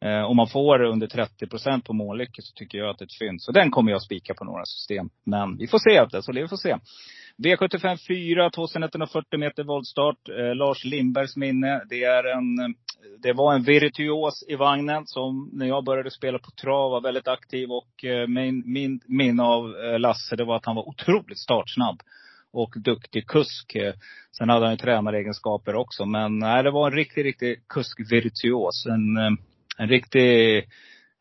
Eh, 0.04 0.24
om 0.24 0.38
man 0.38 0.48
får 0.48 0.84
under 0.84 1.08
30 1.08 1.48
procent 1.48 1.86
på 1.86 1.94
Månlycke 1.94 2.42
så 2.42 2.54
tycker 2.54 2.78
jag 2.78 2.90
att 2.90 2.98
det 2.98 3.04
är 3.04 3.06
ett 3.06 3.20
fynd. 3.20 3.42
Så 3.42 3.52
den 3.52 3.72
kommer 3.72 3.92
jag 3.92 4.02
spika 4.02 4.34
på 4.34 4.44
några 4.44 4.66
system. 4.66 5.10
Men 5.26 5.58
vi 5.58 5.68
får 5.68 5.80
se. 5.80 6.06
Det, 6.12 6.24
så 6.24 6.32
det 6.32 6.42
vi 6.42 6.48
får 6.48 6.58
se. 6.58 6.78
V75 7.38 7.98
4, 8.08 8.50
2140 8.50 9.40
meter 9.40 9.64
voltstart. 9.64 10.30
Eh, 10.30 10.56
Lars 10.56 10.86
Lindbergs 10.86 11.36
minne. 11.38 11.82
Det, 11.90 12.04
är 12.04 12.24
en, 12.24 12.76
det 13.20 13.34
var 13.34 13.54
en 13.54 13.64
virtuos 13.64 14.44
i 14.48 14.56
vagnen 14.56 15.04
som 15.06 15.50
när 15.54 15.66
jag 15.66 15.86
började 15.86 16.12
spela 16.12 16.40
på 16.40 16.52
trav 16.52 16.92
var 16.92 17.02
väldigt 17.02 17.28
aktiv. 17.28 17.70
Och 17.72 18.06
eh, 18.06 18.28
min, 18.28 18.64
min 18.66 19.00
minne 19.06 19.44
av 19.44 19.76
eh, 19.76 20.00
Lasse 20.00 20.36
det 20.36 20.46
var 20.46 20.56
att 20.56 20.66
han 20.66 20.76
var 20.76 20.90
otroligt 20.90 21.40
startsnabb. 21.40 22.02
Och 22.52 22.74
duktig 22.76 23.28
kusk. 23.28 23.76
Eh, 23.76 23.94
sen 24.38 24.50
hade 24.50 24.66
han 24.66 24.74
ju 24.74 24.78
tränaregenskaper 24.78 25.76
också. 25.76 26.06
Men 26.06 26.40
nej, 26.40 26.64
det 26.64 26.72
var 26.72 26.88
en 26.88 26.98
riktig, 26.98 27.26
riktig 27.26 27.68
kuskvirtuos. 27.68 28.86
En, 28.86 29.18
eh, 29.18 29.32
en 29.78 29.88
riktig, 29.88 30.58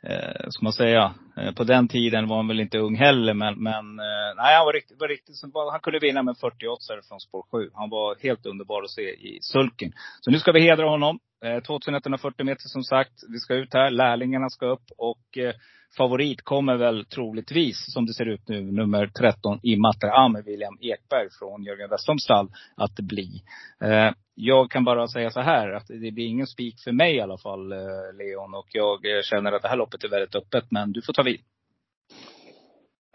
eh, 0.02 0.48
ska 0.48 0.64
man 0.64 0.72
säga, 0.72 1.14
Eh, 1.36 1.52
på 1.52 1.64
den 1.64 1.88
tiden 1.88 2.28
var 2.28 2.36
han 2.36 2.48
väl 2.48 2.60
inte 2.60 2.78
ung 2.78 2.96
heller. 2.96 3.34
Men, 3.34 3.62
men 3.62 3.98
eh, 3.98 4.30
nej, 4.36 4.56
han 4.56 4.66
var 4.66 4.72
riktigt, 4.72 5.00
var 5.00 5.08
riktigt 5.08 5.36
han 5.72 5.80
kunde 5.80 5.98
vinna 5.98 6.22
med 6.22 6.36
40 6.40 6.68
oddsare 6.68 7.00
från 7.08 7.20
spår 7.20 7.44
7. 7.52 7.70
Han 7.74 7.90
var 7.90 8.16
helt 8.22 8.46
underbar 8.46 8.82
att 8.82 8.90
se 8.90 9.02
i 9.02 9.38
sulken. 9.40 9.92
Så 10.20 10.30
nu 10.30 10.38
ska 10.38 10.52
vi 10.52 10.60
hedra 10.60 10.88
honom. 10.88 11.18
Eh, 11.44 11.62
2140 11.62 12.46
meter 12.46 12.68
som 12.68 12.82
sagt. 12.84 13.12
Vi 13.28 13.38
ska 13.38 13.54
ut 13.54 13.74
här. 13.74 13.90
Lärlingarna 13.90 14.48
ska 14.50 14.66
upp. 14.66 14.84
Och 14.98 15.38
eh, 15.38 15.54
favorit 15.96 16.42
kommer 16.42 16.76
väl 16.76 17.04
troligtvis, 17.04 17.92
som 17.92 18.06
det 18.06 18.14
ser 18.14 18.26
ut 18.26 18.48
nu, 18.48 18.72
nummer 18.72 19.06
13 19.06 19.60
i 19.62 19.76
Matra 19.76 20.28
med 20.28 20.44
William 20.44 20.78
Ekberg 20.80 21.28
från 21.38 21.64
Jörgen 21.64 21.90
Westholms 21.90 22.22
stall 22.22 22.48
att 22.76 22.94
bli. 22.94 23.42
Eh, 23.84 24.10
jag 24.34 24.70
kan 24.70 24.84
bara 24.84 25.08
säga 25.08 25.30
så 25.30 25.40
här 25.40 25.72
att 25.72 25.86
det 25.86 26.10
blir 26.12 26.26
ingen 26.26 26.46
spik 26.46 26.80
för 26.84 26.92
mig 26.92 27.16
i 27.16 27.20
alla 27.20 27.38
fall, 27.38 27.72
eh, 27.72 27.78
Leon. 28.18 28.54
Och 28.54 28.68
jag 28.72 29.24
känner 29.24 29.52
att 29.52 29.62
det 29.62 29.68
här 29.68 29.76
loppet 29.76 30.04
är 30.04 30.08
väldigt 30.08 30.34
öppet. 30.34 30.64
Men 30.70 30.92
du 30.92 31.02
får 31.02 31.12
ta 31.12 31.21
vid. 31.22 31.40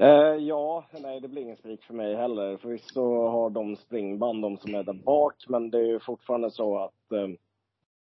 Eh, 0.01 0.35
ja, 0.39 0.85
nej 1.01 1.19
det 1.19 1.27
blir 1.27 1.41
ingen 1.41 1.57
spik 1.57 1.83
för 1.83 1.93
mig 1.93 2.15
heller. 2.15 2.57
Förvisso 2.57 3.27
har 3.27 3.49
de 3.49 3.75
springband, 3.75 4.41
de 4.41 4.57
som 4.57 4.75
är 4.75 4.83
där 4.83 4.93
bak, 4.93 5.35
men 5.47 5.69
det 5.69 5.77
är 5.77 5.85
ju 5.85 5.99
fortfarande 5.99 6.51
så 6.51 6.77
att 6.77 7.11
eh, 7.11 7.27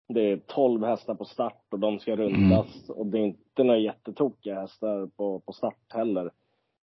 det 0.09 0.21
är 0.21 0.37
12 0.47 0.85
hästar 0.85 1.15
på 1.15 1.25
start 1.25 1.65
och 1.71 1.79
de 1.79 1.99
ska 1.99 2.17
rundas. 2.17 2.91
Och 2.91 3.07
det 3.07 3.19
är 3.19 3.23
inte 3.23 3.63
några 3.63 3.79
jättetokiga 3.79 4.61
hästar 4.61 5.07
på, 5.17 5.41
på 5.41 5.53
start 5.53 5.93
heller. 5.93 6.31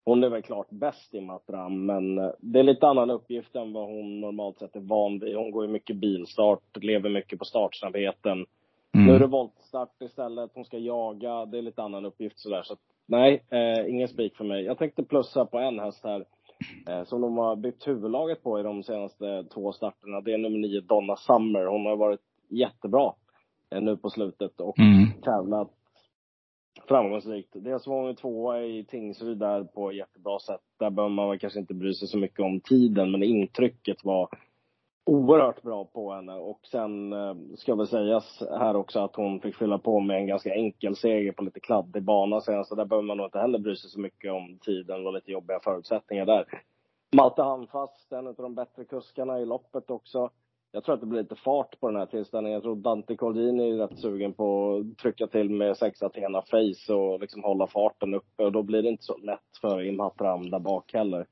Hon 0.04 0.24
är 0.24 0.28
väl 0.28 0.42
klart 0.42 0.70
bäst 0.70 1.14
i 1.14 1.20
Matram, 1.20 1.86
men 1.86 2.18
eh, 2.18 2.30
det 2.38 2.58
är 2.58 2.62
lite 2.62 2.86
annan 2.86 3.10
uppgift 3.10 3.56
än 3.56 3.72
vad 3.72 3.86
hon 3.86 4.20
normalt 4.20 4.58
sett 4.58 4.76
är 4.76 4.80
van 4.80 5.18
vid. 5.18 5.36
Hon 5.36 5.50
går 5.50 5.64
ju 5.64 5.70
mycket 5.70 5.96
bilstart, 5.96 6.76
lever 6.84 7.10
mycket 7.10 7.38
på 7.38 7.44
startsnabbheten. 7.44 8.46
Nu 8.92 9.14
är 9.14 9.18
det 9.18 9.26
voltstart 9.26 10.02
istället, 10.02 10.50
hon 10.54 10.64
ska 10.64 10.78
jaga. 10.78 11.46
Det 11.46 11.58
är 11.58 11.62
lite 11.62 11.82
annan 11.82 12.04
uppgift 12.04 12.38
sådär. 12.38 12.62
Så 12.62 12.76
nej, 13.08 13.42
eh, 13.50 13.90
ingen 13.90 14.08
spik 14.08 14.36
för 14.36 14.44
mig. 14.44 14.64
Jag 14.64 14.78
tänkte 14.78 15.02
plussa 15.02 15.46
på 15.46 15.58
en 15.58 15.78
häst 15.78 16.04
här. 16.04 16.24
Eh, 16.88 17.04
som 17.04 17.20
de 17.20 17.36
har 17.38 17.56
byggt 17.56 17.88
huvudlaget 17.88 18.42
på 18.42 18.60
i 18.60 18.62
de 18.62 18.82
senaste 18.82 19.44
två 19.54 19.72
starterna. 19.72 20.20
Det 20.20 20.32
är 20.32 20.38
nummer 20.38 20.58
nio, 20.58 20.80
Donna 20.80 21.16
Summer. 21.16 21.64
Hon 21.66 21.86
har 21.86 21.96
varit 21.96 22.20
jättebra 22.48 23.12
eh, 23.70 23.80
nu 23.82 23.96
på 23.96 24.10
slutet 24.10 24.60
och 24.60 24.78
Mm. 24.78 25.22
tävlat 25.22 25.70
framgångsrikt. 26.88 27.52
Dels 27.54 27.86
var 27.86 28.02
hon 28.02 28.16
tvåa 28.16 28.62
i 28.62 28.84
Tingsryd 28.84 29.38
där 29.38 29.64
på 29.64 29.92
jättebra 29.92 30.38
sätt. 30.38 30.60
Där 30.78 30.90
behöver 30.90 31.14
man 31.14 31.38
kanske 31.38 31.58
inte 31.60 31.74
bry 31.74 31.94
sig 31.94 32.08
så 32.08 32.18
mycket 32.18 32.40
om 32.40 32.60
tiden, 32.60 33.10
men 33.10 33.22
intrycket 33.22 34.04
var 34.04 34.28
oerhört 35.08 35.62
bra 35.62 35.84
på 35.84 36.12
henne. 36.12 36.34
Och 36.34 36.60
sen 36.70 37.12
eh, 37.12 37.34
ska 37.56 37.74
väl 37.74 37.86
sägas 37.86 38.42
här 38.50 38.76
också 38.76 39.00
att 39.00 39.16
hon 39.16 39.40
fick 39.40 39.56
fylla 39.56 39.78
på 39.78 40.00
med 40.00 40.16
en 40.16 40.26
ganska 40.26 40.54
enkel 40.54 40.96
seger 40.96 41.32
på 41.32 41.44
lite 41.44 41.60
kladdig 41.60 42.02
bana 42.02 42.40
senast. 42.40 42.68
Så 42.68 42.74
där 42.74 42.84
behöver 42.84 43.06
man 43.06 43.16
nog 43.16 43.26
inte 43.26 43.38
heller 43.38 43.58
bry 43.58 43.76
sig 43.76 43.90
så 43.90 44.00
mycket 44.00 44.32
om 44.32 44.58
tiden 44.60 45.06
och 45.06 45.12
lite 45.12 45.32
jobbiga 45.32 45.60
förutsättningar 45.60 46.26
där. 46.26 46.44
Malte 47.16 47.42
Handfast, 47.42 48.12
en 48.12 48.26
av 48.26 48.34
de 48.34 48.54
bättre 48.54 48.84
kuskarna 48.84 49.40
i 49.40 49.46
loppet 49.46 49.90
också. 49.90 50.30
Jag 50.72 50.84
tror 50.84 50.94
att 50.94 51.00
det 51.00 51.06
blir 51.06 51.22
lite 51.22 51.36
fart 51.36 51.80
på 51.80 51.88
den 51.88 51.96
här 51.96 52.06
tillställningen. 52.06 52.54
Jag 52.54 52.62
tror 52.62 52.76
Dante 52.76 53.16
Cordini 53.16 53.70
är 53.70 53.76
rätt 53.76 53.98
sugen 53.98 54.32
på 54.32 54.76
att 54.76 54.98
trycka 54.98 55.26
till 55.26 55.50
med 55.50 55.76
sex 55.76 56.02
Athena 56.02 56.42
Face 56.42 56.94
och 56.94 57.20
liksom 57.20 57.44
hålla 57.44 57.66
farten 57.66 58.14
uppe. 58.14 58.44
Och 58.44 58.52
då 58.52 58.62
blir 58.62 58.82
det 58.82 58.88
inte 58.88 59.04
så 59.04 59.16
lätt 59.16 59.58
för 59.60 59.82
Imhatram 59.82 60.50
där 60.50 60.58
bak 60.58 60.92
heller. 60.92 61.26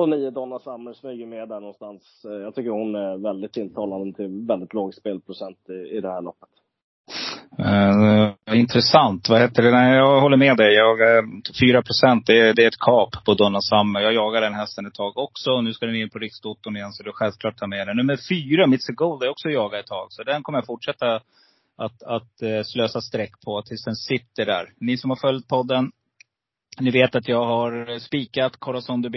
Och 0.00 0.08
nio 0.08 0.30
Donna 0.30 0.58
Summer 0.58 0.92
smyger 0.92 1.26
med 1.26 1.48
där 1.48 1.60
någonstans. 1.60 2.24
Eh, 2.24 2.32
jag 2.32 2.54
tycker 2.54 2.70
hon 2.70 2.94
är 2.94 3.16
väldigt 3.16 3.52
tilltalande 3.52 4.16
till 4.16 4.46
väldigt 4.48 4.74
låg 4.74 4.94
spelprocent 4.94 5.58
i, 5.68 5.96
i 5.96 6.00
det 6.00 6.08
här 6.10 6.22
loppet. 6.22 6.48
Uh, 7.60 8.58
intressant. 8.58 9.28
Vad 9.28 9.40
heter 9.40 9.62
det? 9.62 9.70
Nej, 9.70 9.96
jag 9.96 10.20
håller 10.20 10.36
med 10.36 10.56
dig. 10.56 10.74
Jag, 10.74 10.98
4 11.60 11.82
procent, 11.82 12.26
det, 12.26 12.38
är- 12.40 12.54
det 12.54 12.64
är 12.64 12.68
ett 12.68 12.78
kap 12.78 13.24
på 13.24 13.34
Donna 13.34 13.60
Summer. 13.60 14.00
Jag 14.00 14.12
jagar 14.14 14.40
den 14.40 14.54
hästen 14.54 14.86
ett 14.86 14.94
tag 14.94 15.18
också. 15.18 15.50
Och 15.50 15.64
nu 15.64 15.72
ska 15.72 15.86
den 15.86 15.96
in 15.96 16.10
på 16.10 16.18
Riksdoton 16.18 16.76
igen, 16.76 16.92
så 16.92 17.02
det 17.02 17.10
är 17.10 17.12
självklart 17.12 17.56
ta 17.56 17.66
med 17.66 17.86
den. 17.86 17.96
Nummer 17.96 18.18
fyra, 18.28 18.66
Mitsy 18.66 18.92
Gold, 18.92 19.20
har 19.22 19.26
jag 19.26 19.32
också 19.32 19.48
jagat 19.48 19.80
ett 19.80 19.86
tag. 19.86 20.06
Så 20.10 20.22
den 20.22 20.42
kommer 20.42 20.58
jag 20.58 20.66
fortsätta 20.66 21.14
att, 21.76 22.02
att 22.02 22.66
slösa 22.66 23.00
streck 23.00 23.32
på 23.44 23.62
tills 23.62 23.84
den 23.84 23.94
sitter 23.96 24.46
där. 24.46 24.72
Ni 24.80 24.96
som 24.96 25.10
har 25.10 25.16
följt 25.16 25.48
podden, 25.48 25.92
ni 26.80 26.90
vet 26.90 27.14
att 27.14 27.28
jag 27.28 27.44
har 27.44 27.98
spikat 27.98 28.56
Corazon 28.56 29.02
de 29.02 29.08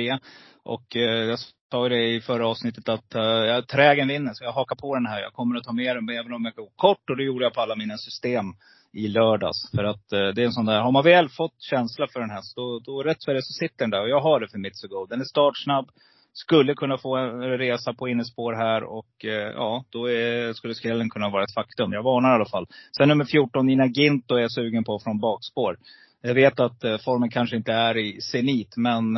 och 0.68 0.96
eh, 0.96 1.02
jag 1.02 1.40
sa 1.72 1.84
ju 1.84 1.90
det 1.90 2.16
i 2.16 2.22
förra 2.22 2.48
avsnittet 2.48 2.90
att 2.90 3.16
uh, 3.16 3.22
jag, 3.22 3.68
trägen 3.68 4.08
vinner. 4.08 4.34
Så 4.34 4.44
jag 4.44 4.52
hakar 4.52 4.76
på 4.76 4.96
den 4.96 5.06
här. 5.06 5.22
Jag 5.22 5.34
kommer 5.34 5.58
att 5.58 5.64
ta 5.64 5.74
med 5.74 5.96
den 5.96 6.10
även 6.10 6.34
om 6.34 6.46
jag 6.46 6.56
går 6.56 6.70
kort. 6.76 7.10
Och 7.10 7.18
det 7.18 7.24
gjorde 7.24 7.46
jag 7.46 7.54
på 7.54 7.62
alla 7.62 7.76
mina 7.76 7.98
system 7.98 8.46
i 8.94 9.08
lördags. 9.08 9.72
För 9.76 9.84
att 9.84 10.12
eh, 10.12 10.28
det 10.36 10.42
är 10.42 10.46
en 10.46 10.52
sån 10.52 10.66
där, 10.66 10.82
har 10.82 10.92
man 10.92 11.04
väl 11.04 11.30
fått 11.30 11.62
känsla 11.62 12.08
för 12.08 12.22
en 12.22 12.30
häst, 12.30 12.56
då, 12.56 12.80
då 12.80 13.04
rätt 13.04 13.26
för 13.26 13.34
det 13.34 13.42
så 13.42 13.54
sitter 13.54 13.78
den 13.78 13.90
där. 13.90 14.02
Och 14.02 14.10
jag 14.10 14.22
har 14.22 14.40
det 14.40 14.48
för 14.48 14.58
Mitsugo. 14.58 15.06
Den 15.10 15.22
är 15.22 15.26
startsnabb. 15.26 15.90
Skulle 16.34 16.74
kunna 16.74 16.98
få 16.98 17.16
en 17.16 17.58
resa 17.58 17.94
på 17.94 18.08
innespår 18.08 18.54
här 18.54 18.84
och 18.84 19.26
ja, 19.56 19.86
då 19.90 20.10
är, 20.10 20.54
skulle 20.54 20.76
skrällen 20.76 21.10
kunna 21.10 21.30
vara 21.30 21.44
ett 21.44 21.54
faktum. 21.54 21.94
Jag 21.94 22.04
varnar 22.04 22.32
i 22.32 22.36
alla 22.36 22.46
fall. 22.46 22.68
Sen 22.98 23.08
nummer 23.08 23.26
14, 23.26 23.66
Nina 23.66 23.86
Ginto, 23.86 24.36
är 24.36 24.40
jag 24.40 24.52
sugen 24.52 24.84
på 24.84 25.00
från 25.00 25.20
bakspår. 25.20 25.78
Jag 26.22 26.34
vet 26.34 26.60
att 26.60 26.82
formen 27.06 27.30
kanske 27.30 27.56
inte 27.56 27.72
är 27.74 27.98
i 27.98 28.22
senit, 28.22 28.78
men 28.78 29.18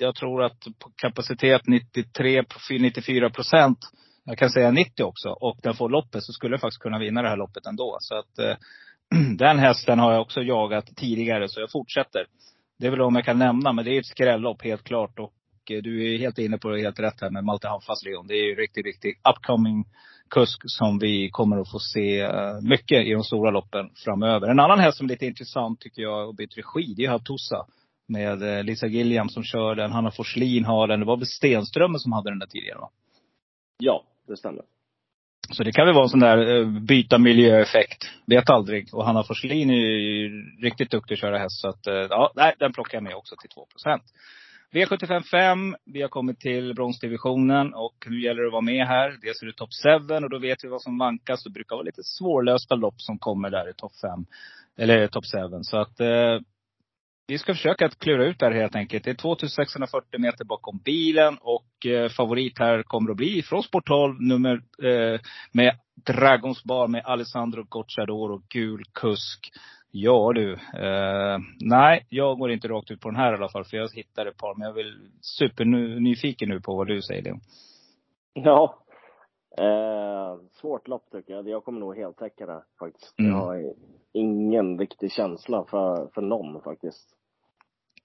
jag 0.00 0.14
tror 0.14 0.42
att 0.42 0.66
kapacitet 0.96 1.62
93, 1.66 2.44
94 2.80 3.30
procent, 3.30 3.78
jag 4.24 4.38
kan 4.38 4.50
säga 4.50 4.70
90 4.70 5.04
också, 5.04 5.28
och 5.28 5.58
den 5.62 5.74
får 5.74 5.88
loppet 5.88 6.22
så 6.22 6.32
skulle 6.32 6.52
jag 6.52 6.60
faktiskt 6.60 6.82
kunna 6.82 6.98
vinna 6.98 7.22
det 7.22 7.28
här 7.28 7.36
loppet 7.36 7.66
ändå. 7.66 7.96
Så 8.00 8.18
att 8.18 8.38
eh, 8.38 8.56
den 9.36 9.58
hästen 9.58 9.98
har 9.98 10.12
jag 10.12 10.22
också 10.22 10.42
jagat 10.42 10.96
tidigare, 10.96 11.48
så 11.48 11.60
jag 11.60 11.70
fortsätter. 11.70 12.26
Det 12.78 12.86
är 12.86 12.90
väl 12.90 13.00
om 13.00 13.16
jag 13.16 13.24
kan 13.24 13.38
nämna, 13.38 13.72
men 13.72 13.84
det 13.84 13.90
är 13.90 14.00
ett 14.00 14.06
skrällopp 14.06 14.62
helt 14.62 14.84
klart. 14.84 15.18
Och 15.18 15.32
eh, 15.70 15.82
du 15.82 16.14
är 16.14 16.18
helt 16.18 16.38
inne 16.38 16.58
på 16.58 16.68
det 16.68 16.80
helt 16.80 17.00
rätt 17.00 17.20
här 17.20 17.30
med 17.30 17.44
Malte 17.44 17.68
Hanfas 17.68 18.04
Leon. 18.04 18.26
Det 18.26 18.34
är 18.34 18.44
ju 18.44 18.54
riktigt, 18.54 18.86
riktigt 18.86 19.16
upcoming 19.28 19.84
kusk 20.30 20.62
som 20.64 20.98
vi 20.98 21.30
kommer 21.30 21.58
att 21.58 21.70
få 21.70 21.78
se 21.78 22.20
eh, 22.20 22.60
mycket 22.62 23.06
i 23.06 23.12
de 23.12 23.24
stora 23.24 23.50
loppen 23.50 23.90
framöver. 24.04 24.48
En 24.48 24.60
annan 24.60 24.78
häst 24.78 24.98
som 24.98 25.06
är 25.06 25.08
lite 25.08 25.26
intressant 25.26 25.80
tycker 25.80 26.02
jag 26.02 26.28
och 26.28 26.34
bytt 26.34 26.58
regi, 26.58 26.94
det 26.96 27.04
är 27.04 27.10
Hattusa. 27.10 27.66
Med 28.10 28.42
eh, 28.42 28.64
Lisa 28.64 28.86
Gilliam 28.86 29.28
som 29.28 29.42
kör 29.42 29.74
den. 29.74 29.92
Hanna 29.92 30.10
Forslin 30.10 30.64
har 30.64 30.88
den. 30.88 31.00
Det 31.00 31.06
var 31.06 31.16
väl 31.16 31.26
Stenströmer 31.26 31.98
som 31.98 32.12
hade 32.12 32.30
den 32.30 32.38
där 32.38 32.46
tidigare 32.46 32.78
va? 32.78 32.90
Ja, 33.78 34.04
det 34.28 34.36
stämmer. 34.36 34.62
Så 35.52 35.64
det 35.64 35.72
kan 35.72 35.86
väl 35.86 35.94
vara 35.94 36.04
en 36.04 36.08
sån 36.08 36.20
där 36.20 36.58
eh, 36.58 36.66
byta 36.66 37.18
miljöeffekt. 37.18 38.10
Vet 38.26 38.50
aldrig. 38.50 38.94
Och 38.94 39.04
Hanna 39.04 39.22
Forslin 39.22 39.70
är 39.70 39.74
ju 39.74 40.28
riktigt 40.62 40.90
duktig 40.90 41.14
att 41.14 41.20
köra 41.20 41.38
häst. 41.38 41.60
Så 41.60 41.68
att, 41.68 41.86
eh, 41.86 41.94
ja, 41.94 42.32
nej, 42.36 42.54
den 42.58 42.72
plockar 42.72 42.96
jag 42.96 43.02
med 43.02 43.14
också 43.14 43.36
till 43.36 43.50
2% 43.50 44.00
V75 44.72 45.22
5. 45.22 45.76
Vi 45.84 46.02
har 46.02 46.08
kommit 46.08 46.40
till 46.40 46.74
bronsdivisionen 46.74 47.74
och 47.74 48.06
nu 48.06 48.22
gäller 48.22 48.42
det 48.42 48.48
att 48.48 48.52
vara 48.52 48.62
med 48.62 48.86
här. 48.86 49.18
Dels 49.22 49.42
är 49.42 49.46
det 49.46 49.52
top 49.52 49.70
7 50.08 50.24
och 50.24 50.30
då 50.30 50.38
vet 50.38 50.64
vi 50.64 50.68
vad 50.68 50.82
som 50.82 50.98
vankas. 50.98 51.44
Det 51.44 51.50
brukar 51.50 51.76
vara 51.76 51.84
lite 51.84 52.02
svårlösta 52.02 52.74
lopp 52.74 53.00
som 53.00 53.18
kommer 53.18 53.50
där 53.50 53.70
i 53.70 53.74
top 53.74 53.92
5. 54.00 54.26
Eller 54.76 55.08
top 55.08 55.24
7. 55.24 55.62
Så 55.62 55.78
att 55.78 56.00
eh, 56.00 56.38
vi 57.30 57.38
ska 57.38 57.54
försöka 57.54 57.86
att 57.86 57.98
klura 57.98 58.24
ut 58.24 58.38
det 58.38 58.46
här 58.46 58.52
helt 58.52 58.76
enkelt. 58.76 59.04
Det 59.04 59.10
är 59.10 59.14
2640 59.14 60.20
meter 60.20 60.44
bakom 60.44 60.78
bilen 60.84 61.38
och 61.40 61.86
eh, 61.86 62.08
favorit 62.08 62.58
här 62.58 62.82
kommer 62.82 63.10
att 63.10 63.16
bli 63.16 63.42
från 63.42 63.62
sport 63.62 63.86
12, 63.86 64.14
nummer 64.20 64.62
eh, 64.82 65.20
med 65.52 65.74
Dragons 66.06 66.64
Bar 66.64 66.88
med 66.88 67.02
Alessandro 67.04 67.64
Gocciador 67.68 68.32
och 68.32 68.42
gul 68.48 68.82
kusk. 68.92 69.52
Ja 69.90 70.32
du. 70.34 70.52
Eh, 70.52 71.38
nej, 71.60 72.06
jag 72.08 72.38
går 72.38 72.50
inte 72.50 72.68
rakt 72.68 72.90
ut 72.90 73.00
på 73.00 73.08
den 73.08 73.20
här 73.20 73.32
i 73.32 73.36
alla 73.36 73.48
fall. 73.48 73.64
För 73.64 73.76
jag 73.76 73.88
hittar 73.94 74.26
ett 74.26 74.36
par. 74.36 74.54
Men 74.54 74.68
jag 74.68 74.78
är 74.78 74.94
supernyfiken 75.20 76.48
nu 76.48 76.60
på 76.60 76.76
vad 76.76 76.86
du 76.86 77.02
säger 77.02 77.22
Leon. 77.22 77.40
Ja. 78.32 78.78
Eh, 79.58 80.36
svårt 80.60 80.88
lopp 80.88 81.10
tycker 81.12 81.32
jag. 81.32 81.48
Jag 81.48 81.64
kommer 81.64 81.80
nog 81.80 81.96
helt 81.96 82.16
täcka 82.16 82.46
det 82.46 82.62
faktiskt. 82.78 83.18
Mm. 83.18 83.30
Jag 83.30 83.38
har 83.38 83.74
ingen 84.12 84.78
riktig 84.78 85.12
känsla 85.12 85.64
för, 85.64 86.10
för 86.14 86.22
någon 86.22 86.62
faktiskt. 86.62 87.16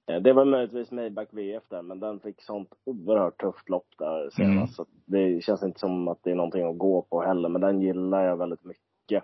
Eh, 0.07 0.21
det 0.21 0.33
var 0.33 0.45
möjligtvis 0.45 0.91
Maybach 0.91 1.27
VF 1.31 1.63
där, 1.69 1.81
men 1.81 1.99
den 1.99 2.19
fick 2.19 2.41
sånt 2.41 2.69
oerhört 2.83 3.41
tufft 3.41 3.69
lopp 3.69 3.87
där 3.97 4.29
senast. 4.29 4.39
Mm. 4.47 4.67
Så 4.67 4.85
det 5.05 5.43
känns 5.43 5.63
inte 5.63 5.79
som 5.79 6.07
att 6.07 6.23
det 6.23 6.31
är 6.31 6.35
någonting 6.35 6.65
att 6.65 6.77
gå 6.77 7.01
på 7.01 7.21
heller, 7.21 7.49
men 7.49 7.61
den 7.61 7.81
gillar 7.81 8.23
jag 8.23 8.37
väldigt 8.37 8.63
mycket. 8.63 9.23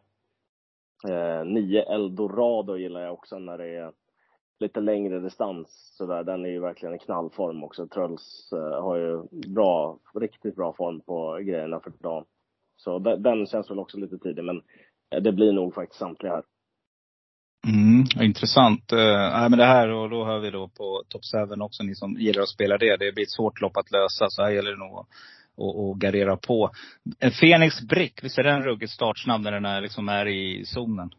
Eh, 1.09 1.45
nio 1.45 1.83
Eldorado 1.83 2.77
gillar 2.77 3.01
jag 3.01 3.13
också 3.13 3.39
när 3.39 3.57
det 3.57 3.67
är 3.67 3.91
lite 4.59 4.79
längre 4.79 5.19
distans 5.19 5.93
sådär. 5.97 6.23
Den 6.23 6.45
är 6.45 6.49
ju 6.49 6.59
verkligen 6.59 6.95
i 6.95 6.99
knallform 6.99 7.63
också. 7.63 7.87
Truls 7.87 8.53
eh, 8.53 8.83
har 8.83 8.95
ju 8.95 9.23
bra, 9.53 9.99
riktigt 10.13 10.55
bra 10.55 10.73
form 10.73 11.01
på 11.01 11.37
grejerna 11.41 11.79
för 11.79 11.91
dagen. 11.99 12.25
Så 12.75 12.99
den, 12.99 13.23
den 13.23 13.45
känns 13.45 13.71
väl 13.71 13.79
också 13.79 13.97
lite 13.97 14.17
tidig, 14.17 14.43
men 14.43 14.61
eh, 15.09 15.21
det 15.21 15.31
blir 15.31 15.51
nog 15.51 15.73
faktiskt 15.73 15.99
samtliga 15.99 16.33
här. 16.33 16.43
Mm, 17.67 18.03
intressant. 18.21 18.93
Uh, 18.93 18.99
nej, 18.99 19.49
men 19.49 19.59
det 19.59 19.65
här 19.65 19.89
och 19.89 20.09
då 20.09 20.25
hör 20.25 20.39
vi 20.39 20.49
då 20.49 20.67
på 20.67 21.03
Top 21.09 21.21
7 21.49 21.61
också, 21.61 21.83
ni 21.83 21.95
som 21.95 22.13
gillar 22.13 22.41
att 22.41 22.49
spela 22.49 22.77
det. 22.77 22.97
Det 22.97 23.11
blir 23.11 23.23
ett 23.23 23.31
svårt 23.31 23.61
lopp 23.61 23.77
att 23.77 23.91
lösa. 23.91 24.25
Så 24.29 24.43
här 24.43 24.51
gäller 24.51 24.71
det 24.71 24.77
nog 24.77 24.99
att 24.99 25.07
och, 25.55 25.89
och 25.89 25.99
gardera 25.99 26.37
på. 26.37 26.71
En 27.19 27.31
Fenix 27.31 27.81
Brick, 27.81 28.23
visst 28.23 28.37
är 28.37 28.43
den 28.43 28.63
ruggigt 28.63 28.91
startsnabb 28.91 29.41
när 29.41 29.51
den 29.51 29.65
är, 29.65 29.81
liksom 29.81 30.09
är 30.09 30.27
i 30.27 30.65
zonen? 30.65 31.09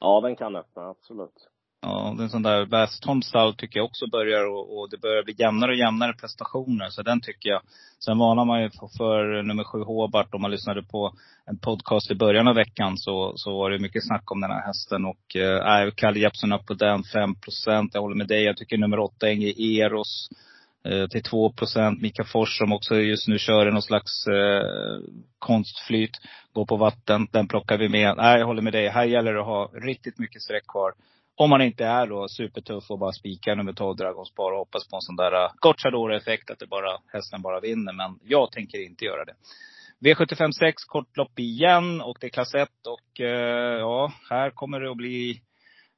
Ja, 0.00 0.20
den 0.20 0.36
kan 0.36 0.56
öppna, 0.56 0.82
absolut. 0.82 1.48
Ja, 1.80 2.14
det 2.16 2.22
är 2.22 2.24
en 2.24 2.30
sån 2.30 2.42
där 2.42 2.64
Westholm 2.64 3.22
stall 3.22 3.54
tycker 3.54 3.78
jag 3.78 3.86
också 3.86 4.06
börjar 4.06 4.44
och, 4.44 4.78
och 4.78 4.90
det 4.90 4.98
börjar 5.00 5.22
bli 5.22 5.34
jämnare 5.38 5.70
och 5.70 5.76
jämnare 5.76 6.12
prestationer. 6.12 6.88
Så 6.90 7.02
den 7.02 7.20
tycker 7.20 7.48
jag. 7.48 7.60
Sen 8.04 8.18
varnar 8.18 8.44
man 8.44 8.62
ju 8.62 8.70
för, 8.70 8.88
för 8.96 9.42
nummer 9.42 9.64
sju 9.64 9.82
Hobart. 9.82 10.34
Om 10.34 10.42
man 10.42 10.50
lyssnade 10.50 10.82
på 10.82 11.12
en 11.46 11.58
podcast 11.58 12.10
i 12.10 12.14
början 12.14 12.48
av 12.48 12.54
veckan 12.54 12.96
så, 12.96 13.32
så 13.36 13.58
var 13.58 13.70
det 13.70 13.78
mycket 13.78 14.06
snack 14.06 14.30
om 14.30 14.40
den 14.40 14.50
här 14.50 14.66
hästen. 14.66 15.04
Och 15.04 15.36
eh, 15.36 15.90
Kalle 15.94 16.18
Jeppsson 16.20 16.52
upp 16.52 16.66
på 16.66 16.74
den, 16.74 17.04
5 17.04 17.34
procent. 17.34 17.90
Jag 17.94 18.00
håller 18.00 18.16
med 18.16 18.28
dig. 18.28 18.42
Jag 18.42 18.56
tycker 18.56 18.78
nummer 18.78 18.98
åtta, 18.98 19.28
Enge 19.28 19.52
Eros 19.58 20.28
eh, 20.84 21.06
till 21.06 21.22
2 21.22 21.52
procent. 21.52 22.02
Mika 22.02 22.24
Fors 22.24 22.58
som 22.58 22.72
också 22.72 22.96
just 22.96 23.28
nu 23.28 23.38
kör 23.38 23.68
i 23.68 23.72
någon 23.72 23.82
slags 23.82 24.26
eh, 24.26 25.00
konstflyt. 25.38 26.16
Går 26.52 26.66
på 26.66 26.76
vatten. 26.76 27.28
Den 27.32 27.48
plockar 27.48 27.78
vi 27.78 27.88
med. 27.88 28.16
Nej, 28.16 28.38
jag 28.38 28.46
håller 28.46 28.62
med 28.62 28.72
dig. 28.72 28.88
Här 28.88 29.04
gäller 29.04 29.34
det 29.34 29.40
att 29.40 29.46
ha 29.46 29.70
riktigt 29.74 30.18
mycket 30.18 30.42
streck 30.42 30.66
kvar. 30.66 30.92
Om 31.40 31.50
man 31.50 31.62
inte 31.62 31.84
är 31.84 32.06
då 32.06 32.28
supertuff 32.28 32.90
och 32.90 32.98
bara 32.98 33.12
spikar 33.12 33.56
nummer 33.56 33.72
12 33.72 33.96
Dragonspar 33.96 34.52
och 34.52 34.58
hoppas 34.58 34.88
på 34.88 34.96
en 34.96 35.02
sån 35.02 35.16
där 35.16 35.32
äh, 35.32 35.44
uh, 35.44 35.50
Gocciadoro-effekt, 35.60 36.50
att 36.50 36.58
det 36.58 36.66
bara, 36.66 36.98
hästen 37.12 37.42
bara 37.42 37.60
vinner. 37.60 37.92
Men 37.92 38.18
jag 38.24 38.52
tänker 38.52 38.86
inte 38.86 39.04
göra 39.04 39.24
det. 39.24 39.34
V75 40.00 40.50
6, 40.52 40.84
kortlopp 40.84 41.38
igen 41.38 42.00
och 42.00 42.16
det 42.20 42.26
är 42.26 42.30
klass 42.30 42.54
1 42.54 42.68
och 42.86 43.20
äh, 43.20 43.78
ja, 43.78 44.12
här 44.30 44.50
kommer 44.50 44.80
det 44.80 44.90
att 44.90 44.96
bli 44.96 45.42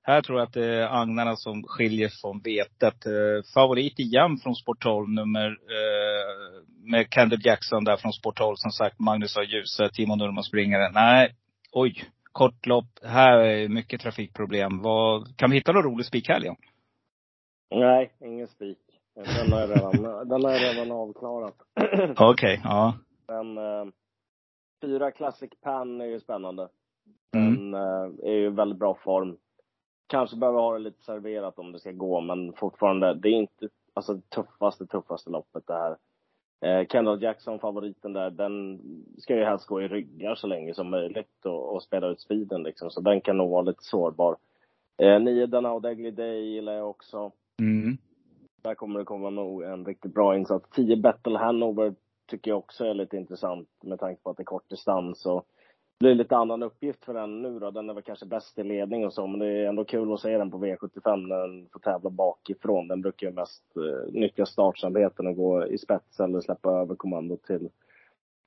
här 0.03 0.22
tror 0.22 0.38
jag 0.38 0.47
att 0.47 0.53
det 0.53 0.66
är 0.66 1.03
agnarna 1.03 1.36
som 1.36 1.62
skiljer 1.62 2.09
från 2.20 2.41
vetet. 2.41 3.07
Äh, 3.07 3.53
favorit 3.55 3.99
igen 3.99 4.38
från 4.38 4.55
Sport 4.55 4.82
12, 4.82 5.09
nummer 5.09 5.57
med 6.91 7.07
Kendall 7.11 7.41
Jackson 7.45 7.84
där 7.84 7.97
från 7.97 8.12
Sport 8.12 8.36
12. 8.36 8.55
Som 8.57 8.70
sagt, 8.70 8.99
Magnus 8.99 9.36
har 9.36 9.43
ljuset. 9.43 9.93
Timo 9.93 10.16
Nurmos 10.16 10.47
springare. 10.47 10.91
Nej, 10.91 11.34
oj, 11.72 12.05
kortlopp. 12.33 12.87
Här 13.03 13.39
är 13.39 13.68
mycket 13.68 14.01
trafikproblem. 14.01 14.83
Vad, 14.83 15.37
kan 15.37 15.51
vi 15.51 15.57
hitta 15.57 15.72
någon 15.72 15.83
rolig 15.83 16.07
spik 16.07 16.28
här, 16.28 16.41
Leon? 16.41 16.57
Nej, 17.74 18.12
ingen 18.20 18.49
spik. 18.49 18.78
Den 19.14 19.53
har 19.53 19.61
jag 19.61 19.70
redan, 19.70 20.28
den 20.28 20.45
har 20.45 20.51
jag 20.51 20.62
redan 20.62 20.93
avklarat. 20.93 21.55
Okej, 22.11 22.26
okay, 22.28 22.61
ja. 22.64 22.95
Men 23.28 23.59
eh, 23.59 23.93
fyra 24.83 25.11
Classic 25.11 25.51
Pan 25.62 26.01
är 26.01 26.07
ju 26.07 26.20
spännande. 26.20 26.68
Mm. 27.37 27.55
Den 27.55 27.74
eh, 27.74 28.31
är 28.31 28.35
ju 28.35 28.51
väldigt 28.51 28.78
bra 28.78 28.95
form. 28.95 29.37
Kanske 30.07 30.37
behöver 30.37 30.61
ha 30.61 30.72
det 30.72 30.78
lite 30.78 31.03
serverat 31.03 31.59
om 31.59 31.72
det 31.72 31.78
ska 31.78 31.93
gå, 31.93 32.20
men 32.20 32.53
fortfarande, 32.53 33.14
det 33.14 33.28
är 33.28 33.33
inte 33.33 33.68
alltså 33.95 34.14
det 34.14 34.31
tuffaste, 34.31 34.87
tuffaste 34.87 35.31
loppet 35.31 35.66
det 35.66 35.74
här. 35.74 35.97
Eh, 36.61 36.87
Kendall 36.87 37.23
Jackson, 37.23 37.59
favoriten 37.59 38.13
där, 38.13 38.31
den 38.31 38.81
ska 39.19 39.37
ju 39.37 39.45
helst 39.45 39.67
gå 39.67 39.83
i 39.83 39.89
ryggar 39.89 40.35
så 40.35 40.47
länge 40.47 40.75
som 40.75 40.91
möjligt 40.91 41.45
och, 41.45 41.75
och 41.75 41.83
spela 41.83 42.07
ut 42.07 42.21
speeden 42.21 42.63
liksom. 42.63 42.91
Så 42.91 43.01
den 43.01 43.21
kan 43.21 43.37
nog 43.37 43.51
vara 43.51 43.63
lite 43.63 43.83
sårbar. 43.83 44.37
Eh, 44.99 45.21
nio 45.21 45.69
och 45.69 45.83
Degly 45.83 46.11
Day 46.11 46.55
gillar 46.55 46.73
jag 46.73 46.91
också. 46.91 47.33
Mm. 47.61 47.97
Där 48.63 48.75
kommer 48.75 48.99
det 48.99 49.05
komma 49.05 49.31
nog 49.31 49.63
en 49.63 49.87
riktigt 49.87 50.15
bra 50.15 50.37
insats. 50.37 50.71
10 50.71 50.97
Battle 50.97 51.39
Hanover 51.39 51.95
tycker 52.27 52.51
jag 52.51 52.59
också 52.59 52.85
är 52.85 52.95
lite 52.95 53.17
intressant 53.17 53.69
med 53.83 53.99
tanke 53.99 54.23
på 54.23 54.31
att 54.31 54.37
det 54.37 54.43
är 54.43 54.45
kort 54.45 54.71
distans 54.71 55.27
och 55.27 55.47
blir 56.01 56.15
lite 56.15 56.37
annan 56.37 56.63
uppgift 56.63 57.05
för 57.05 57.15
den 57.15 57.43
nu 57.43 57.59
då. 57.59 57.71
Den 57.71 57.91
är 57.91 57.95
väl 57.95 58.03
kanske 58.03 58.27
bäst 58.27 58.59
i 58.59 58.63
ledning 58.63 59.07
och 59.07 59.13
så, 59.13 59.27
men 59.27 59.41
det 59.41 59.47
är 59.47 59.69
ändå 59.69 59.85
kul 59.85 60.13
att 60.13 60.21
se 60.21 60.39
den 60.39 60.51
på 60.51 60.59
V75 60.59 61.17
när 61.27 61.41
den 61.41 61.69
får 61.73 61.81
tävla 61.81 62.11
bakifrån. 62.11 62.89
Den 62.89 63.01
brukar 63.01 63.27
ju 63.27 63.33
mest 63.33 63.77
eh, 63.77 64.13
nyttja 64.13 64.47
startsamheten 64.47 65.27
och 65.27 65.37
gå 65.37 65.67
i 65.67 65.79
spets 65.79 66.21
eller 66.21 66.41
släppa 66.41 66.71
över 66.71 66.95
kommandot 66.95 67.43
till 67.43 67.71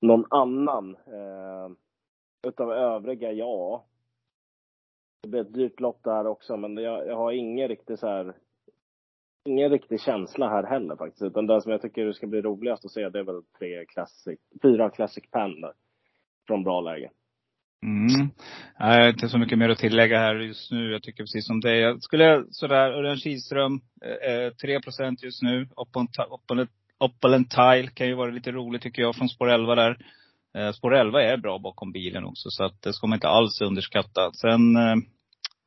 någon 0.01 0.25
annan. 0.29 0.95
Eh, 0.95 1.71
utav 2.47 2.71
övriga, 2.71 3.31
ja. 3.31 3.85
Det 5.21 5.29
blir 5.29 5.41
ett 5.41 5.53
dyrt 5.53 5.79
lopp 5.79 6.03
där 6.03 6.27
också, 6.27 6.57
men 6.57 6.77
jag, 6.77 7.07
jag 7.07 7.15
har 7.15 7.31
ingen 7.31 7.67
riktig 7.67 7.99
så 7.99 8.07
här 8.07 8.33
ingen 9.45 9.69
riktig 9.69 10.01
känsla 10.01 10.49
här 10.49 10.63
heller 10.63 10.95
faktiskt. 10.95 11.21
Utan 11.21 11.47
den 11.47 11.61
som 11.61 11.71
jag 11.71 11.81
tycker 11.81 12.11
ska 12.11 12.27
bli 12.27 12.41
roligast 12.41 12.85
att 12.85 12.91
se, 12.91 13.09
det 13.09 13.19
är 13.19 13.23
väl 13.23 13.43
tre 13.59 13.85
classic, 13.85 14.39
fyra 14.61 14.89
classic 14.89 15.23
pen 15.31 15.61
där. 15.61 15.73
Från 16.47 16.63
bra 16.63 16.81
läge. 16.81 17.11
Mm. 17.83 18.29
Jag 18.79 18.85
har 18.85 19.09
inte 19.09 19.29
så 19.29 19.37
mycket 19.37 19.57
mer 19.57 19.69
att 19.69 19.77
tillägga 19.77 20.19
här 20.19 20.35
just 20.35 20.71
nu. 20.71 20.91
Jag 20.91 21.03
tycker 21.03 21.23
precis 21.23 21.47
som 21.47 21.61
dig. 21.61 21.79
Jag 21.79 22.03
skulle 22.03 22.43
sådär, 22.51 22.91
Örjan 22.91 23.17
Kihlström, 23.17 23.81
eh, 24.05 24.33
eh 24.33 24.53
3 24.53 24.81
procent 24.81 25.23
just 25.23 25.41
nu. 25.41 25.67
Opponent 26.99 27.51
Tile 27.51 27.87
kan 27.93 28.07
ju 28.07 28.13
vara 28.13 28.31
lite 28.31 28.51
roligt 28.51 28.81
tycker 28.81 29.01
jag 29.01 29.15
från 29.15 29.29
spår 29.29 29.49
11 29.49 29.75
där. 29.75 29.97
Eh, 30.57 30.71
spår 30.71 30.95
11 30.95 31.23
är 31.23 31.37
bra 31.37 31.59
bakom 31.59 31.91
bilen 31.91 32.25
också, 32.25 32.49
så 32.49 32.63
att 32.63 32.81
det 32.81 32.93
ska 32.93 33.07
man 33.07 33.17
inte 33.17 33.27
alls 33.27 33.61
underskatta. 33.61 34.31
Sen 34.33 34.75
eh, 34.75 34.95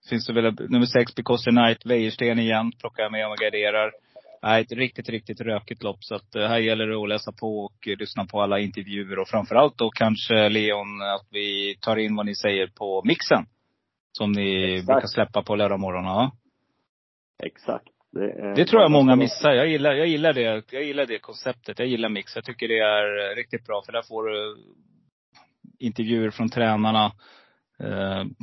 finns 0.08 0.26
det 0.26 0.32
väl 0.32 0.54
nummer 0.68 0.86
6, 0.86 1.14
Because 1.14 1.44
the 1.44 1.50
Night, 1.50 1.86
Wäjersten 1.86 2.38
igen, 2.38 2.72
plockar 2.80 3.02
jag 3.02 3.12
med 3.12 3.28
och 3.28 3.36
garderar. 3.36 3.92
Nej, 4.46 4.62
ett 4.62 4.72
riktigt, 4.72 5.08
riktigt 5.08 5.40
rökigt 5.40 5.82
lopp. 5.82 6.04
Så 6.04 6.14
att 6.14 6.34
här 6.34 6.58
gäller 6.58 6.86
det 6.86 6.96
att 6.96 7.08
läsa 7.08 7.32
på 7.32 7.64
och 7.64 7.86
lyssna 7.86 8.26
på 8.26 8.42
alla 8.42 8.58
intervjuer. 8.58 9.18
Och 9.18 9.28
framförallt 9.28 9.78
då 9.78 9.90
kanske 9.90 10.48
Leon, 10.48 11.02
att 11.02 11.26
vi 11.30 11.76
tar 11.80 11.96
in 11.96 12.16
vad 12.16 12.26
ni 12.26 12.34
säger 12.34 12.66
på 12.66 13.02
mixen. 13.04 13.46
Som 14.12 14.32
ni 14.32 14.72
Exakt. 14.72 14.86
brukar 14.86 15.06
släppa 15.06 15.42
på 15.42 15.56
lördagmorgnarna. 15.56 16.32
Exakt. 17.42 17.88
Det, 18.12 18.54
det, 18.54 18.64
tror 18.64 18.82
jag 18.82 18.90
många 18.90 19.16
missar. 19.16 19.52
Jag 19.52 19.68
gillar, 19.68 19.92
jag 19.92 20.06
gillar 20.06 20.32
det. 20.32 20.64
Jag 20.70 20.84
gillar 20.84 21.06
det 21.06 21.18
konceptet. 21.18 21.78
Jag 21.78 21.88
gillar 21.88 22.08
mix. 22.08 22.36
Jag 22.36 22.44
tycker 22.44 22.68
det 22.68 22.78
är 22.78 23.36
riktigt 23.36 23.66
bra. 23.66 23.82
För 23.86 23.92
där 23.92 24.02
får 24.02 24.24
du 24.24 24.56
intervjuer 25.78 26.30
från 26.30 26.48
tränarna. 26.48 27.12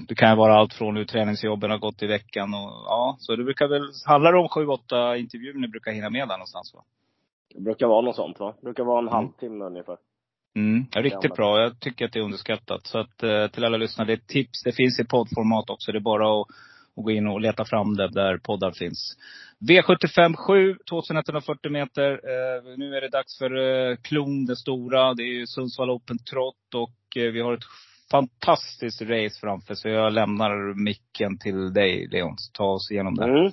Det 0.08 0.16
kan 0.16 0.38
vara 0.38 0.56
allt 0.56 0.74
från 0.74 0.96
hur 0.98 1.06
träningsjobben 1.06 1.72
har 1.72 1.78
gått 1.78 2.04
i 2.04 2.08
veckan 2.08 2.54
och 2.54 2.70
ja, 2.86 3.16
så 3.20 3.36
det 3.36 3.44
brukar 3.44 3.68
väl, 3.68 3.84
handlar 4.08 4.34
det 4.34 4.40
om 4.40 4.50
sju, 4.50 4.68
åtta 4.68 5.18
intervjuer 5.18 5.54
ni 5.54 5.68
brukar 5.68 5.92
hinna 5.92 6.10
med 6.10 6.28
där 6.28 6.38
någonstans 6.38 6.74
va? 6.74 6.84
Det 7.56 7.62
brukar 7.62 7.88
vara 7.88 8.02
något 8.02 8.16
sånt 8.16 8.40
va? 8.40 8.54
Det 8.60 8.66
brukar 8.66 8.84
vara 8.84 9.00
en 9.00 9.08
Mm. 9.08 9.14
halvtimme 9.14 9.66
ungefär. 9.66 9.98
Mm, 10.56 10.86
ja, 10.92 11.02
riktigt 11.02 11.36
bra. 11.36 11.62
Jag 11.62 11.80
tycker 11.80 12.06
att 12.06 12.14
det 12.14 12.20
är 12.20 12.24
underskattat. 12.24 12.88
Så 12.88 13.00
att 13.00 13.24
eh, 13.24 13.48
till 13.48 13.66
alla 13.66 13.78
lyssnare, 13.78 14.06
det 14.08 14.14
är 14.14 14.18
ett 14.18 14.28
tips. 14.28 14.64
Det 14.64 14.72
finns 14.72 15.00
i 15.00 15.06
poddformat 15.06 15.70
också. 15.70 15.92
Det 15.92 15.98
är 15.98 16.00
bara 16.00 16.42
att, 16.42 16.48
att 16.98 17.04
gå 17.04 17.12
in 17.12 17.28
och 17.28 17.42
leta 17.42 17.66
fram 17.66 17.96
det 17.96 18.08
där 18.08 18.38
poddar 18.38 18.72
finns. 18.72 19.18
V75 19.70 20.36
7, 20.36 20.78
2140 20.90 21.72
meter. 21.72 22.12
Eh, 22.12 22.78
nu 22.78 22.96
är 22.96 23.02
det 23.02 23.10
dags 23.10 23.38
för 23.38 23.52
eh, 23.58 23.96
Klon, 23.96 24.46
det 24.46 24.56
stora. 24.56 25.14
Det 25.14 25.24
är 25.24 25.34
ju 25.34 25.48
Sundsvall 25.48 25.90
Open 25.90 26.18
Trot 26.18 26.74
och 26.76 27.18
eh, 27.18 27.32
vi 27.32 27.42
har 27.42 27.54
ett 27.54 27.64
fantastiskt 28.14 29.02
race 29.02 29.40
framför 29.42 29.74
så 29.74 29.90
jag 29.90 30.14
lämnar 30.14 30.84
micken 30.84 31.38
till 31.38 31.74
dig 31.74 32.08
Leon. 32.08 32.36
Ta 32.54 32.66
oss 32.66 32.92
igenom 32.92 33.16
det. 33.16 33.24
Mm. 33.24 33.46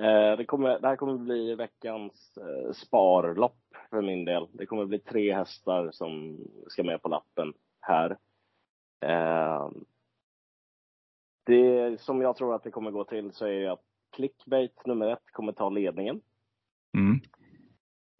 Eh, 0.00 0.36
det, 0.36 0.44
kommer, 0.44 0.80
det 0.80 0.88
här 0.88 0.96
kommer 0.96 1.18
bli 1.18 1.54
veckans 1.54 2.38
eh, 2.38 2.72
sparlopp 2.72 3.58
för 3.90 4.02
min 4.02 4.24
del. 4.24 4.46
Det 4.52 4.66
kommer 4.66 4.84
bli 4.84 4.98
tre 4.98 5.34
hästar 5.34 5.90
som 5.92 6.38
ska 6.66 6.82
med 6.82 7.02
på 7.02 7.08
lappen 7.08 7.52
här. 7.80 8.16
Eh, 9.04 9.70
det 11.46 12.00
som 12.00 12.20
jag 12.20 12.36
tror 12.36 12.54
att 12.54 12.62
det 12.62 12.70
kommer 12.70 12.90
gå 12.90 13.04
till 13.04 13.32
så 13.32 13.46
är 13.46 13.70
att 13.70 13.82
Clickbait 14.16 14.86
nummer 14.86 15.12
ett 15.12 15.32
kommer 15.32 15.52
ta 15.52 15.68
ledningen. 15.68 16.20
Mm. 16.96 17.20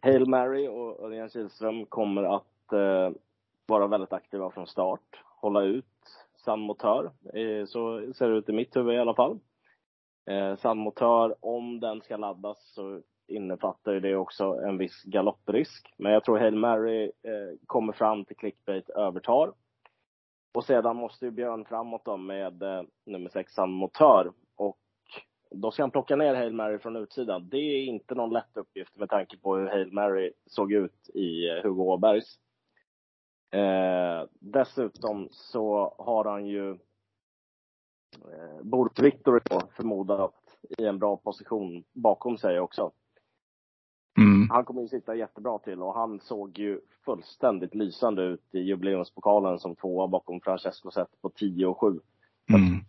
Hail 0.01 0.29
Mary 0.29 0.67
och 0.67 1.03
Örjan 1.03 1.29
Kihlström 1.29 1.85
kommer 1.85 2.23
att 2.23 2.73
eh, 2.73 3.11
vara 3.67 3.87
väldigt 3.87 4.13
aktiva 4.13 4.51
från 4.51 4.67
start. 4.67 5.23
Hålla 5.41 5.61
ut 5.61 5.85
Sandmotör, 6.45 7.11
Eh, 7.33 7.65
så 7.65 8.13
ser 8.13 8.29
det 8.29 8.37
ut 8.37 8.49
i 8.49 8.53
mitt 8.53 8.75
huvud 8.75 8.95
i 8.95 8.99
alla 8.99 9.15
fall. 9.15 9.39
Eh, 10.29 11.35
om 11.39 11.79
den 11.79 12.01
ska 12.01 12.17
laddas 12.17 12.73
så 12.73 13.01
innefattar 13.27 13.93
ju 13.93 13.99
det 13.99 14.15
också 14.15 14.43
en 14.43 14.77
viss 14.77 15.03
galopprisk. 15.03 15.93
Men 15.97 16.11
jag 16.11 16.23
tror 16.23 16.39
Hail 16.39 16.55
Mary 16.55 17.03
eh, 17.03 17.57
kommer 17.65 17.93
fram 17.93 18.25
till 18.25 18.35
clickbait, 18.35 18.89
övertar. 18.89 19.53
Och 20.53 20.63
sedan 20.63 20.95
måste 20.95 21.25
ju 21.25 21.31
Björn 21.31 21.65
framåt 21.65 22.05
då 22.05 22.17
med 22.17 22.63
eh, 22.63 22.81
nummer 23.05 23.29
sex 23.29 23.53
Sandmotör. 23.53 24.31
Och 24.55 24.77
då 25.51 25.71
ska 25.71 25.83
han 25.83 25.91
plocka 25.91 26.15
ner 26.15 26.35
Hail 26.35 26.53
Mary 26.53 26.79
från 26.79 26.95
utsidan. 26.95 27.49
Det 27.49 27.57
är 27.57 27.83
inte 27.83 28.15
någon 28.15 28.33
lätt 28.33 28.57
uppgift 28.57 28.95
med 28.97 29.09
tanke 29.09 29.37
på 29.37 29.55
hur 29.55 29.67
Hail 29.67 29.91
Mary 29.91 30.33
såg 30.45 30.71
ut 30.71 31.09
i 31.13 31.49
eh, 31.49 31.63
Hugo 31.63 31.81
Åbergs. 31.83 32.39
Eh, 33.51 34.27
dessutom 34.39 35.27
så 35.31 35.95
har 35.97 36.25
han 36.25 36.45
ju 36.45 36.71
eh, 36.71 38.61
Bort 38.63 38.99
Victory 38.99 39.39
då, 39.49 39.61
förmodat 39.75 40.35
i 40.77 40.85
en 40.85 40.99
bra 40.99 41.17
position 41.17 41.83
bakom 41.93 42.37
sig 42.37 42.59
också. 42.59 42.91
Mm. 44.17 44.49
Han 44.49 44.65
kommer 44.65 44.81
ju 44.81 44.87
sitta 44.87 45.15
jättebra 45.15 45.59
till 45.59 45.81
och 45.81 45.93
han 45.93 46.19
såg 46.19 46.59
ju 46.59 46.81
fullständigt 47.05 47.75
lysande 47.75 48.23
ut 48.23 48.43
i 48.51 48.59
jubileumspokalen 48.59 49.59
som 49.59 49.75
tvåa 49.75 50.07
bakom 50.07 50.41
Francesco 50.41 50.91
Zet 50.91 51.21
på 51.21 51.29
10 51.29 51.65
och 51.65 51.79
7. 51.79 51.87
Mm. 51.87 51.99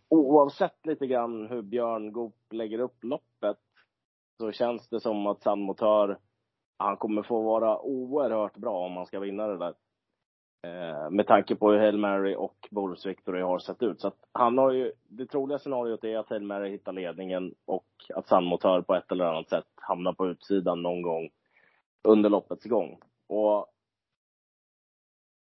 Oavsett 0.09 0.87
lite 0.87 1.07
grann 1.07 1.47
hur 1.47 1.63
Björn 1.63 2.13
Goop 2.13 2.37
lägger 2.51 2.79
upp 2.79 3.05
loppet 3.05 3.59
så 4.39 4.53
känns 4.53 4.89
det 4.89 5.01
som 5.01 5.27
att 5.27 5.43
San 5.43 5.61
Motör, 5.61 6.19
han 6.77 6.97
kommer 6.97 7.23
få 7.23 7.43
vara 7.43 7.81
oerhört 7.81 8.57
bra 8.57 8.87
om 8.87 8.97
han 8.97 9.07
ska 9.07 9.21
vinna 9.21 9.47
det 9.47 9.59
där. 9.59 9.75
Eh, 10.63 11.11
med 11.11 11.27
tanke 11.27 11.57
på 11.57 11.71
hur 11.71 11.79
Hail 11.79 11.99
Mary 11.99 12.35
och 12.35 12.69
Boris 12.71 13.07
Victory 13.07 13.43
har 13.43 13.59
sett 13.59 13.83
ut. 13.83 14.01
Så 14.01 14.09
att 14.09 14.19
han 14.33 14.59
har 14.59 14.73
ju, 14.73 14.93
det 15.09 15.27
troliga 15.27 15.59
scenariot 15.59 16.05
är 16.05 16.19
att 16.19 16.31
Hail 16.31 16.43
Mary 16.43 16.71
hittar 16.71 16.93
ledningen 16.93 17.55
och 17.65 17.87
att 18.15 18.29
Sandmotör 18.29 18.83
på 18.83 18.95
ett 18.95 19.13
eller 19.13 19.25
annat 19.25 19.49
sätt 19.49 19.67
hamnar 19.75 20.13
på 20.13 20.29
utsidan 20.29 20.83
någon 20.83 21.03
gång 21.03 21.31
under 22.09 22.31
loppets 22.31 22.65
gång. 22.65 23.01
Och 23.27 23.67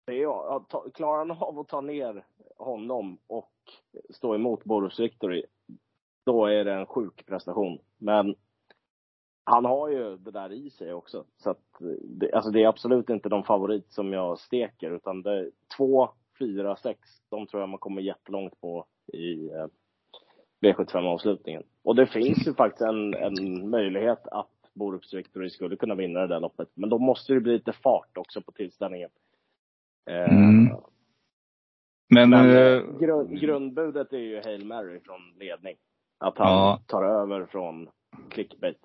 det 0.05 0.13
är, 0.13 0.21
ja, 0.21 0.65
ta- 0.69 0.89
klarar 0.93 1.17
han 1.17 1.31
av 1.31 1.59
att 1.59 1.67
ta 1.67 1.81
ner 1.81 2.25
honom 2.57 3.17
och 3.27 3.51
stå 4.09 4.35
emot 4.35 4.63
Boris 4.63 4.99
Victory, 4.99 5.45
då 6.25 6.45
är 6.45 6.65
det 6.65 6.73
en 6.73 6.85
sjuk 6.85 7.25
prestation. 7.25 7.79
Men 7.97 8.35
han 9.45 9.65
har 9.65 9.89
ju 9.89 10.17
det 10.17 10.31
där 10.31 10.53
i 10.53 10.69
sig 10.69 10.93
också. 10.93 11.25
Så 11.37 11.49
att 11.49 11.61
det, 12.01 12.31
alltså 12.33 12.51
det 12.51 12.63
är 12.63 12.67
absolut 12.67 13.09
inte 13.09 13.29
de 13.29 13.43
favorit 13.43 13.93
som 13.93 14.13
jag 14.13 14.39
steker, 14.39 14.91
utan 14.91 15.21
det 15.21 15.31
är 15.39 15.51
två, 15.77 16.09
fyra, 16.39 16.75
sex, 16.75 16.99
de 17.29 17.47
tror 17.47 17.61
jag 17.61 17.69
man 17.69 17.79
kommer 17.79 18.01
jättelångt 18.01 18.61
på 18.61 18.85
i 19.13 19.49
eh, 19.49 19.67
V75-avslutningen. 20.61 21.63
Och 21.83 21.95
det 21.95 22.07
finns 22.07 22.47
ju 22.47 22.53
faktiskt 22.53 22.81
en, 22.81 23.13
en 23.13 23.69
möjlighet 23.69 24.27
att 24.27 24.49
Borups 24.73 25.13
Victory 25.13 25.49
skulle 25.49 25.75
kunna 25.75 25.95
vinna 25.95 26.19
det 26.19 26.27
där 26.27 26.39
loppet. 26.39 26.69
Men 26.73 26.89
då 26.89 26.97
måste 26.99 27.33
det 27.33 27.39
bli 27.41 27.53
lite 27.53 27.73
fart 27.73 28.17
också 28.17 28.41
på 28.41 28.51
tillställningen. 28.51 29.09
Eh, 30.09 30.33
Mm. 30.37 30.75
Men, 32.09 32.29
Men 32.29 32.49
eh, 32.49 32.57
eh, 32.57 32.97
grund, 32.99 33.39
grundbudet 33.39 34.13
är 34.13 34.17
ju 34.17 34.41
Hail 34.43 34.65
Mary 34.65 34.99
från 34.99 35.21
ledning. 35.39 35.75
Att 36.17 36.37
han 36.37 36.47
Ja. 36.47 36.79
tar 36.87 37.03
över 37.03 37.45
från 37.45 37.89
clickbait. 38.29 38.79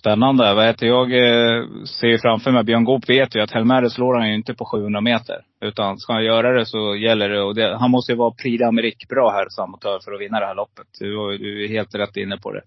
Spännande. 0.00 0.54
Vad 0.54 0.66
heter 0.66 0.86
jag 0.86 1.12
eh, 1.12 1.64
ser 1.84 2.06
ju 2.06 2.18
framför 2.18 2.50
mig, 2.50 2.64
Björn 2.64 2.84
Goop 2.84 3.08
vet 3.08 3.36
ju 3.36 3.40
att 3.40 3.50
Helmere 3.50 3.90
slår 3.90 4.14
han 4.14 4.28
ju 4.28 4.34
inte 4.34 4.54
på 4.54 4.64
700 4.64 5.00
meter. 5.00 5.36
Utan 5.60 5.98
ska 5.98 6.12
han 6.12 6.24
göra 6.24 6.58
det 6.58 6.66
så 6.66 6.96
gäller 6.96 7.28
det, 7.28 7.42
och 7.42 7.54
det, 7.54 7.76
han 7.76 7.90
måste 7.90 8.12
ju 8.12 8.18
vara 8.18 8.30
Prix 8.30 8.62
d'Amérique 8.62 9.08
bra 9.08 9.30
här, 9.30 9.46
Samotör, 9.48 9.98
för 10.04 10.12
att 10.12 10.20
vinna 10.20 10.40
det 10.40 10.46
här 10.46 10.54
loppet. 10.54 10.86
Du, 11.00 11.38
du 11.38 11.64
är 11.64 11.68
helt 11.68 11.94
rätt 11.94 12.16
inne 12.16 12.36
på 12.36 12.52
det. 12.52 12.62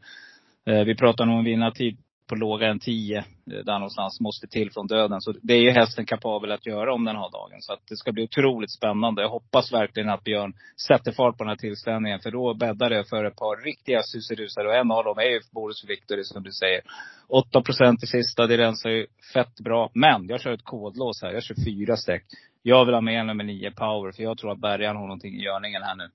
Eh, 0.72 0.84
vi 0.84 0.96
pratar 0.96 1.26
nog 1.26 1.38
om 1.38 1.44
vinnartid 1.44 1.98
på 2.30 2.36
låga 2.36 2.68
än 2.68 2.80
10, 2.80 3.18
eh, 3.18 3.24
där 3.46 3.74
någonstans, 3.74 4.20
måste 4.20 4.48
till 4.48 4.72
från 4.72 4.88
döden. 4.88 5.22
Så 5.22 5.34
det 5.42 5.54
är 5.54 5.62
ju 5.62 5.72
hästen 5.72 6.06
kapabel 6.06 6.52
att 6.52 6.66
göra 6.66 6.94
om 6.94 7.06
den 7.06 7.16
har 7.16 7.32
dagen. 7.32 7.62
Så 7.62 7.74
att 7.74 7.80
det 7.90 7.98
ska 7.98 8.12
bli 8.12 8.24
otroligt 8.24 8.72
spännande. 8.72 9.22
Jag 9.22 9.30
hoppas 9.30 9.74
verkligen 9.74 10.10
att 10.10 10.24
Björn 10.24 10.54
sätter 10.88 11.12
fart 11.12 11.38
på 11.38 11.44
den 11.44 11.50
här 11.50 11.56
tillställningen. 11.56 12.20
För 12.20 12.32
då 12.32 12.54
bäddar 12.54 12.90
det 12.90 13.04
för 13.10 13.26
ett 13.26 13.36
par 13.36 13.64
riktiga 13.64 14.02
suserusare. 14.04 14.68
Och 14.68 14.76
en 14.76 14.92
av 14.92 15.04
dem 15.04 15.18
är 15.18 15.30
ju 15.30 15.40
Boris 15.52 15.84
Victory 15.88 16.24
som 16.24 16.44
du 16.44 16.52
säger. 16.52 16.82
8 17.28 17.62
procent 17.62 18.04
i 18.04 18.08
sista, 18.08 18.48
det 18.48 18.58
rensar 18.58 18.90
ju 18.90 19.08
fett 19.34 19.60
bra. 19.64 19.92
Men 19.94 20.28
jag 20.28 20.42
kör 20.42 20.52
ett 20.52 20.64
kodlås 20.64 21.22
här. 21.22 21.34
Jag 21.34 21.44
kör 21.44 21.56
fyra 21.66 21.98
streck. 21.98 22.24
Jag 22.62 22.86
vill 22.86 22.94
ha 22.94 23.02
med 23.02 23.26
nummer 23.26 23.44
9 23.44 23.72
power, 23.72 24.12
för 24.12 24.24
jag 24.24 24.38
tror 24.38 24.52
att 24.52 24.60
bärgaren 24.60 24.96
har 24.96 25.04
någonting 25.04 25.36
i 25.36 25.44
görningen 25.44 25.84
här 25.84 25.96
nu. 25.96 26.10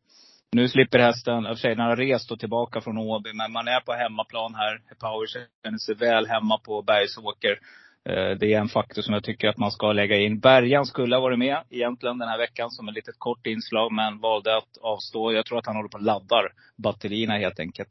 Nu 0.54 0.68
slipper 0.68 0.98
hästen, 0.98 1.46
i 1.46 1.52
och 1.52 1.56
för 1.56 1.60
sig 1.60 1.74
den 1.74 1.86
har 1.86 1.96
rest 1.96 2.32
och 2.32 2.38
tillbaka 2.38 2.80
från 2.80 2.98
Åby, 2.98 3.32
men 3.32 3.52
man 3.52 3.68
är 3.68 3.80
på 3.80 3.92
hemmaplan 3.92 4.54
här. 4.54 4.80
Power 5.00 5.26
känner 5.26 5.78
sig 5.78 5.94
väl 5.94 6.26
hemma 6.26 6.58
på 6.58 6.82
Bergsåker. 6.82 7.58
Eh, 8.08 8.38
det 8.38 8.54
är 8.54 8.60
en 8.60 8.68
faktor 8.68 9.02
som 9.02 9.14
jag 9.14 9.24
tycker 9.24 9.48
att 9.48 9.58
man 9.58 9.70
ska 9.70 9.92
lägga 9.92 10.16
in. 10.16 10.40
Bergan 10.40 10.86
skulle 10.86 11.16
ha 11.16 11.20
varit 11.20 11.38
med 11.38 11.58
egentligen 11.70 12.18
den 12.18 12.28
här 12.28 12.38
veckan 12.38 12.70
som 12.70 12.88
ett 12.88 12.94
litet 12.94 13.18
kort 13.18 13.46
inslag, 13.46 13.92
men 13.92 14.20
valde 14.20 14.56
att 14.56 14.76
avstå. 14.82 15.32
Jag 15.32 15.46
tror 15.46 15.58
att 15.58 15.66
han 15.66 15.76
håller 15.76 15.88
på 15.88 15.98
och 15.98 16.04
laddar 16.04 16.52
batterierna 16.76 17.38
helt 17.38 17.60
enkelt. 17.60 17.88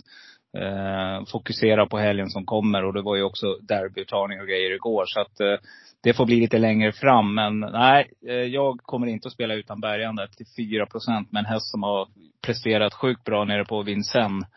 Eh, 0.58 1.26
fokusera 1.32 1.86
på 1.86 1.98
helgen 1.98 2.30
som 2.30 2.46
kommer 2.46 2.86
och 2.86 2.94
det 2.94 3.02
var 3.02 3.16
ju 3.16 3.24
också 3.24 3.58
derbyuttagning 3.62 4.40
och 4.42 4.48
grejer 4.48 4.72
igår. 4.76 5.04
Så 5.08 5.20
att 5.20 5.40
eh, 5.40 5.58
det 6.04 6.14
får 6.14 6.26
bli 6.26 6.40
lite 6.40 6.58
längre 6.58 6.92
fram. 6.92 7.36
Men 7.36 7.60
nej, 7.60 8.12
eh, 8.28 8.34
jag 8.34 8.80
kommer 8.82 9.08
inte 9.08 9.28
att 9.28 9.34
spela 9.34 9.54
utan 9.54 9.82
bärgande 9.82 10.28
till 10.28 10.46
4 10.58 10.86
procent. 10.86 11.32
med 11.32 11.40
en 11.40 11.46
häst 11.46 11.72
som 11.72 11.84
har 11.84 12.08
presterat 12.42 12.94
sjukt 12.94 13.24
bra 13.24 13.46
nere 13.46 13.66
på 13.66 13.84
Vincennes. 13.84 14.48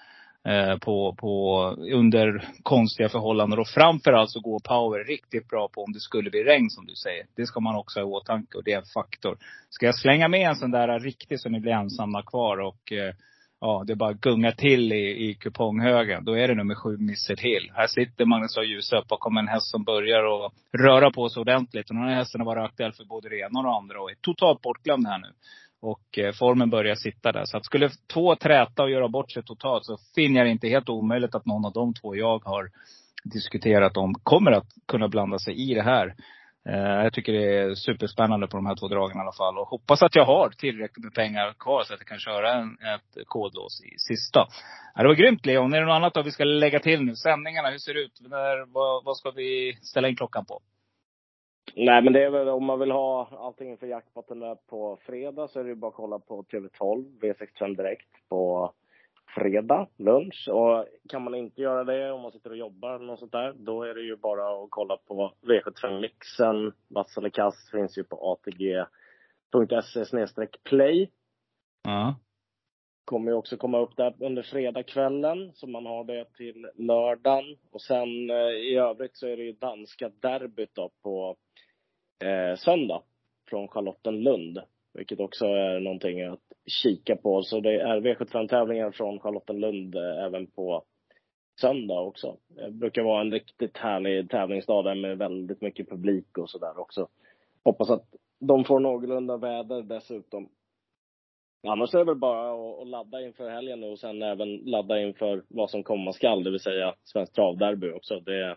Eh, 0.46 0.78
på, 0.78 1.14
på, 1.18 1.60
under 1.92 2.48
konstiga 2.62 3.08
förhållanden. 3.08 3.58
Och 3.58 3.68
framförallt 3.68 4.30
så 4.30 4.40
går 4.40 4.58
power 4.58 5.04
riktigt 5.04 5.48
bra 5.48 5.68
på 5.68 5.82
om 5.82 5.92
det 5.92 6.00
skulle 6.00 6.30
bli 6.30 6.44
regn 6.44 6.70
som 6.70 6.86
du 6.86 6.94
säger. 6.94 7.26
Det 7.36 7.46
ska 7.46 7.60
man 7.60 7.76
också 7.76 8.00
ha 8.00 8.06
i 8.06 8.10
åtanke 8.10 8.58
och 8.58 8.64
det 8.64 8.72
är 8.72 8.78
en 8.78 8.92
faktor. 8.94 9.38
Ska 9.70 9.86
jag 9.86 9.98
slänga 9.98 10.28
med 10.28 10.48
en 10.48 10.56
sån 10.56 10.70
där 10.70 10.98
riktig 10.98 11.40
så 11.40 11.48
ni 11.48 11.60
blir 11.60 11.72
ensamma 11.72 12.22
kvar 12.22 12.58
och 12.58 12.92
eh, 12.92 13.14
ja, 13.66 13.84
det 13.86 13.96
bara 13.96 14.12
gungar 14.12 14.52
till 14.52 14.92
i, 14.92 15.30
i 15.30 15.34
kuponghögen. 15.34 16.24
Då 16.24 16.32
är 16.32 16.48
det 16.48 16.54
nummer 16.54 16.74
sju, 16.74 16.94
Mr 16.94 17.36
Hill. 17.36 17.72
Här 17.74 17.86
sitter 17.86 18.24
Magnus 18.24 18.58
A. 18.58 18.62
Djuse 18.62 19.02
bakom 19.08 19.36
en 19.36 19.48
häst 19.48 19.70
som 19.70 19.84
börjar 19.84 20.46
att 20.46 20.52
röra 20.78 21.10
på 21.10 21.28
sig 21.28 21.40
ordentligt. 21.40 21.90
Och 21.90 21.96
den 21.96 22.04
här 22.04 22.14
hästen 22.14 22.40
har 22.40 22.46
varit 22.46 22.70
aktuell 22.70 22.92
för 22.92 23.04
både 23.04 23.28
det 23.28 23.38
ena 23.38 23.58
och 23.58 23.64
det 23.64 23.70
andra 23.70 24.00
och 24.00 24.10
är 24.10 24.14
totalt 24.20 24.62
bortglömd 24.62 25.06
här 25.06 25.18
nu. 25.18 25.28
Och 25.80 26.18
eh, 26.18 26.32
formen 26.32 26.70
börjar 26.70 26.94
sitta 26.94 27.32
där. 27.32 27.44
Så 27.44 27.56
att 27.56 27.64
skulle 27.64 27.90
två 28.14 28.36
träta 28.36 28.82
och 28.82 28.90
göra 28.90 29.08
bort 29.08 29.32
sig 29.32 29.42
totalt 29.42 29.84
så 29.84 29.98
finner 30.14 30.36
jag 30.40 30.46
det 30.46 30.50
inte 30.50 30.68
helt 30.68 30.88
omöjligt 30.88 31.34
att 31.34 31.46
någon 31.46 31.64
av 31.64 31.72
de 31.72 31.94
två 31.94 32.16
jag 32.16 32.44
har 32.44 32.70
diskuterat 33.24 33.96
om 33.96 34.14
kommer 34.14 34.52
att 34.52 34.68
kunna 34.88 35.08
blanda 35.08 35.38
sig 35.38 35.70
i 35.70 35.74
det 35.74 35.82
här. 35.82 36.14
Eh, 36.68 37.04
jag 37.04 37.12
tycker 37.12 37.32
det 37.32 37.58
är 37.58 37.74
superspännande 37.74 38.46
på 38.46 38.56
de 38.56 38.66
här 38.66 38.76
två 38.76 38.88
dragen 38.88 39.16
i 39.16 39.20
alla 39.20 39.32
fall. 39.32 39.58
Och 39.58 39.68
hoppas 39.68 40.02
att 40.02 40.14
jag 40.14 40.24
har 40.24 40.48
tillräckligt 40.48 41.04
med 41.04 41.14
pengar 41.14 41.52
kvar 41.58 41.82
så 41.82 41.94
att 41.94 42.00
jag 42.00 42.08
kan 42.08 42.18
köra 42.18 42.52
en, 42.52 42.70
ett 42.94 43.26
kodlås 43.26 43.82
i 43.84 43.98
sista. 43.98 44.46
Ja, 44.94 45.02
det 45.02 45.08
var 45.08 45.14
grymt 45.14 45.46
Leon. 45.46 45.74
Är 45.74 45.80
det 45.80 45.86
något 45.86 45.94
annat 45.94 46.14
då 46.14 46.22
vi 46.22 46.30
ska 46.30 46.44
lägga 46.44 46.78
till 46.78 47.02
nu? 47.02 47.14
Sändningarna, 47.14 47.70
hur 47.70 47.78
ser 47.78 47.94
det 47.94 48.00
ut? 48.00 48.20
När, 48.20 48.72
vad, 48.72 49.04
vad 49.04 49.16
ska 49.16 49.30
vi 49.30 49.78
ställa 49.82 50.08
in 50.08 50.16
klockan 50.16 50.44
på? 50.44 50.60
Nej, 51.76 52.02
men 52.02 52.12
det 52.12 52.24
är 52.24 52.30
väl 52.30 52.48
om 52.48 52.64
man 52.64 52.78
vill 52.78 52.90
ha 52.90 53.28
allting 53.38 53.70
inför 53.70 53.86
jackpotten 53.86 54.40
där 54.40 54.56
på 54.70 54.98
fredag 55.06 55.48
så 55.48 55.60
är 55.60 55.64
det 55.64 55.70
ju 55.70 55.76
bara 55.76 55.88
att 55.88 55.94
kolla 55.94 56.18
på 56.18 56.42
TV12, 56.42 57.20
V65 57.20 57.76
Direkt 57.76 58.08
på 58.28 58.72
fredag, 59.34 59.88
lunch. 59.96 60.48
Och 60.48 60.86
kan 61.08 61.22
man 61.22 61.34
inte 61.34 61.62
göra 61.62 61.84
det 61.84 62.12
om 62.12 62.20
man 62.20 62.32
sitter 62.32 62.50
och 62.50 62.56
jobbar 62.56 62.94
eller 62.94 63.06
något 63.06 63.18
sånt 63.18 63.32
där, 63.32 63.52
då 63.52 63.82
är 63.82 63.94
det 63.94 64.02
ju 64.02 64.16
bara 64.16 64.64
att 64.64 64.70
kolla 64.70 64.96
på 64.96 65.32
V75-mixen. 65.42 66.72
Vass 66.88 67.16
eller 67.16 67.28
kast 67.28 67.70
finns 67.70 67.98
ju 67.98 68.04
på 68.04 68.32
atg.se 68.32 70.04
play. 70.64 71.10
Ja. 71.82 72.14
Kommer 73.04 73.30
ju 73.30 73.36
också 73.36 73.56
komma 73.56 73.78
upp 73.78 73.96
där 73.96 74.14
under 74.20 74.42
fredagskvällen, 74.42 75.52
så 75.54 75.66
man 75.66 75.86
har 75.86 76.04
det 76.04 76.24
till 76.36 76.70
lördagen. 76.74 77.56
Och 77.70 77.82
sen 77.82 78.30
eh, 78.30 78.50
i 78.50 78.76
övrigt 78.76 79.16
så 79.16 79.26
är 79.26 79.36
det 79.36 79.42
ju 79.42 79.52
danska 79.52 80.08
derbyt 80.08 80.74
då 80.74 80.90
på 81.02 81.36
eh, 82.24 82.56
söndag 82.56 83.02
från 83.50 83.68
Charlottenlund. 83.68 84.58
Vilket 84.94 85.20
också 85.20 85.44
är 85.44 85.80
någonting 85.80 86.22
att 86.22 86.45
kika 86.66 87.16
på. 87.16 87.42
Så 87.42 87.60
det 87.60 87.80
är 87.80 88.00
V75-tävlingar 88.00 88.90
från 88.90 89.20
Charlottenlund 89.20 89.94
eh, 89.94 90.24
även 90.24 90.46
på 90.46 90.84
söndag 91.60 92.00
också. 92.00 92.36
Det 92.48 92.70
brukar 92.70 93.02
vara 93.02 93.20
en 93.20 93.32
riktigt 93.32 93.76
härlig 93.76 94.30
tävlingsdag 94.30 94.84
där 94.84 94.94
med 94.94 95.18
väldigt 95.18 95.60
mycket 95.60 95.90
publik 95.90 96.38
och 96.38 96.50
sådär 96.50 96.78
också. 96.80 97.08
Hoppas 97.64 97.90
att 97.90 98.04
de 98.40 98.64
får 98.64 98.80
någorlunda 98.80 99.36
väder 99.36 99.82
dessutom. 99.82 100.48
Annars 101.68 101.94
är 101.94 101.98
det 101.98 102.04
väl 102.04 102.16
bara 102.16 102.52
att, 102.52 102.88
ladda 102.88 103.20
inför 103.20 103.50
helgen 103.50 103.80
nu 103.80 103.86
och 103.86 103.98
sen 103.98 104.22
även 104.22 104.56
ladda 104.56 105.00
inför 105.00 105.42
vad 105.48 105.70
som 105.70 105.82
komma 105.82 106.12
skall, 106.12 106.44
det 106.44 106.50
vill 106.50 106.60
säga 106.60 106.94
Svenskt 107.04 107.34
travderby 107.34 107.90
också. 107.90 108.20
Det 108.20 108.56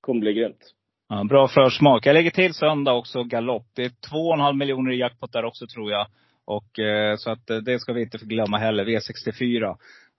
kommer 0.00 0.20
bli 0.20 0.32
grymt. 0.32 0.72
Ja, 1.08 1.24
bra 1.24 1.48
försmak. 1.48 2.06
Jag 2.06 2.14
lägger 2.14 2.30
till 2.30 2.54
söndag 2.54 2.92
också 2.92 3.24
galopp. 3.24 3.66
Det 3.74 3.82
är 3.82 3.88
2,5 3.88 4.58
miljoner 4.58 4.92
i 4.92 4.98
jackpot 4.98 5.32
där 5.32 5.44
också 5.44 5.66
tror 5.66 5.90
jag. 5.90 6.06
Och 6.46 6.78
eh, 6.78 7.16
så 7.16 7.30
att 7.30 7.50
eh, 7.50 7.56
det 7.56 7.78
ska 7.78 7.92
vi 7.92 8.02
inte 8.02 8.18
glömma 8.18 8.58
heller. 8.58 8.84
V64. 8.84 9.68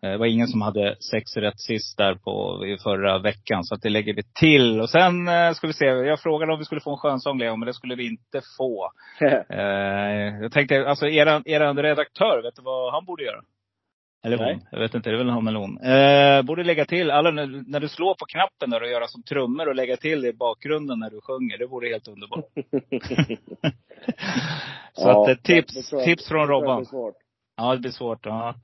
Eh, 0.04 0.12
Det 0.12 0.18
var 0.18 0.26
ingen 0.26 0.48
som 0.48 0.62
hade 0.62 0.96
sex 1.12 1.38
rätt 1.38 1.60
sist 1.60 1.98
där 1.98 2.16
på 2.16 2.66
i 2.66 2.78
förra 2.78 3.20
veckan. 3.20 3.64
Så 3.64 3.76
att 3.76 3.82
det 3.82 3.90
lägger 3.90 4.14
vi 4.14 4.24
till. 4.40 4.82
Och 4.82 4.90
sen 4.90 5.28
eh, 5.28 5.52
ska 5.54 5.68
vi 5.68 5.74
se. 5.74 5.86
Jag 5.86 6.20
frågade 6.20 6.54
om 6.54 6.60
vi 6.60 6.66
skulle 6.66 6.82
få 6.82 6.92
en 6.92 6.98
skönsång 6.98 7.40
Leo, 7.40 7.56
men 7.56 7.66
det 7.68 7.74
skulle 7.74 7.96
vi 7.96 8.06
inte 8.08 8.42
få. 8.58 8.92
Eh, 9.50 10.42
jag 10.42 10.52
tänkte, 10.52 10.88
alltså 10.88 11.08
eran, 11.08 11.44
eran 11.46 11.78
redaktör, 11.78 12.42
vet 12.44 12.56
du 12.56 12.62
vad 12.62 12.94
han 12.94 13.06
borde 13.06 13.24
göra? 13.24 13.42
Eller 14.28 14.38
hon. 14.38 14.46
Nej. 14.46 14.60
Jag 14.72 14.80
vet 14.80 14.96
inte, 14.96 15.10
det 15.10 15.16
är 15.16 15.18
väl 15.18 15.30
han 15.30 15.48
eller 15.48 15.60
hon. 15.60 15.78
Eh, 15.78 16.42
borde 16.42 16.64
lägga 16.64 16.86
till, 16.86 17.12
alla, 17.12 17.32
när, 17.32 17.80
du 17.80 17.88
slår 17.88 18.16
på 18.16 18.26
knappen 18.26 18.74
och 18.74 18.88
göra 18.88 19.08
som 19.08 19.24
trummor 19.24 19.68
och 19.68 19.76
lägga 19.76 19.98
till 19.98 20.22
det 20.22 20.28
i 20.28 20.34
bakgrunden 20.34 21.00
när 21.00 21.10
du 21.10 21.22
sjunger. 21.22 21.58
Det 21.58 21.66
vore 21.66 21.90
helt 21.90 22.08
underbart. 22.08 22.46
Så 24.94 25.08
Ja, 25.08 25.24
att 25.24 25.30
eh, 25.30 25.36
tips, 25.36 25.92
jag- 25.92 26.04
tips 26.04 26.28
från 26.28 26.48
Robban. 26.48 26.86
Ja, 27.58 27.74
det 27.74 27.80
blir 27.80 27.92
svårt. 27.92 28.26
Ja. 28.26 28.56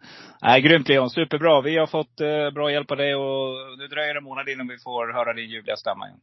Nej, 0.42 0.62
grymt 0.62 0.90
Leon. 0.90 1.10
Superbra. 1.10 1.62
Vi 1.62 1.78
har 1.78 1.88
fått 1.88 2.22
eh, 2.22 2.50
bra 2.52 2.72
hjälp 2.72 2.92
av 2.92 2.98
dig 2.98 3.16
och 3.16 3.78
nu 3.78 3.88
dröjer 3.88 4.14
det 4.14 4.18
en 4.18 4.24
månad 4.24 4.50
innan 4.50 4.68
vi 4.68 4.78
får 4.78 5.14
höra 5.14 5.34
din 5.34 5.50
ljuvliga 5.50 5.76
stämma 5.76 6.08
igen. 6.08 6.20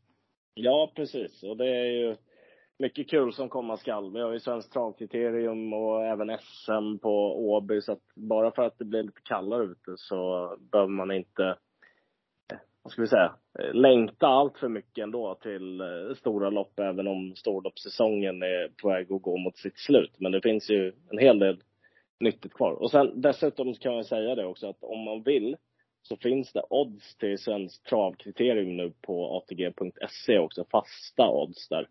Ja, 0.54 0.92
precis. 0.96 1.42
Och 1.42 1.56
det 1.56 1.66
är 1.66 1.84
ju 1.84 2.16
mycket 2.80 3.10
kul 3.10 3.32
som 3.32 3.48
komma 3.48 3.76
skall. 3.76 4.12
Vi 4.12 4.20
har 4.20 4.32
ju 4.32 4.40
Svenskt 4.40 4.72
travkriterium 4.72 5.72
och 5.72 6.04
även 6.04 6.38
SM 6.38 6.98
på 7.02 7.46
Åby. 7.50 7.80
Så 7.80 7.92
att 7.92 8.14
bara 8.14 8.50
för 8.50 8.62
att 8.62 8.78
det 8.78 8.84
blir 8.84 9.02
lite 9.02 9.20
kallare 9.24 9.64
ute 9.64 9.94
så 9.96 10.50
behöver 10.72 10.92
man 10.92 11.10
inte 11.10 11.56
vad 12.82 12.92
ska 12.92 13.02
vi 13.02 13.08
säga, 13.08 13.34
längta 13.72 14.26
allt 14.26 14.58
för 14.58 14.68
mycket 14.68 15.02
ändå 15.02 15.34
till 15.34 15.80
eh, 15.80 16.14
stora 16.16 16.50
lopp, 16.50 16.80
även 16.80 17.08
om 17.08 17.34
storloppssäsongen 17.36 18.42
är 18.42 18.68
på 18.82 18.88
väg 18.88 19.12
att 19.12 19.22
gå 19.22 19.36
mot 19.36 19.56
sitt 19.56 19.78
slut. 19.78 20.14
Men 20.18 20.32
det 20.32 20.42
finns 20.42 20.70
ju 20.70 20.92
en 21.10 21.18
hel 21.18 21.38
del 21.38 21.62
nyttigt 22.20 22.54
kvar. 22.54 22.72
Och 22.72 22.90
sen 22.90 23.20
dessutom 23.20 23.74
kan 23.74 23.94
jag 23.94 24.06
säga 24.06 24.34
det 24.34 24.46
också 24.46 24.68
att 24.68 24.82
om 24.84 25.04
man 25.04 25.22
vill 25.22 25.56
så 26.02 26.16
finns 26.16 26.52
det 26.52 26.62
odds 26.70 27.16
till 27.16 27.38
Svenskt 27.38 27.86
travkriterium 27.86 28.76
nu 28.76 28.92
på 29.00 29.36
ATG.se 29.36 30.38
också, 30.38 30.64
fasta 30.70 31.30
odds 31.30 31.68
där. 31.68 31.88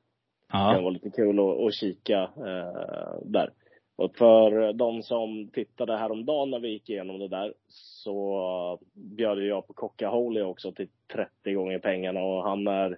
Det 0.51 0.57
kan 0.73 0.83
vara 0.83 0.93
lite 0.93 1.09
kul 1.09 1.39
att, 1.39 1.59
att 1.59 1.73
kika 1.73 2.21
eh, 2.21 3.19
där. 3.25 3.53
Och 3.95 4.15
för 4.15 4.73
de 4.73 5.03
som 5.03 5.49
tittade 5.53 5.97
häromdagen 5.97 6.49
när 6.49 6.59
vi 6.59 6.69
gick 6.69 6.89
igenom 6.89 7.19
det 7.19 7.27
där 7.27 7.53
så 7.67 8.79
bjöd 8.93 9.43
jag 9.43 9.67
på 9.67 9.73
Coca-Holy 9.73 10.41
också 10.41 10.71
till 10.71 10.89
30 11.13 11.53
gånger 11.53 11.79
pengarna 11.79 12.19
och 12.19 12.43
han 12.43 12.67
är 12.67 12.97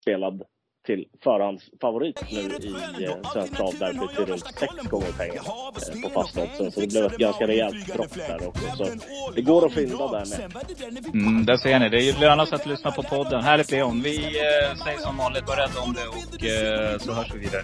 spelad 0.00 0.42
till 0.86 1.04
förhandsfavorit 1.24 2.22
nu 2.30 2.38
i 2.38 3.04
eh, 3.04 3.30
Svensk 3.32 3.56
Travderby 3.56 4.14
till 4.16 4.26
runt 4.26 4.44
6 4.60 4.74
gånger 4.90 5.12
pengarna 5.18 5.40
eh, 5.94 6.02
på 6.02 6.08
fastoddsen. 6.10 6.72
Så 6.72 6.80
det 6.80 6.86
blev 6.86 7.04
ett 7.06 7.16
ganska 7.16 7.46
rejält 7.46 7.86
dropp 7.94 8.14
där 8.14 8.48
också. 8.48 8.66
Så 8.76 8.86
det 9.34 9.42
går 9.42 9.66
att 9.66 9.74
fynda 9.74 10.08
där 10.08 10.26
med. 10.30 10.56
Mm, 11.14 11.46
där 11.46 11.56
ser 11.56 11.78
ni. 11.78 11.88
Det 11.88 11.96
är 11.96 12.12
ju 12.12 12.20
lönast 12.20 12.52
att 12.52 12.66
lyssna 12.66 12.90
på 12.90 13.02
podden. 13.02 13.42
Härligt 13.44 13.70
Leon. 13.70 14.02
Vi 14.02 14.16
eh, 14.16 14.76
säger 14.84 14.98
som 14.98 15.16
vanligt, 15.16 15.48
var 15.48 15.56
rädda 15.56 15.80
om 15.80 15.94
det 15.94 16.06
och 16.08 16.44
eh, 16.44 16.98
så 16.98 17.12
hörs 17.12 17.34
vi 17.34 17.38
vidare. 17.38 17.62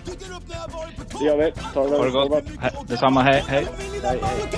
Det 1.18 1.24
gör 1.24 1.36
vi. 1.36 1.52
Ta 1.74 1.88
det 1.88 1.96
Ha 1.96 2.04
det 2.04 2.10
gott. 2.10 2.44
He- 2.44 2.86
detsamma. 2.88 3.22
Hej, 3.22 3.44
hej. 3.48 3.66
Hej, 4.02 4.18
hej. 4.22 4.48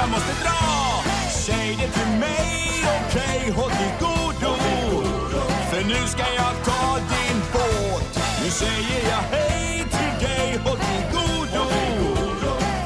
Jag 0.00 0.10
måste 0.10 0.32
dra? 0.42 1.02
Säg 1.30 1.76
det 1.80 1.90
till 1.98 2.18
mig, 2.18 2.84
okej, 3.00 3.50
håll 3.50 3.70
till 3.70 3.94
godo. 4.00 4.52
För 5.70 5.84
nu 5.84 6.06
ska 6.06 6.24
jag 6.42 6.54
ta 6.64 6.98
din 7.12 7.38
båt. 7.52 8.18
Nu 8.42 8.50
säger 8.50 9.00
jag 9.10 9.22
hej 9.38 9.78
till 9.78 10.26
dig, 10.26 10.60
håll 10.64 10.78
till 10.78 11.04
godo. 11.12 11.64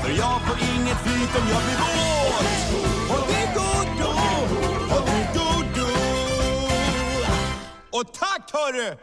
För 0.02 0.10
jag 0.10 0.40
får 0.46 0.58
inget 0.74 0.98
flyt 1.04 1.32
om 1.40 1.48
jag 1.52 1.62
blir 1.66 1.78
våt. 1.84 2.46
Håll 3.10 3.26
till 3.32 3.48
godo, 3.58 4.10
håll 4.90 5.02
till 5.02 5.40
godo. 5.40 5.88
Och 7.90 8.12
tack 8.12 8.50
hörru! 8.52 8.96